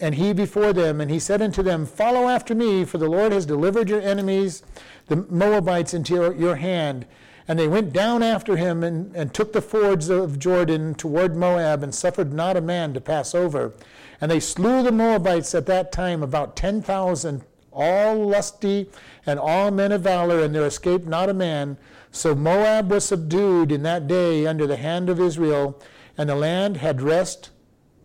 and 0.01 0.15
he 0.15 0.33
before 0.33 0.73
them, 0.73 0.99
and 0.99 1.11
he 1.11 1.19
said 1.19 1.41
unto 1.41 1.61
them, 1.61 1.85
Follow 1.85 2.27
after 2.27 2.55
me, 2.55 2.83
for 2.83 2.97
the 2.97 3.07
Lord 3.07 3.31
has 3.31 3.45
delivered 3.45 3.87
your 3.87 4.01
enemies, 4.01 4.63
the 5.07 5.15
Moabites, 5.15 5.93
into 5.93 6.15
your, 6.15 6.33
your 6.33 6.55
hand. 6.55 7.05
And 7.47 7.59
they 7.59 7.67
went 7.67 7.93
down 7.93 8.23
after 8.23 8.57
him 8.57 8.83
and, 8.83 9.15
and 9.15 9.33
took 9.33 9.53
the 9.53 9.61
fords 9.61 10.09
of 10.09 10.39
Jordan 10.39 10.95
toward 10.95 11.35
Moab, 11.35 11.83
and 11.83 11.93
suffered 11.93 12.33
not 12.33 12.57
a 12.57 12.61
man 12.61 12.93
to 12.95 13.01
pass 13.01 13.35
over. 13.35 13.73
And 14.19 14.31
they 14.31 14.39
slew 14.39 14.81
the 14.81 14.91
Moabites 14.91 15.53
at 15.53 15.67
that 15.67 15.91
time, 15.91 16.23
about 16.23 16.55
10,000, 16.55 17.43
all 17.71 18.27
lusty 18.27 18.89
and 19.25 19.39
all 19.39 19.69
men 19.69 19.91
of 19.91 20.01
valor, 20.01 20.43
and 20.43 20.53
there 20.53 20.65
escaped 20.65 21.05
not 21.05 21.29
a 21.29 21.33
man. 21.33 21.77
So 22.11 22.33
Moab 22.33 22.89
was 22.91 23.05
subdued 23.05 23.71
in 23.71 23.83
that 23.83 24.07
day 24.07 24.47
under 24.47 24.65
the 24.65 24.77
hand 24.77 25.09
of 25.09 25.19
Israel, 25.19 25.79
and 26.17 26.29
the 26.29 26.35
land 26.35 26.77
had 26.77 27.01
rest 27.01 27.51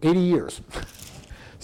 80 0.02 0.20
years. 0.20 0.60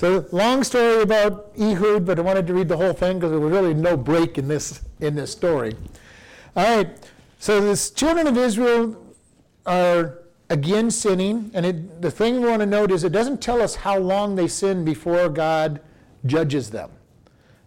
So 0.02 0.26
long 0.32 0.64
story 0.64 1.00
about 1.00 1.52
Ehud, 1.56 2.04
but 2.04 2.18
I 2.18 2.22
wanted 2.22 2.48
to 2.48 2.54
read 2.54 2.66
the 2.66 2.76
whole 2.76 2.92
thing 2.92 3.18
because 3.18 3.30
there 3.30 3.38
was 3.38 3.52
really 3.52 3.72
no 3.72 3.96
break 3.96 4.36
in 4.36 4.48
this 4.48 4.80
in 4.98 5.14
this 5.14 5.30
story. 5.30 5.76
All 6.56 6.76
right. 6.76 6.88
So 7.38 7.60
the 7.60 7.92
children 7.94 8.26
of 8.26 8.36
Israel 8.36 8.96
are 9.64 10.18
again 10.50 10.90
sinning, 10.90 11.52
and 11.54 11.64
it, 11.64 12.02
the 12.02 12.10
thing 12.10 12.40
we 12.40 12.48
want 12.48 12.58
to 12.58 12.66
note 12.66 12.90
is 12.90 13.04
it 13.04 13.12
doesn't 13.12 13.40
tell 13.40 13.62
us 13.62 13.76
how 13.76 13.96
long 13.96 14.34
they 14.34 14.48
sin 14.48 14.84
before 14.84 15.28
God 15.28 15.80
judges 16.26 16.70
them, 16.70 16.90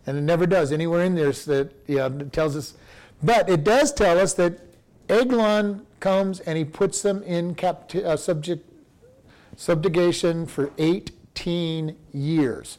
and 0.06 0.18
it 0.18 0.22
never 0.24 0.46
does 0.46 0.74
anywhere 0.74 1.06
in 1.06 1.16
there. 1.16 1.32
That 1.32 1.72
yeah, 1.88 2.08
it 2.08 2.34
tells 2.34 2.58
us, 2.58 2.74
but 3.24 3.48
it 3.48 3.64
does 3.64 3.94
tell 3.94 4.20
us 4.20 4.34
that 4.34 4.60
Eglon 5.08 5.88
comes 6.02 6.42
and 6.42 6.58
he 6.58 6.66
puts 6.66 7.02
them 7.02 7.24
in 7.24 7.56
capti- 7.56 8.04
uh, 8.04 8.18
subject 8.18 8.70
subjugation 9.56 10.46
for 10.46 10.72
18 11.36 11.96
years. 12.14 12.78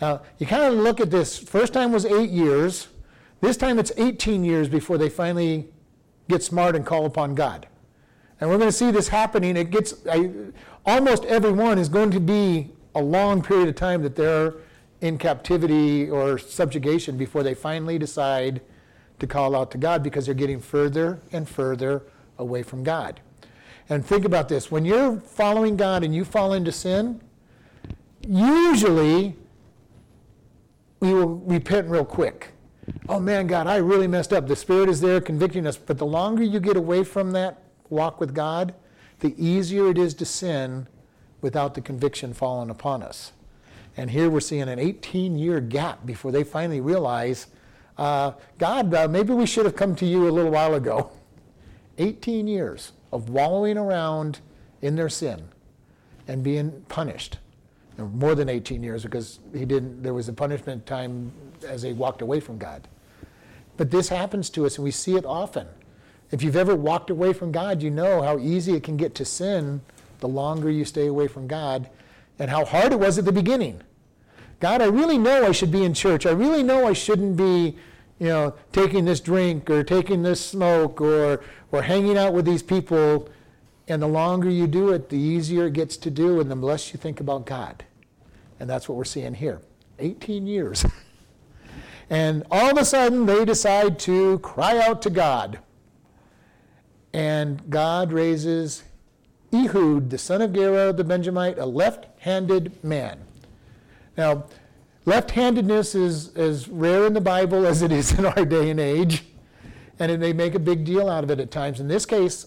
Now, 0.00 0.22
you 0.38 0.46
kind 0.46 0.64
of 0.64 0.74
look 0.74 1.00
at 1.00 1.10
this. 1.10 1.38
First 1.38 1.72
time 1.72 1.92
was 1.92 2.06
eight 2.06 2.30
years. 2.30 2.88
This 3.40 3.56
time 3.56 3.78
it's 3.78 3.92
18 3.96 4.44
years 4.44 4.68
before 4.68 4.96
they 4.96 5.08
finally 5.08 5.68
get 6.28 6.42
smart 6.42 6.76
and 6.76 6.86
call 6.86 7.04
upon 7.04 7.34
God. 7.34 7.66
And 8.40 8.48
we're 8.48 8.58
going 8.58 8.68
to 8.70 8.76
see 8.76 8.90
this 8.90 9.08
happening. 9.08 9.56
It 9.56 9.70
gets 9.70 9.94
I, 10.10 10.30
almost 10.86 11.24
everyone 11.24 11.78
is 11.78 11.88
going 11.88 12.10
to 12.12 12.20
be 12.20 12.70
a 12.94 13.02
long 13.02 13.42
period 13.42 13.68
of 13.68 13.74
time 13.74 14.02
that 14.02 14.16
they're 14.16 14.54
in 15.00 15.18
captivity 15.18 16.08
or 16.08 16.38
subjugation 16.38 17.16
before 17.16 17.42
they 17.42 17.54
finally 17.54 17.98
decide 17.98 18.60
to 19.18 19.26
call 19.26 19.54
out 19.54 19.70
to 19.72 19.78
God 19.78 20.02
because 20.02 20.26
they're 20.26 20.34
getting 20.34 20.60
further 20.60 21.20
and 21.32 21.48
further 21.48 22.02
away 22.38 22.62
from 22.62 22.82
God. 22.82 23.20
And 23.90 24.06
think 24.06 24.24
about 24.24 24.48
this 24.48 24.70
when 24.70 24.84
you're 24.84 25.20
following 25.20 25.76
God 25.76 26.04
and 26.04 26.14
you 26.14 26.24
fall 26.24 26.54
into 26.54 26.72
sin, 26.72 27.20
usually 28.26 29.36
we 31.00 31.14
will 31.14 31.36
repent 31.36 31.88
real 31.88 32.04
quick. 32.04 32.52
Oh 33.08 33.20
man, 33.20 33.46
God, 33.46 33.66
I 33.66 33.76
really 33.76 34.06
messed 34.06 34.32
up. 34.32 34.46
The 34.46 34.56
Spirit 34.56 34.88
is 34.88 35.00
there 35.00 35.20
convicting 35.20 35.66
us. 35.66 35.76
But 35.76 35.98
the 35.98 36.06
longer 36.06 36.42
you 36.42 36.60
get 36.60 36.76
away 36.76 37.04
from 37.04 37.32
that 37.32 37.62
walk 37.88 38.20
with 38.20 38.34
God, 38.34 38.74
the 39.20 39.34
easier 39.42 39.88
it 39.90 39.98
is 39.98 40.14
to 40.14 40.24
sin 40.24 40.86
without 41.40 41.74
the 41.74 41.80
conviction 41.80 42.34
falling 42.34 42.70
upon 42.70 43.02
us. 43.02 43.32
And 43.96 44.10
here 44.10 44.30
we're 44.30 44.40
seeing 44.40 44.68
an 44.68 44.78
18 44.78 45.38
year 45.38 45.60
gap 45.60 46.06
before 46.06 46.32
they 46.32 46.44
finally 46.44 46.80
realize, 46.80 47.48
uh, 47.98 48.32
God, 48.58 48.92
uh, 48.94 49.08
maybe 49.08 49.32
we 49.32 49.46
should 49.46 49.64
have 49.64 49.76
come 49.76 49.94
to 49.96 50.06
you 50.06 50.28
a 50.28 50.30
little 50.30 50.50
while 50.50 50.74
ago. 50.74 51.10
18 51.98 52.46
years 52.46 52.92
of 53.12 53.28
wallowing 53.28 53.76
around 53.76 54.40
in 54.80 54.96
their 54.96 55.08
sin 55.08 55.48
and 56.26 56.42
being 56.42 56.84
punished. 56.88 57.38
More 58.08 58.34
than 58.34 58.48
18 58.48 58.82
years 58.82 59.02
because 59.02 59.40
he 59.52 59.64
didn't, 59.64 60.02
there 60.02 60.14
was 60.14 60.28
a 60.28 60.32
punishment 60.32 60.86
time 60.86 61.32
as 61.66 61.82
they 61.82 61.92
walked 61.92 62.22
away 62.22 62.40
from 62.40 62.58
God. 62.58 62.88
But 63.76 63.90
this 63.90 64.08
happens 64.08 64.50
to 64.50 64.66
us 64.66 64.76
and 64.76 64.84
we 64.84 64.90
see 64.90 65.16
it 65.16 65.24
often. 65.24 65.66
If 66.30 66.42
you've 66.42 66.56
ever 66.56 66.76
walked 66.76 67.10
away 67.10 67.32
from 67.32 67.50
God, 67.50 67.82
you 67.82 67.90
know 67.90 68.22
how 68.22 68.38
easy 68.38 68.74
it 68.74 68.82
can 68.82 68.96
get 68.96 69.14
to 69.16 69.24
sin 69.24 69.80
the 70.20 70.28
longer 70.28 70.70
you 70.70 70.84
stay 70.84 71.06
away 71.06 71.26
from 71.26 71.46
God 71.46 71.88
and 72.38 72.50
how 72.50 72.64
hard 72.64 72.92
it 72.92 73.00
was 73.00 73.18
at 73.18 73.24
the 73.24 73.32
beginning. 73.32 73.82
God, 74.60 74.82
I 74.82 74.86
really 74.86 75.18
know 75.18 75.46
I 75.46 75.52
should 75.52 75.72
be 75.72 75.84
in 75.84 75.94
church. 75.94 76.26
I 76.26 76.30
really 76.30 76.62
know 76.62 76.86
I 76.86 76.92
shouldn't 76.92 77.36
be, 77.36 77.76
you 78.18 78.28
know, 78.28 78.54
taking 78.72 79.06
this 79.06 79.20
drink 79.20 79.70
or 79.70 79.82
taking 79.82 80.22
this 80.22 80.44
smoke 80.44 81.00
or, 81.00 81.42
or 81.72 81.82
hanging 81.82 82.18
out 82.18 82.34
with 82.34 82.44
these 82.44 82.62
people. 82.62 83.28
And 83.88 84.00
the 84.02 84.08
longer 84.08 84.50
you 84.50 84.66
do 84.66 84.90
it, 84.90 85.08
the 85.08 85.18
easier 85.18 85.66
it 85.66 85.72
gets 85.72 85.96
to 85.96 86.10
do 86.10 86.38
and 86.40 86.50
the 86.50 86.54
less 86.54 86.92
you 86.92 86.98
think 86.98 87.20
about 87.20 87.46
God. 87.46 87.84
And 88.60 88.68
that's 88.68 88.88
what 88.88 88.96
we're 88.96 89.04
seeing 89.04 89.34
here 89.34 89.60
18 89.98 90.46
years. 90.46 90.84
and 92.10 92.44
all 92.50 92.70
of 92.70 92.76
a 92.76 92.84
sudden, 92.84 93.26
they 93.26 93.44
decide 93.44 93.98
to 94.00 94.38
cry 94.40 94.78
out 94.78 95.02
to 95.02 95.10
God. 95.10 95.58
And 97.12 97.68
God 97.68 98.12
raises 98.12 98.84
Ehud, 99.52 100.10
the 100.10 100.18
son 100.18 100.42
of 100.42 100.52
Gera 100.52 100.92
the 100.92 101.02
Benjamite, 101.02 101.58
a 101.58 101.66
left 101.66 102.06
handed 102.20 102.84
man. 102.84 103.18
Now, 104.16 104.44
left 105.06 105.32
handedness 105.32 105.94
is 105.94 106.36
as 106.36 106.68
rare 106.68 107.06
in 107.06 107.14
the 107.14 107.20
Bible 107.20 107.66
as 107.66 107.82
it 107.82 107.90
is 107.90 108.12
in 108.18 108.26
our 108.26 108.44
day 108.44 108.70
and 108.70 108.78
age, 108.78 109.24
and 109.98 110.22
they 110.22 110.32
make 110.32 110.54
a 110.54 110.58
big 110.58 110.84
deal 110.84 111.08
out 111.08 111.24
of 111.24 111.30
it 111.30 111.40
at 111.40 111.50
times. 111.50 111.80
In 111.80 111.88
this 111.88 112.06
case, 112.06 112.46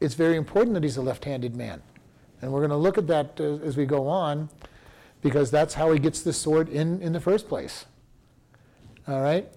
it's 0.00 0.14
very 0.14 0.36
important 0.36 0.74
that 0.74 0.82
he's 0.82 0.96
a 0.96 1.02
left 1.02 1.24
handed 1.24 1.54
man. 1.54 1.82
And 2.40 2.50
we're 2.50 2.60
going 2.60 2.70
to 2.70 2.76
look 2.76 2.96
at 2.96 3.06
that 3.08 3.38
uh, 3.38 3.58
as 3.66 3.76
we 3.76 3.84
go 3.84 4.08
on, 4.08 4.48
because 5.22 5.50
that's 5.50 5.74
how 5.74 5.92
he 5.92 5.98
gets 5.98 6.22
the 6.22 6.32
sword 6.32 6.68
in, 6.68 7.00
in 7.02 7.12
the 7.12 7.20
first 7.20 7.48
place. 7.48 7.84
All 9.06 9.20
right? 9.20 9.50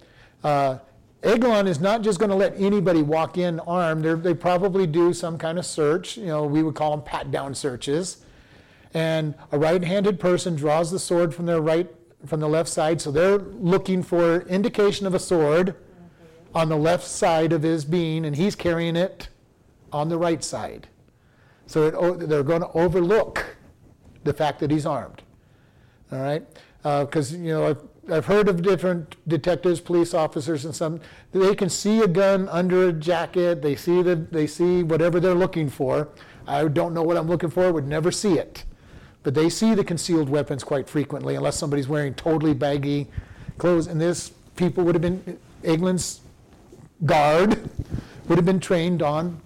Uh, 0.44 0.80
Eglon 1.24 1.68
is 1.68 1.80
not 1.80 2.02
just 2.02 2.20
going 2.20 2.30
to 2.30 2.36
let 2.36 2.54
anybody 2.60 3.02
walk 3.02 3.38
in 3.38 3.60
armed. 3.62 4.04
They're, 4.04 4.18
they 4.18 4.34
probably 4.34 4.86
do 4.86 5.14
some 5.14 5.38
kind 5.38 5.58
of 5.58 5.66
search. 5.66 6.18
You 6.18 6.26
know, 6.26 6.46
we 6.46 6.64
would 6.64 6.76
call 6.76 6.92
them 6.92 7.02
pat 7.02 7.32
down 7.32 7.56
searches. 7.56 8.18
And 8.94 9.34
a 9.52 9.58
right-handed 9.58 10.20
person 10.20 10.56
draws 10.56 10.92
the 10.92 11.00
sword 11.00 11.34
from 11.34 11.46
their 11.46 11.62
right, 11.62 11.90
from 12.26 12.42
the 12.42 12.50
left 12.50 12.70
side. 12.70 13.00
So 13.00 13.10
they're 13.10 13.38
looking 13.38 14.04
for 14.04 14.42
indication 14.42 15.08
of 15.08 15.14
a 15.14 15.20
sword 15.20 15.76
on 16.54 16.70
the 16.70 16.78
left 16.78 17.06
side 17.06 17.54
of 17.54 17.64
his 17.64 17.86
being, 17.86 18.26
and 18.26 18.36
he's 18.36 18.56
carrying 18.56 18.96
it 18.96 19.30
on 19.92 20.10
the 20.10 20.18
right 20.18 20.44
side. 20.44 20.88
So 21.66 21.88
it, 21.88 22.28
they're 22.28 22.44
going 22.44 22.62
to 22.62 22.72
overlook 22.74 23.56
the 24.24 24.34
fact 24.34 24.60
that 24.60 24.70
he's 24.70 24.86
armed. 24.86 25.22
All 26.14 26.22
right, 26.22 26.46
because 26.84 27.34
uh, 27.34 27.38
you 27.38 27.50
know 27.50 27.76
I've 28.12 28.28
heard 28.28 28.48
of 28.48 28.62
different 28.62 29.16
detectives, 29.28 29.80
police 29.80 30.14
officers, 30.14 30.64
and 30.64 30.76
some 30.76 31.00
they 31.32 31.56
can 31.56 31.70
see 31.70 32.02
a 32.02 32.08
gun 32.08 32.48
under 32.50 32.90
a 32.90 32.94
jacket. 32.94 33.64
They 33.64 33.76
see 33.76 34.04
the, 34.04 34.16
they 34.16 34.46
see 34.46 34.84
whatever 34.84 35.20
they're 35.20 35.34
looking 35.34 35.70
for. 35.70 36.10
I 36.46 36.68
don't 36.68 36.94
know 36.94 37.02
what 37.02 37.18
I'm 37.18 37.28
looking 37.28 37.50
for. 37.50 37.72
Would 37.74 37.88
never 37.88 38.12
see 38.12 38.34
it, 38.34 38.64
but 39.24 39.34
they 39.34 39.50
see 39.50 39.74
the 39.74 39.84
concealed 39.84 40.30
weapons 40.30 40.64
quite 40.64 40.88
frequently, 40.88 41.34
unless 41.34 41.58
somebody's 41.58 41.88
wearing 41.88 42.14
totally 42.14 42.54
baggy 42.54 43.08
clothes. 43.58 43.88
And 43.88 44.00
this 44.00 44.34
people 44.56 44.84
would 44.84 44.94
have 44.94 45.02
been 45.02 45.40
Eglon's 45.64 46.22
guard 47.06 47.70
would 48.28 48.38
have 48.38 48.46
been 48.46 48.60
trained 48.60 49.02
on 49.02 49.42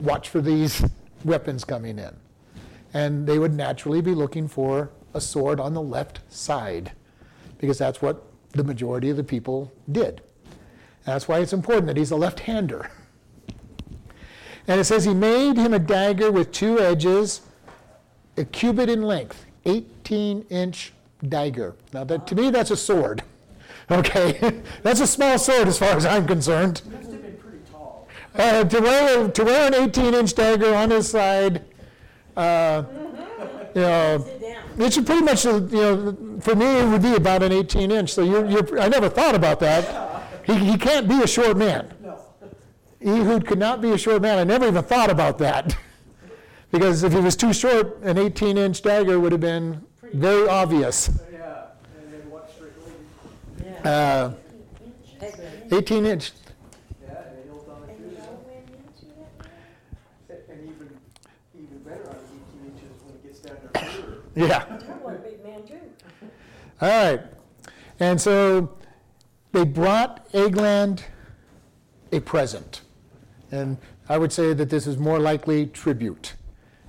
watch 0.00 0.28
for 0.28 0.40
these 0.40 0.84
weapons 1.24 1.64
coming 1.64 2.00
in, 2.00 2.16
and 2.92 3.24
they 3.24 3.38
would 3.38 3.54
naturally 3.54 4.00
be 4.00 4.16
looking 4.16 4.48
for 4.48 4.90
a 5.14 5.20
sword 5.20 5.60
on 5.60 5.74
the 5.74 5.82
left 5.82 6.20
side 6.28 6.92
because 7.58 7.78
that's 7.78 8.02
what 8.02 8.24
the 8.52 8.64
majority 8.64 9.08
of 9.10 9.16
the 9.16 9.24
people 9.24 9.72
did. 9.90 10.20
That's 11.04 11.26
why 11.26 11.40
it's 11.40 11.52
important 11.52 11.86
that 11.86 11.96
he's 11.96 12.10
a 12.10 12.16
left 12.16 12.40
hander. 12.40 12.90
And 14.68 14.80
it 14.80 14.84
says 14.84 15.04
he 15.04 15.14
made 15.14 15.56
him 15.56 15.74
a 15.74 15.78
dagger 15.78 16.30
with 16.30 16.52
two 16.52 16.78
edges, 16.78 17.40
a 18.36 18.44
cubit 18.44 18.88
in 18.88 19.02
length, 19.02 19.46
18 19.64 20.42
inch 20.50 20.92
dagger. 21.28 21.74
Now, 21.92 22.04
that, 22.04 22.26
to 22.28 22.34
me, 22.34 22.50
that's 22.50 22.70
a 22.70 22.76
sword. 22.76 23.22
Okay? 23.90 24.62
that's 24.82 25.00
a 25.00 25.06
small 25.06 25.38
sword 25.38 25.66
as 25.66 25.76
far 25.76 25.96
as 25.96 26.06
I'm 26.06 26.26
concerned. 26.26 26.80
Must 26.90 27.10
have 27.10 27.20
been 27.20 27.36
pretty 27.36 27.58
tall. 27.70 28.08
Uh, 28.34 28.64
to, 28.64 28.80
wear, 28.80 29.28
to 29.28 29.44
wear 29.44 29.66
an 29.66 29.74
18 29.74 30.14
inch 30.14 30.34
dagger 30.34 30.72
on 30.72 30.90
his 30.90 31.10
side, 31.10 31.64
uh, 32.36 32.84
you 33.74 33.80
know. 33.80 34.41
It 34.78 34.92
should 34.92 35.06
pretty 35.06 35.22
much, 35.22 35.44
you 35.44 35.60
know, 35.60 36.38
for 36.40 36.54
me, 36.54 36.78
it 36.80 36.86
would 36.88 37.02
be 37.02 37.14
about 37.14 37.42
an 37.42 37.52
18 37.52 37.90
inch. 37.90 38.12
So 38.12 38.22
you're, 38.22 38.46
you're, 38.46 38.80
I 38.80 38.88
never 38.88 39.08
thought 39.08 39.34
about 39.34 39.60
that. 39.60 40.22
He, 40.44 40.54
he 40.54 40.78
can't 40.78 41.08
be 41.08 41.22
a 41.22 41.26
short 41.26 41.56
man. 41.56 41.92
No. 42.02 42.18
Ehud 43.04 43.46
could 43.46 43.58
not 43.58 43.80
be 43.80 43.90
a 43.92 43.98
short 43.98 44.22
man. 44.22 44.38
I 44.38 44.44
never 44.44 44.66
even 44.66 44.82
thought 44.82 45.10
about 45.10 45.38
that. 45.38 45.76
because 46.70 47.02
if 47.02 47.12
he 47.12 47.20
was 47.20 47.36
too 47.36 47.52
short, 47.52 47.98
an 48.02 48.18
18 48.18 48.56
inch 48.58 48.82
dagger 48.82 49.20
would 49.20 49.32
have 49.32 49.40
been 49.40 49.84
very 50.12 50.48
obvious. 50.48 51.10
Yeah, 51.32 51.66
and 52.02 52.12
then 52.12 52.30
what 52.30 52.50
straight 52.50 52.72
lane? 52.84 53.80
Yeah. 53.84 53.90
Uh, 53.90 54.32
18 55.70 56.06
inch. 56.06 56.32
Yeah, 57.02 57.08
and 57.08 57.38
they 57.38 57.42
hilt 57.44 57.68
on 57.68 57.88
it 57.88 57.96
too. 59.00 59.06
And 60.28 60.38
and 60.48 60.68
even, 60.68 60.98
even 61.56 61.78
better 61.78 62.08
on 62.10 62.16
eighteen 62.16 62.72
inches 62.72 63.02
when 63.04 63.14
it 63.14 63.22
gets 63.24 63.40
down 63.40 63.56
there 63.72 63.82
further. 63.82 64.21
Yeah. 64.34 64.64
Big. 64.64 64.80
All 66.80 66.88
right. 66.88 67.20
And 68.00 68.20
so 68.20 68.76
they 69.52 69.64
brought 69.64 70.26
Eglon 70.32 70.98
a 72.10 72.20
present. 72.20 72.82
And 73.50 73.76
I 74.08 74.18
would 74.18 74.32
say 74.32 74.52
that 74.54 74.70
this 74.70 74.86
is 74.86 74.96
more 74.98 75.18
likely 75.18 75.66
tribute. 75.66 76.34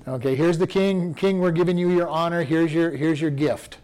Okay, 0.08 0.36
here's 0.36 0.58
the 0.58 0.68
king. 0.68 1.14
King, 1.14 1.40
we're 1.40 1.52
giving 1.52 1.78
you 1.78 1.90
your 1.92 2.10
honor. 2.10 2.44
Here's 2.44 2.74
your, 2.74 2.92
here's 2.92 3.22
your 3.22 3.32
gift. 3.32 3.78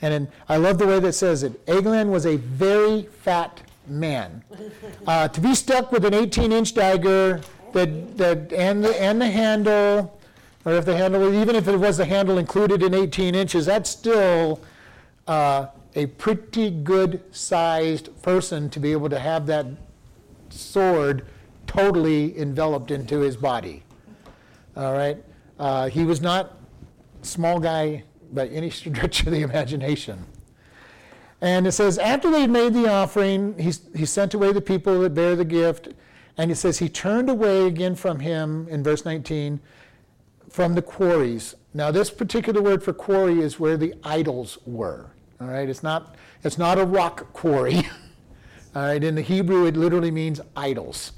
And 0.00 0.12
then 0.12 0.28
I 0.48 0.56
love 0.56 0.78
the 0.78 0.86
way 0.86 0.98
that 0.98 1.12
says 1.12 1.42
it. 1.42 1.60
Eglon 1.68 2.10
was 2.10 2.26
a 2.26 2.36
very 2.36 3.02
fat 3.02 3.60
man. 3.86 4.42
Uh, 5.04 5.26
to 5.26 5.40
be 5.40 5.52
stuck 5.52 5.90
with 5.90 6.04
an 6.04 6.14
18 6.14 6.52
inch 6.52 6.74
dagger 6.74 7.40
that, 7.72 8.16
that, 8.16 8.52
and, 8.52 8.84
the, 8.84 9.02
and 9.02 9.20
the 9.20 9.28
handle 9.28 10.16
or 10.64 10.74
if 10.74 10.84
the 10.84 10.96
handle, 10.96 11.34
even 11.34 11.56
if 11.56 11.66
it 11.66 11.76
was 11.76 11.96
the 11.96 12.04
handle 12.04 12.38
included 12.38 12.82
in 12.82 12.94
18 12.94 13.34
inches, 13.34 13.66
that's 13.66 13.90
still 13.90 14.60
uh, 15.26 15.66
a 15.94 16.06
pretty 16.06 16.70
good 16.70 17.22
sized 17.34 18.10
person 18.22 18.70
to 18.70 18.80
be 18.80 18.92
able 18.92 19.08
to 19.08 19.18
have 19.18 19.46
that 19.46 19.66
sword 20.50 21.24
totally 21.66 22.38
enveloped 22.38 22.90
into 22.90 23.20
his 23.20 23.36
body. 23.36 23.82
All 24.76 24.92
right? 24.92 25.22
Uh, 25.58 25.88
he 25.88 26.04
was 26.04 26.20
not 26.20 26.58
small 27.22 27.58
guy 27.58 28.04
by 28.32 28.46
any 28.48 28.70
stretch 28.70 29.26
of 29.26 29.32
the 29.32 29.42
imagination. 29.42 30.24
And 31.40 31.66
it 31.66 31.72
says, 31.72 31.98
after 31.98 32.30
they 32.30 32.42
had 32.42 32.50
made 32.50 32.72
the 32.72 32.88
offering, 32.88 33.58
he, 33.58 33.72
he 33.96 34.06
sent 34.06 34.32
away 34.32 34.52
the 34.52 34.60
people 34.60 35.00
that 35.00 35.12
bear 35.12 35.34
the 35.34 35.44
gift. 35.44 35.88
And 36.38 36.52
it 36.52 36.54
says, 36.54 36.78
he 36.78 36.88
turned 36.88 37.28
away 37.28 37.66
again 37.66 37.96
from 37.96 38.20
him, 38.20 38.68
in 38.68 38.84
verse 38.84 39.04
19, 39.04 39.60
from 40.52 40.74
the 40.74 40.82
quarries. 40.82 41.54
Now, 41.72 41.90
this 41.90 42.10
particular 42.10 42.60
word 42.60 42.82
for 42.82 42.92
quarry 42.92 43.40
is 43.40 43.58
where 43.58 43.78
the 43.78 43.94
idols 44.04 44.58
were. 44.66 45.10
All 45.40 45.48
right, 45.48 45.68
it's 45.68 45.82
not, 45.82 46.14
it's 46.44 46.58
not 46.58 46.78
a 46.78 46.84
rock 46.84 47.32
quarry. 47.32 47.88
All 48.74 48.82
right, 48.82 49.02
in 49.02 49.14
the 49.14 49.22
Hebrew, 49.22 49.66
it 49.66 49.76
literally 49.76 50.10
means 50.10 50.40
idols. 50.54 51.12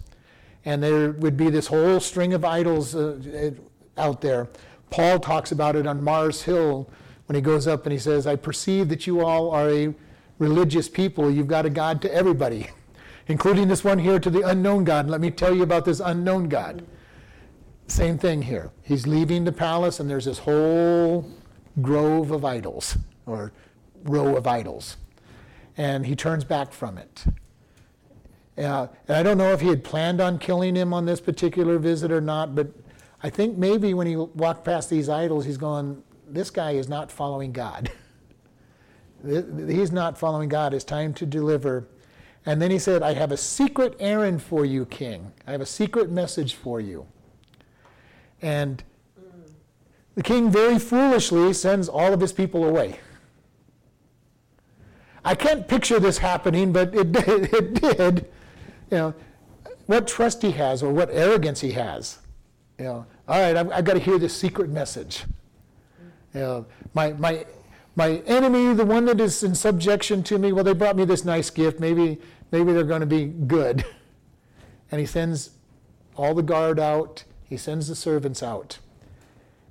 And 0.64 0.82
there 0.82 1.10
would 1.10 1.36
be 1.36 1.50
this 1.50 1.66
whole 1.66 2.00
string 2.00 2.32
of 2.32 2.44
idols 2.44 2.94
uh, 2.94 3.50
out 3.98 4.20
there. 4.20 4.48
Paul 4.90 5.18
talks 5.18 5.50
about 5.50 5.74
it 5.76 5.86
on 5.86 6.02
Mars 6.02 6.42
Hill 6.42 6.88
when 7.26 7.34
he 7.34 7.42
goes 7.42 7.66
up 7.66 7.84
and 7.84 7.92
he 7.92 7.98
says, 7.98 8.26
I 8.26 8.36
perceive 8.36 8.88
that 8.88 9.06
you 9.06 9.24
all 9.24 9.50
are 9.50 9.68
a 9.68 9.94
religious 10.38 10.88
people. 10.88 11.30
You've 11.30 11.48
got 11.48 11.66
a 11.66 11.70
God 11.70 12.00
to 12.02 12.14
everybody, 12.14 12.70
including 13.26 13.66
this 13.66 13.82
one 13.82 13.98
here 13.98 14.20
to 14.20 14.30
the 14.30 14.42
unknown 14.42 14.84
God. 14.84 15.08
Let 15.08 15.20
me 15.20 15.30
tell 15.30 15.54
you 15.54 15.64
about 15.64 15.84
this 15.84 16.00
unknown 16.00 16.48
God. 16.48 16.86
Same 17.86 18.18
thing 18.18 18.42
here. 18.42 18.70
He's 18.82 19.06
leaving 19.06 19.44
the 19.44 19.52
palace, 19.52 20.00
and 20.00 20.08
there's 20.08 20.24
this 20.24 20.38
whole 20.38 21.30
grove 21.82 22.30
of 22.30 22.44
idols, 22.44 22.96
or 23.26 23.52
row 24.04 24.36
of 24.36 24.46
idols. 24.46 24.96
And 25.76 26.06
he 26.06 26.16
turns 26.16 26.44
back 26.44 26.72
from 26.72 26.98
it. 26.98 27.24
Uh, 28.56 28.86
and 29.08 29.16
I 29.16 29.22
don't 29.22 29.36
know 29.36 29.52
if 29.52 29.60
he 29.60 29.68
had 29.68 29.82
planned 29.82 30.20
on 30.20 30.38
killing 30.38 30.76
him 30.76 30.92
on 30.92 31.04
this 31.04 31.20
particular 31.20 31.78
visit 31.78 32.12
or 32.12 32.20
not, 32.20 32.54
but 32.54 32.68
I 33.22 33.30
think 33.30 33.58
maybe 33.58 33.94
when 33.94 34.06
he 34.06 34.16
walked 34.16 34.64
past 34.64 34.88
these 34.88 35.08
idols, 35.08 35.44
he's 35.44 35.56
going, 35.56 36.02
This 36.28 36.50
guy 36.50 36.72
is 36.72 36.88
not 36.88 37.10
following 37.10 37.52
God. 37.52 37.90
he's 39.26 39.90
not 39.90 40.16
following 40.16 40.48
God. 40.48 40.72
It's 40.72 40.84
time 40.84 41.12
to 41.14 41.26
deliver. 41.26 41.88
And 42.46 42.60
then 42.60 42.70
he 42.70 42.78
said, 42.78 43.02
I 43.02 43.14
have 43.14 43.32
a 43.32 43.36
secret 43.36 43.96
errand 43.98 44.42
for 44.42 44.64
you, 44.64 44.86
king. 44.86 45.32
I 45.46 45.52
have 45.52 45.62
a 45.62 45.66
secret 45.66 46.10
message 46.10 46.54
for 46.54 46.80
you. 46.80 47.06
And 48.44 48.84
the 50.16 50.22
king 50.22 50.50
very 50.50 50.78
foolishly 50.78 51.54
sends 51.54 51.88
all 51.88 52.12
of 52.12 52.20
his 52.20 52.30
people 52.30 52.62
away. 52.62 53.00
I 55.24 55.34
can't 55.34 55.66
picture 55.66 55.98
this 55.98 56.18
happening, 56.18 56.70
but 56.70 56.94
it 56.94 57.10
did. 57.10 57.54
It 57.54 57.74
did. 57.80 58.26
You 58.90 58.98
know, 58.98 59.14
what 59.86 60.06
trust 60.06 60.42
he 60.42 60.50
has 60.50 60.82
or 60.82 60.92
what 60.92 61.08
arrogance 61.10 61.62
he 61.62 61.72
has. 61.72 62.18
You 62.78 62.84
know, 62.84 63.06
all 63.26 63.40
right, 63.40 63.56
I've, 63.56 63.72
I've 63.72 63.84
got 63.86 63.94
to 63.94 63.98
hear 63.98 64.18
this 64.18 64.36
secret 64.36 64.68
message. 64.68 65.24
You 66.34 66.40
know, 66.40 66.66
my, 66.92 67.14
my, 67.14 67.46
my 67.96 68.22
enemy, 68.26 68.74
the 68.74 68.84
one 68.84 69.06
that 69.06 69.20
is 69.20 69.42
in 69.42 69.54
subjection 69.54 70.22
to 70.24 70.38
me, 70.38 70.52
well, 70.52 70.64
they 70.64 70.74
brought 70.74 70.96
me 70.96 71.06
this 71.06 71.24
nice 71.24 71.48
gift. 71.48 71.80
Maybe, 71.80 72.20
maybe 72.52 72.74
they're 72.74 72.84
going 72.84 73.00
to 73.00 73.06
be 73.06 73.24
good. 73.24 73.86
And 74.90 75.00
he 75.00 75.06
sends 75.06 75.50
all 76.14 76.34
the 76.34 76.42
guard 76.42 76.78
out. 76.78 77.24
He 77.48 77.56
sends 77.56 77.88
the 77.88 77.94
servants 77.94 78.42
out. 78.42 78.78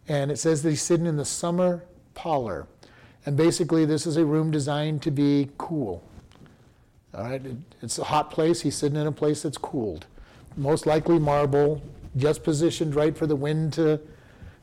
And 0.07 0.31
it 0.31 0.37
says 0.37 0.63
that 0.63 0.69
he's 0.69 0.81
sitting 0.81 1.05
in 1.05 1.17
the 1.17 1.25
summer 1.25 1.83
parlor. 2.13 2.67
And 3.25 3.37
basically, 3.37 3.85
this 3.85 4.05
is 4.05 4.17
a 4.17 4.25
room 4.25 4.51
designed 4.51 5.01
to 5.03 5.11
be 5.11 5.49
cool. 5.57 6.03
All 7.13 7.23
right, 7.23 7.41
it's 7.81 7.99
a 7.99 8.03
hot 8.03 8.31
place. 8.31 8.61
He's 8.61 8.75
sitting 8.75 8.99
in 8.99 9.07
a 9.07 9.11
place 9.11 9.43
that's 9.43 9.57
cooled. 9.57 10.07
Most 10.57 10.85
likely 10.85 11.19
marble, 11.19 11.81
just 12.17 12.43
positioned 12.43 12.95
right 12.95 13.15
for 13.17 13.27
the 13.27 13.35
wind 13.35 13.73
to, 13.73 13.99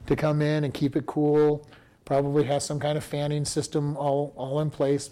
to 0.07 0.17
come 0.17 0.43
in 0.43 0.65
and 0.65 0.75
keep 0.75 0.97
it 0.97 1.07
cool. 1.07 1.67
Probably 2.05 2.45
has 2.45 2.65
some 2.65 2.81
kind 2.81 2.99
of 2.99 3.05
fanning 3.05 3.45
system 3.45 3.97
all, 3.97 4.33
all 4.37 4.61
in 4.61 4.71
place. 4.71 5.11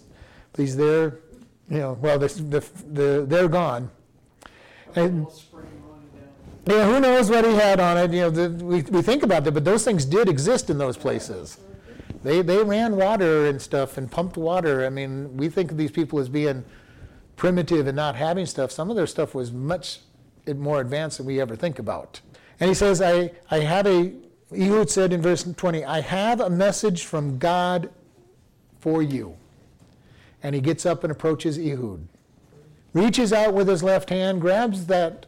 But 0.51 0.61
he's 0.61 0.75
there, 0.75 1.19
you 1.69 1.79
know, 1.79 1.93
well, 2.01 2.19
the, 2.19 2.27
the, 2.27 2.69
the, 2.91 3.25
they're 3.25 3.47
gone. 3.47 3.89
And, 4.95 5.27
who 6.65 6.99
knows 6.99 7.29
what 7.29 7.45
he 7.45 7.53
had 7.53 7.79
on 7.79 7.97
it? 7.97 8.11
You 8.11 8.21
know, 8.21 8.29
the, 8.29 8.49
we, 8.63 8.81
we 8.83 9.01
think 9.01 9.23
about 9.23 9.43
that, 9.45 9.53
but 9.53 9.65
those 9.65 9.83
things 9.83 10.05
did 10.05 10.29
exist 10.29 10.69
in 10.69 10.77
those 10.77 10.97
places. 10.97 11.57
They, 12.23 12.41
they 12.41 12.61
ran 12.63 12.95
water 12.95 13.47
and 13.47 13.61
stuff 13.61 13.97
and 13.97 14.11
pumped 14.11 14.37
water. 14.37 14.85
I 14.85 14.89
mean, 14.89 15.37
we 15.37 15.49
think 15.49 15.71
of 15.71 15.77
these 15.77 15.91
people 15.91 16.19
as 16.19 16.29
being 16.29 16.65
primitive 17.37 17.87
and 17.87 17.95
not 17.95 18.15
having 18.15 18.45
stuff. 18.45 18.71
Some 18.71 18.89
of 18.89 18.95
their 18.95 19.07
stuff 19.07 19.33
was 19.33 19.51
much 19.51 19.99
more 20.47 20.81
advanced 20.81 21.17
than 21.17 21.25
we 21.25 21.39
ever 21.39 21.55
think 21.55 21.79
about. 21.79 22.21
And 22.59 22.67
he 22.67 22.73
says, 22.73 23.01
I, 23.01 23.31
I 23.49 23.59
had 23.59 23.87
a, 23.87 24.13
Ehud 24.53 24.89
said 24.89 25.13
in 25.13 25.21
verse 25.21 25.43
20, 25.43 25.85
I 25.85 26.01
have 26.01 26.41
a 26.41 26.49
message 26.49 27.05
from 27.05 27.37
God 27.37 27.89
for 28.79 29.01
you. 29.01 29.37
And 30.43 30.55
he 30.55 30.61
gets 30.61 30.85
up 30.85 31.03
and 31.03 31.11
approaches 31.11 31.57
Ehud, 31.57 32.07
reaches 32.93 33.31
out 33.31 33.53
with 33.53 33.67
his 33.67 33.83
left 33.83 34.09
hand, 34.09 34.41
grabs 34.41 34.87
that 34.87 35.27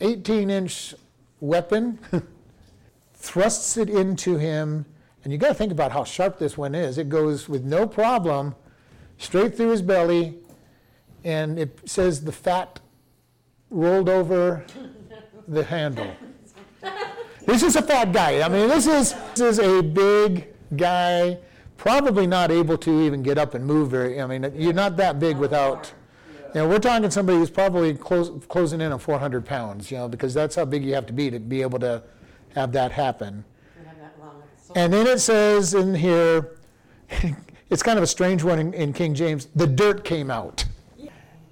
18 0.00 0.50
inch 0.50 0.94
weapon, 1.40 1.98
thrusts 3.14 3.76
it 3.76 3.90
into 3.90 4.38
him, 4.38 4.86
and 5.22 5.32
you 5.32 5.38
got 5.38 5.48
to 5.48 5.54
think 5.54 5.72
about 5.72 5.92
how 5.92 6.04
sharp 6.04 6.38
this 6.38 6.56
one 6.56 6.74
is. 6.74 6.98
It 6.98 7.08
goes 7.08 7.48
with 7.48 7.64
no 7.64 7.86
problem 7.86 8.54
straight 9.18 9.56
through 9.56 9.70
his 9.70 9.82
belly, 9.82 10.38
and 11.24 11.58
it 11.58 11.78
says 11.84 12.24
the 12.24 12.32
fat 12.32 12.80
rolled 13.68 14.08
over 14.08 14.64
the 15.46 15.64
handle. 15.64 16.10
This 17.46 17.62
is 17.62 17.76
a 17.76 17.82
fat 17.82 18.12
guy. 18.12 18.42
I 18.42 18.48
mean, 18.48 18.68
this 18.68 18.86
is, 18.86 19.14
this 19.34 19.58
is 19.58 19.58
a 19.58 19.82
big 19.82 20.48
guy, 20.76 21.38
probably 21.76 22.26
not 22.26 22.50
able 22.50 22.78
to 22.78 23.02
even 23.02 23.22
get 23.22 23.38
up 23.38 23.54
and 23.54 23.64
move 23.64 23.90
very. 23.90 24.20
I 24.20 24.26
mean, 24.26 24.52
you're 24.56 24.72
not 24.72 24.96
that 24.98 25.18
big 25.18 25.36
without. 25.36 25.92
You 26.54 26.62
know, 26.62 26.68
we're 26.68 26.80
talking 26.80 27.08
somebody 27.10 27.38
who's 27.38 27.50
probably 27.50 27.94
close, 27.94 28.30
closing 28.48 28.80
in 28.80 28.90
on 28.90 28.98
400 28.98 29.44
pounds, 29.44 29.90
you 29.90 29.98
know, 29.98 30.08
because 30.08 30.34
that's 30.34 30.56
how 30.56 30.64
big 30.64 30.84
you 30.84 30.94
have 30.94 31.06
to 31.06 31.12
be 31.12 31.30
to 31.30 31.38
be 31.38 31.62
able 31.62 31.78
to 31.78 32.02
have 32.54 32.72
that 32.72 32.90
happen. 32.90 33.44
And 34.74 34.92
then 34.92 35.06
it 35.06 35.20
says 35.20 35.74
in 35.74 35.94
here, 35.94 36.56
it's 37.70 37.82
kind 37.82 37.98
of 37.98 38.02
a 38.02 38.06
strange 38.06 38.42
one 38.42 38.58
in, 38.58 38.74
in 38.74 38.92
King 38.92 39.14
James, 39.14 39.46
the 39.54 39.66
dirt 39.66 40.04
came 40.04 40.30
out. 40.30 40.64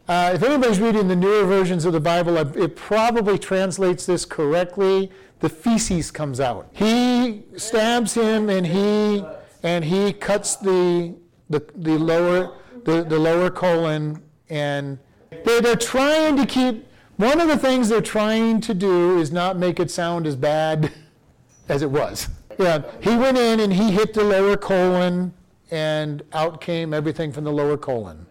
Uh, 0.08 0.32
if 0.34 0.42
anybody's 0.42 0.80
reading 0.80 1.06
the 1.06 1.16
newer 1.16 1.44
versions 1.44 1.84
of 1.84 1.92
the 1.92 2.00
Bible, 2.00 2.36
it 2.38 2.74
probably 2.76 3.38
translates 3.38 4.06
this 4.06 4.24
correctly. 4.24 5.12
The 5.40 5.48
feces 5.48 6.10
comes 6.10 6.40
out. 6.40 6.70
He 6.72 7.44
stabs 7.56 8.14
him 8.14 8.48
and 8.48 8.66
he 8.66 9.24
and 9.62 9.84
he 9.84 10.12
cuts 10.12 10.56
the 10.56 11.14
the, 11.50 11.62
the 11.76 11.98
lower 11.98 12.56
the, 12.84 13.04
the 13.04 13.18
lower 13.18 13.50
colon 13.50 14.22
and 14.50 14.98
they're, 15.44 15.60
they're 15.60 15.76
trying 15.76 16.36
to 16.36 16.46
keep 16.46 16.86
one 17.16 17.40
of 17.40 17.48
the 17.48 17.56
things 17.58 17.88
they're 17.88 18.00
trying 18.00 18.60
to 18.62 18.74
do 18.74 19.18
is 19.18 19.32
not 19.32 19.58
make 19.58 19.80
it 19.80 19.90
sound 19.90 20.26
as 20.26 20.36
bad 20.36 20.92
as 21.68 21.82
it 21.82 21.90
was. 21.90 22.28
Yeah, 22.58 22.82
he 23.00 23.16
went 23.16 23.38
in 23.38 23.60
and 23.60 23.72
he 23.72 23.90
hit 23.90 24.14
the 24.14 24.24
lower 24.24 24.56
colon 24.56 25.32
and 25.70 26.22
out 26.32 26.60
came 26.60 26.94
everything 26.94 27.32
from 27.32 27.44
the 27.44 27.52
lower 27.52 27.76
colon 27.76 28.26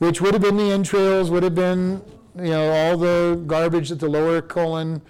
which 0.00 0.20
would 0.22 0.32
have 0.32 0.42
been 0.42 0.56
the 0.56 0.72
entrails, 0.72 1.30
would 1.30 1.42
have 1.42 1.54
been, 1.54 2.02
you 2.34 2.50
know, 2.50 2.70
all 2.70 2.96
the 2.96 3.40
garbage 3.46 3.90
that 3.90 4.00
the 4.00 4.08
lower 4.08 4.40
colon 4.40 5.00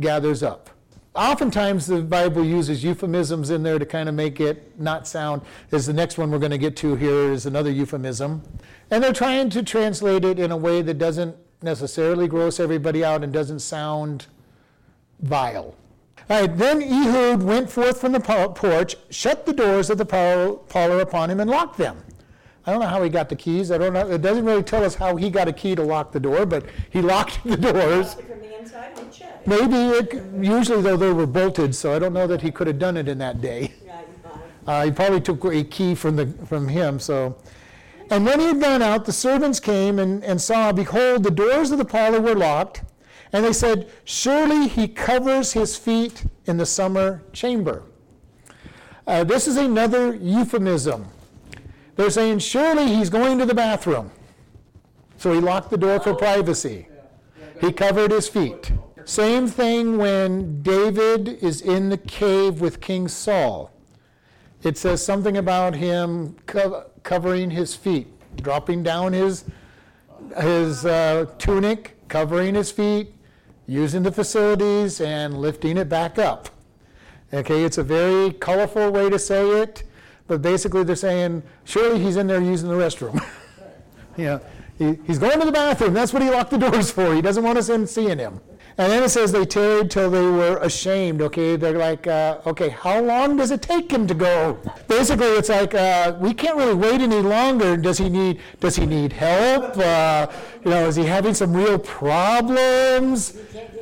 gathers 0.00 0.42
up. 0.42 0.68
Oftentimes, 1.14 1.86
the 1.86 2.02
Bible 2.02 2.44
uses 2.44 2.84
euphemisms 2.84 3.48
in 3.48 3.62
there 3.62 3.78
to 3.78 3.86
kind 3.86 4.06
of 4.06 4.14
make 4.14 4.38
it 4.38 4.78
not 4.78 5.08
sound, 5.08 5.40
as 5.72 5.86
the 5.86 5.94
next 5.94 6.18
one 6.18 6.30
we're 6.30 6.38
going 6.38 6.50
to 6.50 6.58
get 6.58 6.76
to 6.76 6.94
here 6.94 7.32
is 7.32 7.46
another 7.46 7.70
euphemism. 7.70 8.42
And 8.90 9.02
they're 9.02 9.12
trying 9.12 9.50
to 9.50 9.62
translate 9.62 10.24
it 10.24 10.38
in 10.38 10.50
a 10.50 10.56
way 10.56 10.82
that 10.82 10.94
doesn't 10.98 11.36
necessarily 11.62 12.28
gross 12.28 12.58
everybody 12.60 13.04
out 13.04 13.22
and 13.22 13.32
doesn't 13.32 13.60
sound 13.60 14.26
vile. 15.20 15.74
All 16.30 16.40
right, 16.40 16.56
then 16.56 16.82
Ehud 16.82 17.42
went 17.42 17.70
forth 17.70 18.00
from 18.00 18.12
the 18.12 18.20
porch, 18.20 18.96
shut 19.10 19.46
the 19.46 19.52
doors 19.52 19.88
of 19.90 19.98
the 19.98 20.04
parlor 20.04 21.00
upon 21.00 21.30
him, 21.30 21.40
and 21.40 21.50
locked 21.50 21.78
them. 21.78 22.02
I 22.66 22.70
don't 22.70 22.80
know 22.80 22.86
how 22.86 23.02
he 23.02 23.08
got 23.08 23.30
the 23.30 23.36
keys. 23.36 23.70
I 23.70 23.78
don't 23.78 23.94
know. 23.94 24.10
It 24.10 24.20
doesn't 24.20 24.44
really 24.44 24.62
tell 24.62 24.84
us 24.84 24.94
how 24.94 25.16
he 25.16 25.30
got 25.30 25.48
a 25.48 25.54
key 25.54 25.74
to 25.74 25.82
lock 25.82 26.12
the 26.12 26.20
door, 26.20 26.44
but 26.44 26.66
he 26.90 27.00
locked 27.14 27.42
the 27.44 27.56
doors. 27.56 28.14
From 28.14 28.40
the 28.40 28.58
inside 28.58 28.98
and. 28.98 29.08
Maybe 29.46 29.76
it, 29.76 30.22
usually 30.38 30.82
though 30.82 30.98
they 30.98 31.10
were 31.10 31.26
bolted, 31.26 31.74
so 31.74 31.94
I 31.94 31.98
don't 31.98 32.12
know 32.12 32.26
that 32.26 32.42
he 32.42 32.50
could 32.50 32.66
have 32.66 32.78
done 32.78 32.98
it 32.98 33.08
in 33.08 33.16
that 33.18 33.40
day. 33.40 33.72
Yeah, 33.86 34.00
you 34.00 34.06
buy. 34.66 34.80
Uh, 34.80 34.84
he 34.84 34.90
probably 34.90 35.22
took 35.22 35.42
a 35.46 35.64
key 35.64 35.94
from 35.94 36.16
the 36.16 36.26
from 36.44 36.68
him. 36.68 37.00
So, 37.00 37.38
and 38.10 38.24
when 38.24 38.40
he 38.40 38.46
had 38.46 38.60
gone 38.60 38.82
out, 38.82 39.04
the 39.04 39.12
servants 39.12 39.60
came 39.60 39.98
and, 39.98 40.24
and 40.24 40.40
saw, 40.40 40.72
behold, 40.72 41.22
the 41.22 41.30
doors 41.30 41.70
of 41.70 41.78
the 41.78 41.84
parlor 41.84 42.20
were 42.20 42.34
locked, 42.34 42.82
And 43.32 43.44
they 43.44 43.52
said, 43.52 43.90
Surely 44.04 44.68
he 44.68 44.88
covers 44.88 45.52
his 45.52 45.76
feet 45.76 46.24
in 46.46 46.56
the 46.56 46.66
summer 46.66 47.22
chamber. 47.32 47.82
Uh, 49.06 49.24
this 49.24 49.46
is 49.46 49.56
another 49.56 50.14
euphemism. 50.14 51.06
They're 51.96 52.10
saying, 52.10 52.38
Surely 52.38 52.94
he's 52.94 53.10
going 53.10 53.38
to 53.38 53.46
the 53.46 53.54
bathroom. 53.54 54.10
So 55.18 55.32
he 55.32 55.40
locked 55.40 55.70
the 55.70 55.78
door 55.78 56.00
for 56.00 56.14
privacy. 56.14 56.88
He 57.60 57.72
covered 57.72 58.12
his 58.12 58.28
feet. 58.28 58.72
Same 59.04 59.46
thing 59.48 59.98
when 59.98 60.62
David 60.62 61.28
is 61.42 61.60
in 61.60 61.88
the 61.88 61.96
cave 61.96 62.60
with 62.60 62.80
King 62.80 63.08
Saul. 63.08 63.72
It 64.62 64.76
says 64.76 65.04
something 65.04 65.36
about 65.36 65.74
him 65.74 66.36
co- 66.46 66.86
covering 67.08 67.50
his 67.50 67.74
feet, 67.74 68.06
dropping 68.36 68.82
down 68.82 69.14
his, 69.14 69.46
his 70.42 70.84
uh, 70.84 71.24
tunic, 71.38 71.96
covering 72.08 72.54
his 72.54 72.70
feet, 72.70 73.14
using 73.66 74.02
the 74.02 74.12
facilities, 74.12 75.00
and 75.00 75.40
lifting 75.40 75.78
it 75.78 75.88
back 75.88 76.18
up. 76.18 76.50
Okay, 77.32 77.64
it's 77.64 77.78
a 77.78 77.82
very 77.82 78.30
colorful 78.34 78.90
way 78.90 79.08
to 79.08 79.18
say 79.18 79.62
it, 79.62 79.84
but 80.26 80.42
basically 80.42 80.84
they're 80.84 80.96
saying, 80.96 81.42
surely 81.64 81.98
he's 81.98 82.16
in 82.16 82.26
there 82.26 82.42
using 82.42 82.68
the 82.68 82.74
restroom. 82.74 83.18
yeah, 84.18 84.40
he, 84.76 84.98
he's 85.06 85.18
going 85.18 85.40
to 85.40 85.46
the 85.46 85.52
bathroom. 85.52 85.94
That's 85.94 86.12
what 86.12 86.20
he 86.20 86.28
locked 86.28 86.50
the 86.50 86.58
doors 86.58 86.90
for. 86.90 87.14
He 87.14 87.22
doesn't 87.22 87.42
want 87.42 87.56
us 87.56 87.70
in 87.70 87.86
seeing 87.86 88.18
him. 88.18 88.38
And 88.78 88.92
then 88.92 89.02
it 89.02 89.08
says 89.08 89.32
they 89.32 89.44
tarried 89.44 89.90
till 89.90 90.08
they 90.08 90.22
were 90.22 90.58
ashamed. 90.58 91.20
Okay, 91.20 91.56
they're 91.56 91.76
like, 91.76 92.06
uh, 92.06 92.38
okay, 92.46 92.68
how 92.68 93.00
long 93.00 93.36
does 93.36 93.50
it 93.50 93.60
take 93.60 93.90
him 93.90 94.06
to 94.06 94.14
go? 94.14 94.56
Basically, 94.86 95.26
it's 95.26 95.48
like 95.48 95.74
uh, 95.74 96.16
we 96.20 96.32
can't 96.32 96.56
really 96.56 96.74
wait 96.74 97.00
any 97.00 97.20
longer. 97.20 97.76
Does 97.76 97.98
he 97.98 98.08
need? 98.08 98.40
Does 98.60 98.76
he 98.76 98.86
need 98.86 99.12
help? 99.12 99.76
Uh, 99.76 100.28
you 100.64 100.70
know, 100.70 100.86
is 100.86 100.94
he 100.94 101.04
having 101.04 101.34
some 101.34 101.52
real 101.52 101.78
problems? 101.78 103.32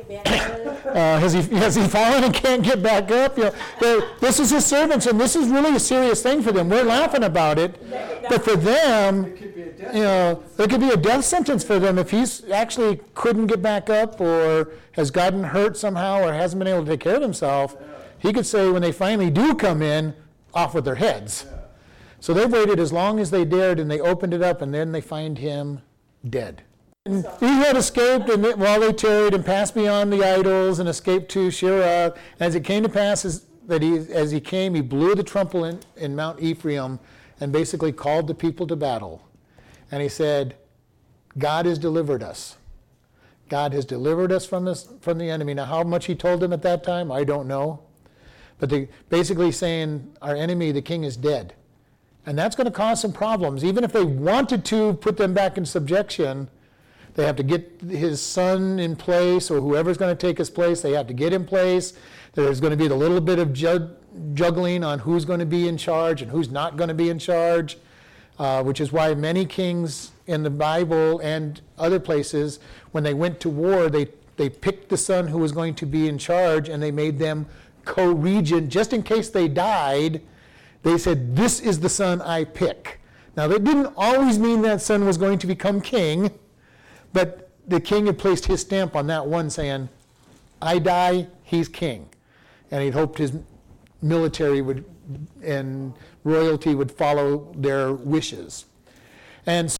Uh, 0.09 1.19
has 1.19 1.33
he 1.33 1.41
has 1.55 1.75
he 1.75 1.85
fallen 1.87 2.23
and 2.23 2.33
can't 2.33 2.63
get 2.63 2.81
back 2.81 3.11
up? 3.11 3.37
You 3.37 3.51
know, 3.81 4.09
this 4.19 4.39
is 4.39 4.49
his 4.49 4.65
servants, 4.65 5.05
and 5.05 5.19
this 5.19 5.35
is 5.35 5.49
really 5.49 5.75
a 5.75 5.79
serious 5.79 6.21
thing 6.23 6.41
for 6.41 6.51
them. 6.51 6.69
We're 6.69 6.83
laughing 6.83 7.23
about 7.23 7.59
it, 7.59 7.75
but 8.29 8.43
for 8.43 8.55
them, 8.55 9.35
you 9.93 10.03
know, 10.03 10.43
there 10.55 10.67
could 10.67 10.79
be 10.79 10.89
a 10.89 10.97
death 10.97 11.25
sentence 11.25 11.63
for 11.63 11.79
them 11.79 11.97
if 11.97 12.11
he's 12.11 12.49
actually 12.49 13.01
couldn't 13.15 13.47
get 13.47 13.61
back 13.61 13.89
up 13.89 14.21
or 14.21 14.71
has 14.93 15.11
gotten 15.11 15.43
hurt 15.43 15.77
somehow 15.77 16.21
or 16.21 16.33
hasn't 16.33 16.59
been 16.59 16.67
able 16.67 16.85
to 16.85 16.91
take 16.91 17.01
care 17.01 17.15
of 17.15 17.21
himself. 17.21 17.75
He 18.19 18.33
could 18.33 18.45
say 18.45 18.69
when 18.69 18.81
they 18.81 18.91
finally 18.91 19.29
do 19.29 19.53
come 19.55 19.81
in, 19.81 20.15
off 20.53 20.73
with 20.73 20.85
their 20.85 20.95
heads. 20.95 21.45
So 22.19 22.33
they've 22.33 22.51
waited 22.51 22.79
as 22.79 22.91
long 22.91 23.19
as 23.19 23.29
they 23.29 23.45
dared, 23.45 23.79
and 23.79 23.91
they 23.91 23.99
opened 23.99 24.33
it 24.33 24.41
up, 24.41 24.61
and 24.61 24.73
then 24.73 24.91
they 24.91 25.01
find 25.01 25.37
him 25.37 25.81
dead. 26.27 26.63
And 27.07 27.25
he 27.39 27.45
had 27.45 27.77
escaped, 27.77 28.29
and 28.29 28.43
while 28.59 28.81
they 28.81 28.91
tarried 28.91 29.33
and 29.33 29.45
passed 29.45 29.73
beyond 29.73 30.11
the 30.11 30.25
idols 30.25 30.79
and 30.79 30.89
escaped 30.89 31.31
to 31.31 31.47
Shirah, 31.47 32.17
as 32.41 32.53
it 32.53 32.65
came 32.65 32.83
to 32.83 32.89
pass 32.89 33.23
as, 33.23 33.45
that 33.65 33.81
he, 33.81 33.95
as 33.95 34.31
he 34.31 34.41
came, 34.41 34.75
he 34.75 34.81
blew 34.81 35.15
the 35.15 35.23
trumpet 35.23 35.63
in, 35.63 35.79
in 35.95 36.15
Mount 36.17 36.41
Ephraim 36.41 36.99
and 37.39 37.53
basically 37.53 37.93
called 37.93 38.27
the 38.27 38.35
people 38.35 38.67
to 38.67 38.75
battle. 38.75 39.25
And 39.89 40.01
he 40.01 40.09
said, 40.09 40.57
God 41.37 41.65
has 41.65 41.79
delivered 41.79 42.21
us. 42.21 42.57
God 43.47 43.71
has 43.71 43.85
delivered 43.85 44.33
us 44.33 44.45
from, 44.45 44.65
this, 44.65 44.89
from 44.99 45.17
the 45.17 45.29
enemy. 45.29 45.53
Now, 45.53 45.63
how 45.63 45.83
much 45.83 46.07
he 46.07 46.15
told 46.15 46.41
them 46.41 46.51
at 46.51 46.61
that 46.63 46.83
time, 46.83 47.09
I 47.09 47.23
don't 47.23 47.47
know. 47.47 47.79
But 48.59 48.69
they 48.69 48.89
basically 49.07 49.53
saying, 49.53 50.13
our 50.21 50.35
enemy, 50.35 50.73
the 50.73 50.81
king, 50.81 51.05
is 51.05 51.15
dead. 51.15 51.53
And 52.25 52.37
that's 52.37 52.57
going 52.57 52.65
to 52.65 52.71
cause 52.71 52.99
some 52.99 53.13
problems. 53.13 53.63
Even 53.63 53.85
if 53.85 53.93
they 53.93 54.03
wanted 54.03 54.65
to 54.65 54.95
put 54.95 55.15
them 55.15 55.33
back 55.33 55.57
in 55.57 55.65
subjection, 55.65 56.49
they 57.17 57.25
have 57.25 57.35
to 57.37 57.43
get 57.43 57.81
his 57.81 58.21
son 58.21 58.77
in 58.77 58.95
place, 58.95 59.49
or 59.49 59.59
whoever's 59.59 59.97
going 59.97 60.15
to 60.15 60.27
take 60.27 60.37
his 60.37 60.51
place, 60.51 60.81
they 60.81 60.91
have 60.91 61.07
to 61.07 61.15
get 61.15 61.33
in 61.33 61.45
place. 61.45 61.93
There's 62.33 62.61
going 62.61 62.69
to 62.69 62.77
be 62.77 62.85
a 62.85 62.95
little 62.95 63.19
bit 63.19 63.39
of 63.39 63.53
jug- 63.53 63.89
juggling 64.35 64.83
on 64.83 64.99
who's 64.99 65.25
going 65.25 65.39
to 65.39 65.45
be 65.45 65.67
in 65.67 65.77
charge 65.77 66.21
and 66.21 66.29
who's 66.29 66.51
not 66.51 66.77
going 66.77 66.89
to 66.89 66.93
be 66.93 67.09
in 67.09 67.17
charge, 67.17 67.79
uh, 68.37 68.61
which 68.61 68.79
is 68.79 68.91
why 68.91 69.15
many 69.15 69.47
kings 69.47 70.11
in 70.27 70.43
the 70.43 70.51
Bible 70.51 71.19
and 71.21 71.59
other 71.79 71.99
places, 71.99 72.59
when 72.91 73.03
they 73.03 73.15
went 73.15 73.39
to 73.39 73.49
war, 73.49 73.89
they, 73.89 74.09
they 74.35 74.47
picked 74.47 74.89
the 74.89 74.97
son 74.97 75.27
who 75.27 75.39
was 75.39 75.51
going 75.51 75.73
to 75.73 75.87
be 75.87 76.07
in 76.07 76.19
charge 76.19 76.69
and 76.69 76.83
they 76.83 76.91
made 76.91 77.17
them 77.17 77.47
co 77.83 78.11
regent 78.11 78.69
just 78.69 78.93
in 78.93 79.01
case 79.01 79.31
they 79.31 79.47
died. 79.47 80.21
They 80.83 80.99
said, 80.99 81.35
This 81.35 81.59
is 81.61 81.79
the 81.79 81.89
son 81.89 82.21
I 82.21 82.43
pick. 82.43 82.99
Now, 83.35 83.47
that 83.47 83.63
didn't 83.63 83.91
always 83.97 84.37
mean 84.37 84.61
that 84.61 84.83
son 84.83 85.03
was 85.03 85.17
going 85.17 85.39
to 85.39 85.47
become 85.47 85.81
king, 85.81 86.31
but 87.17 87.49
the 87.67 87.79
king 87.79 88.05
had 88.05 88.19
placed 88.19 88.45
his 88.45 88.61
stamp 88.61 88.95
on 88.95 89.07
that 89.07 89.25
one 89.25 89.49
saying, 89.49 89.89
I 90.61 90.77
die, 90.77 91.25
he's 91.41 91.67
king. 91.67 92.09
And 92.69 92.83
he'd 92.83 92.93
hoped 92.93 93.17
his 93.17 93.33
military 94.03 94.61
would 94.61 94.85
and 95.41 95.93
royalty 96.23 96.75
would 96.75 96.91
follow 96.91 97.51
their 97.57 97.91
wishes. 97.91 98.65
And 99.47 99.71
so 99.71 99.77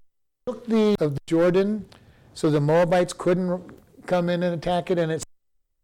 took 0.48 0.66
the 0.66 0.96
of 1.00 1.20
Jordan, 1.28 1.86
so 2.34 2.50
the 2.50 2.60
Moabites 2.60 3.14
couldn't 3.14 3.62
come 4.08 4.30
in 4.30 4.42
and 4.42 4.56
attack 4.56 4.90
it, 4.90 4.98
and 4.98 5.12
it 5.12 5.24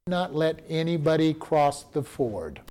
not 0.08 0.34
let 0.34 0.64
anybody 0.68 1.36
cross 1.36 1.84
the 1.84 2.02
ford. 2.02 2.62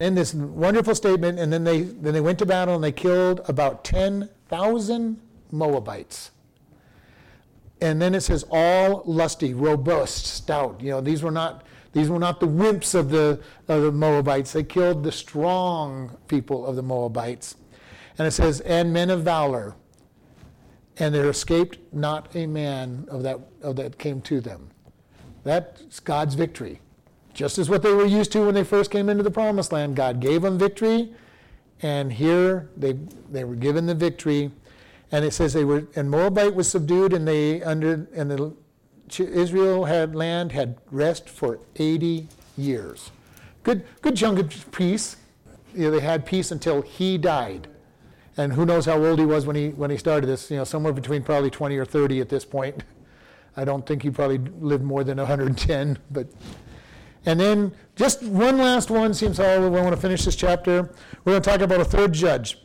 In 0.00 0.16
this 0.16 0.34
wonderful 0.34 0.96
statement, 0.96 1.38
and 1.38 1.52
then 1.52 1.62
they 1.62 1.82
then 1.82 2.12
they 2.12 2.20
went 2.20 2.40
to 2.40 2.46
battle 2.46 2.74
and 2.74 2.82
they 2.82 2.90
killed 2.90 3.42
about 3.46 3.84
ten 3.84 4.30
thousand 4.48 5.20
Moabites. 5.52 6.32
And 7.84 8.00
then 8.00 8.14
it 8.14 8.22
says 8.22 8.46
all 8.50 9.02
lusty, 9.04 9.52
robust, 9.52 10.24
stout. 10.24 10.80
You 10.80 10.92
know, 10.92 11.00
these 11.02 11.22
were 11.22 11.30
not 11.30 11.66
these 11.92 12.08
were 12.08 12.18
not 12.18 12.40
the 12.40 12.48
wimps 12.48 12.94
of 12.94 13.10
the 13.10 13.38
of 13.68 13.82
the 13.82 13.92
Moabites. 13.92 14.54
They 14.54 14.62
killed 14.64 15.04
the 15.04 15.12
strong 15.12 16.16
people 16.26 16.64
of 16.64 16.76
the 16.76 16.82
Moabites. 16.82 17.56
And 18.16 18.26
it 18.26 18.30
says, 18.30 18.60
and 18.60 18.90
men 18.90 19.10
of 19.10 19.22
valor. 19.22 19.76
And 20.96 21.14
there 21.14 21.28
escaped 21.28 21.76
not 21.92 22.34
a 22.34 22.46
man 22.46 23.04
of 23.10 23.22
that 23.22 23.38
of 23.60 23.76
that 23.76 23.98
came 23.98 24.22
to 24.22 24.40
them. 24.40 24.70
That's 25.42 26.00
God's 26.00 26.36
victory. 26.36 26.80
Just 27.34 27.58
as 27.58 27.68
what 27.68 27.82
they 27.82 27.92
were 27.92 28.06
used 28.06 28.32
to 28.32 28.46
when 28.46 28.54
they 28.54 28.64
first 28.64 28.90
came 28.90 29.10
into 29.10 29.22
the 29.22 29.30
promised 29.30 29.72
land. 29.72 29.94
God 29.94 30.20
gave 30.20 30.40
them 30.40 30.56
victory, 30.56 31.12
and 31.82 32.14
here 32.14 32.70
they 32.78 32.94
they 33.30 33.44
were 33.44 33.56
given 33.56 33.84
the 33.84 33.94
victory. 33.94 34.52
And 35.12 35.24
it 35.24 35.32
says 35.32 35.52
they 35.52 35.64
were, 35.64 35.86
and 35.94 36.10
Moabite 36.10 36.54
was 36.54 36.68
subdued, 36.68 37.12
and 37.12 37.26
they 37.26 37.62
under, 37.62 38.08
and 38.14 38.30
the 38.30 38.54
Israel 39.18 39.84
had 39.84 40.14
land 40.14 40.52
had 40.52 40.76
rest 40.90 41.28
for 41.28 41.60
80 41.76 42.28
years. 42.56 43.10
Good, 43.62 43.84
good 44.02 44.16
chunk 44.16 44.38
of 44.38 44.72
peace. 44.72 45.16
You 45.74 45.84
know, 45.84 45.90
they 45.92 46.00
had 46.00 46.24
peace 46.26 46.50
until 46.50 46.82
he 46.82 47.18
died, 47.18 47.68
and 48.36 48.52
who 48.52 48.64
knows 48.66 48.86
how 48.86 49.02
old 49.04 49.18
he 49.18 49.26
was 49.26 49.46
when 49.46 49.56
he 49.56 49.70
when 49.70 49.90
he 49.90 49.96
started 49.96 50.26
this? 50.26 50.50
You 50.50 50.58
know, 50.58 50.64
somewhere 50.64 50.92
between 50.92 51.22
probably 51.22 51.50
20 51.50 51.76
or 51.76 51.84
30 51.84 52.20
at 52.20 52.28
this 52.28 52.44
point. 52.44 52.84
I 53.56 53.64
don't 53.64 53.86
think 53.86 54.02
he 54.02 54.10
probably 54.10 54.38
lived 54.38 54.82
more 54.82 55.04
than 55.04 55.18
110, 55.18 55.98
but. 56.10 56.26
And 57.26 57.40
then 57.40 57.72
just 57.96 58.22
one 58.22 58.58
last 58.58 58.90
one 58.90 59.14
seems 59.14 59.40
all 59.40 59.60
we 59.60 59.70
want 59.70 59.94
to 59.94 60.00
finish 60.00 60.26
this 60.26 60.36
chapter. 60.36 60.90
We're 61.24 61.32
going 61.32 61.42
to 61.42 61.50
talk 61.50 61.62
about 61.62 61.80
a 61.80 61.84
third 61.84 62.12
judge. 62.12 62.58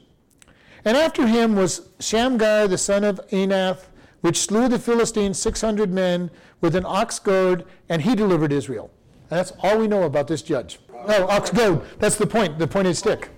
And 0.85 0.95
after 0.95 1.27
him 1.27 1.55
was 1.55 1.89
Shamgar 1.99 2.67
the 2.67 2.77
son 2.77 3.03
of 3.03 3.19
Enath, 3.31 3.89
which 4.21 4.37
slew 4.37 4.67
the 4.67 4.79
Philistines 4.79 5.39
600 5.39 5.91
men 5.91 6.29
with 6.61 6.75
an 6.75 6.85
ox 6.85 7.19
goad, 7.19 7.65
and 7.87 8.01
he 8.01 8.15
delivered 8.15 8.51
Israel. 8.51 8.91
And 9.29 9.39
that's 9.39 9.53
all 9.61 9.77
we 9.77 9.87
know 9.87 10.03
about 10.03 10.27
this 10.27 10.41
judge. 10.41 10.79
Oh, 10.93 11.27
ox 11.27 11.49
goad. 11.51 11.85
That's 11.99 12.15
the 12.15 12.27
point, 12.27 12.59
the 12.59 12.67
pointed 12.67 12.97
stick, 12.97 13.29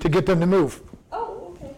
to 0.00 0.08
get 0.08 0.26
them 0.26 0.40
to 0.40 0.46
move. 0.46 0.82
Oh, 1.10 1.54
okay. 1.54 1.74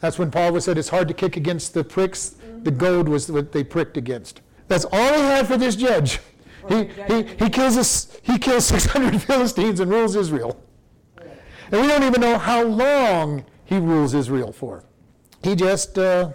That's 0.00 0.18
when 0.18 0.30
Paul 0.30 0.52
was 0.52 0.64
said 0.64 0.78
it's 0.78 0.88
hard 0.88 1.08
to 1.08 1.14
kick 1.14 1.36
against 1.36 1.74
the 1.74 1.84
pricks. 1.84 2.36
The 2.62 2.70
goad 2.70 3.08
was 3.08 3.30
what 3.30 3.52
they 3.52 3.64
pricked 3.64 3.96
against. 3.96 4.40
That's 4.68 4.84
all 4.84 5.14
he 5.14 5.20
had 5.20 5.46
for 5.46 5.56
this 5.56 5.76
judge. 5.76 6.20
He, 6.68 6.84
he, 7.08 7.22
he, 7.22 7.50
kills 7.50 7.76
us, 7.76 8.16
he 8.22 8.38
kills 8.38 8.66
600 8.66 9.20
Philistines 9.22 9.80
and 9.80 9.90
rules 9.90 10.14
Israel. 10.14 10.62
And 11.72 11.80
we 11.80 11.88
don't 11.88 12.02
even 12.02 12.20
know 12.20 12.38
how 12.38 12.62
long 12.62 13.44
he 13.70 13.78
rules 13.78 14.14
Israel 14.14 14.52
for. 14.52 14.82
He 15.44 15.54
just 15.54 15.96
uh, 15.96 16.32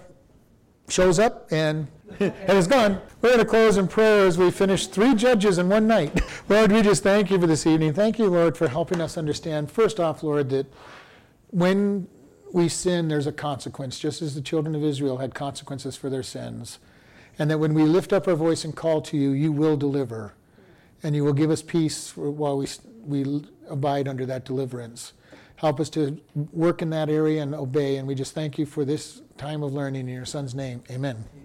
shows 0.87 1.19
up 1.19 1.51
and, 1.51 1.87
and 2.19 2.49
is 2.49 2.65
gone. 2.65 3.01
We're 3.21 3.29
going 3.29 3.39
to 3.39 3.45
close 3.45 3.75
in 3.75 3.89
prayer 3.89 4.25
as 4.25 4.37
we 4.37 4.49
finish 4.49 4.87
three 4.87 5.13
judges 5.13 5.57
in 5.57 5.67
one 5.67 5.85
night. 5.85 6.21
Lord, 6.49 6.71
we 6.71 6.81
just 6.81 7.03
thank 7.03 7.29
you 7.29 7.39
for 7.39 7.45
this 7.45 7.67
evening. 7.67 7.93
Thank 7.93 8.17
you, 8.17 8.27
Lord, 8.27 8.57
for 8.57 8.69
helping 8.69 9.01
us 9.01 9.17
understand, 9.17 9.69
first 9.69 9.99
off, 9.99 10.23
Lord, 10.23 10.49
that 10.51 10.65
when 11.49 12.07
we 12.53 12.69
sin, 12.69 13.09
there's 13.09 13.27
a 13.27 13.33
consequence, 13.33 13.99
just 13.99 14.21
as 14.21 14.33
the 14.33 14.41
children 14.41 14.73
of 14.73 14.81
Israel 14.81 15.17
had 15.17 15.35
consequences 15.35 15.97
for 15.97 16.09
their 16.09 16.23
sins. 16.23 16.79
And 17.37 17.51
that 17.51 17.57
when 17.57 17.73
we 17.73 17.83
lift 17.83 18.13
up 18.13 18.29
our 18.29 18.35
voice 18.35 18.63
and 18.63 18.73
call 18.73 19.01
to 19.01 19.17
you, 19.17 19.31
you 19.31 19.51
will 19.51 19.75
deliver. 19.75 20.35
And 21.03 21.13
you 21.17 21.25
will 21.25 21.33
give 21.33 21.51
us 21.51 21.61
peace 21.61 22.15
while 22.15 22.57
we, 22.57 22.67
we 23.05 23.43
abide 23.69 24.07
under 24.07 24.25
that 24.25 24.45
deliverance. 24.45 25.11
Help 25.65 25.79
us 25.79 25.89
to 25.89 26.21
work 26.53 26.83
in 26.83 26.91
that 26.91 27.09
area 27.09 27.41
and 27.41 27.55
obey. 27.55 27.97
And 27.97 28.07
we 28.07 28.13
just 28.13 28.35
thank 28.35 28.59
you 28.59 28.67
for 28.67 28.85
this 28.85 29.23
time 29.35 29.63
of 29.63 29.73
learning 29.73 30.07
in 30.07 30.13
your 30.13 30.23
Son's 30.23 30.53
name. 30.53 30.83
Amen. 30.91 31.25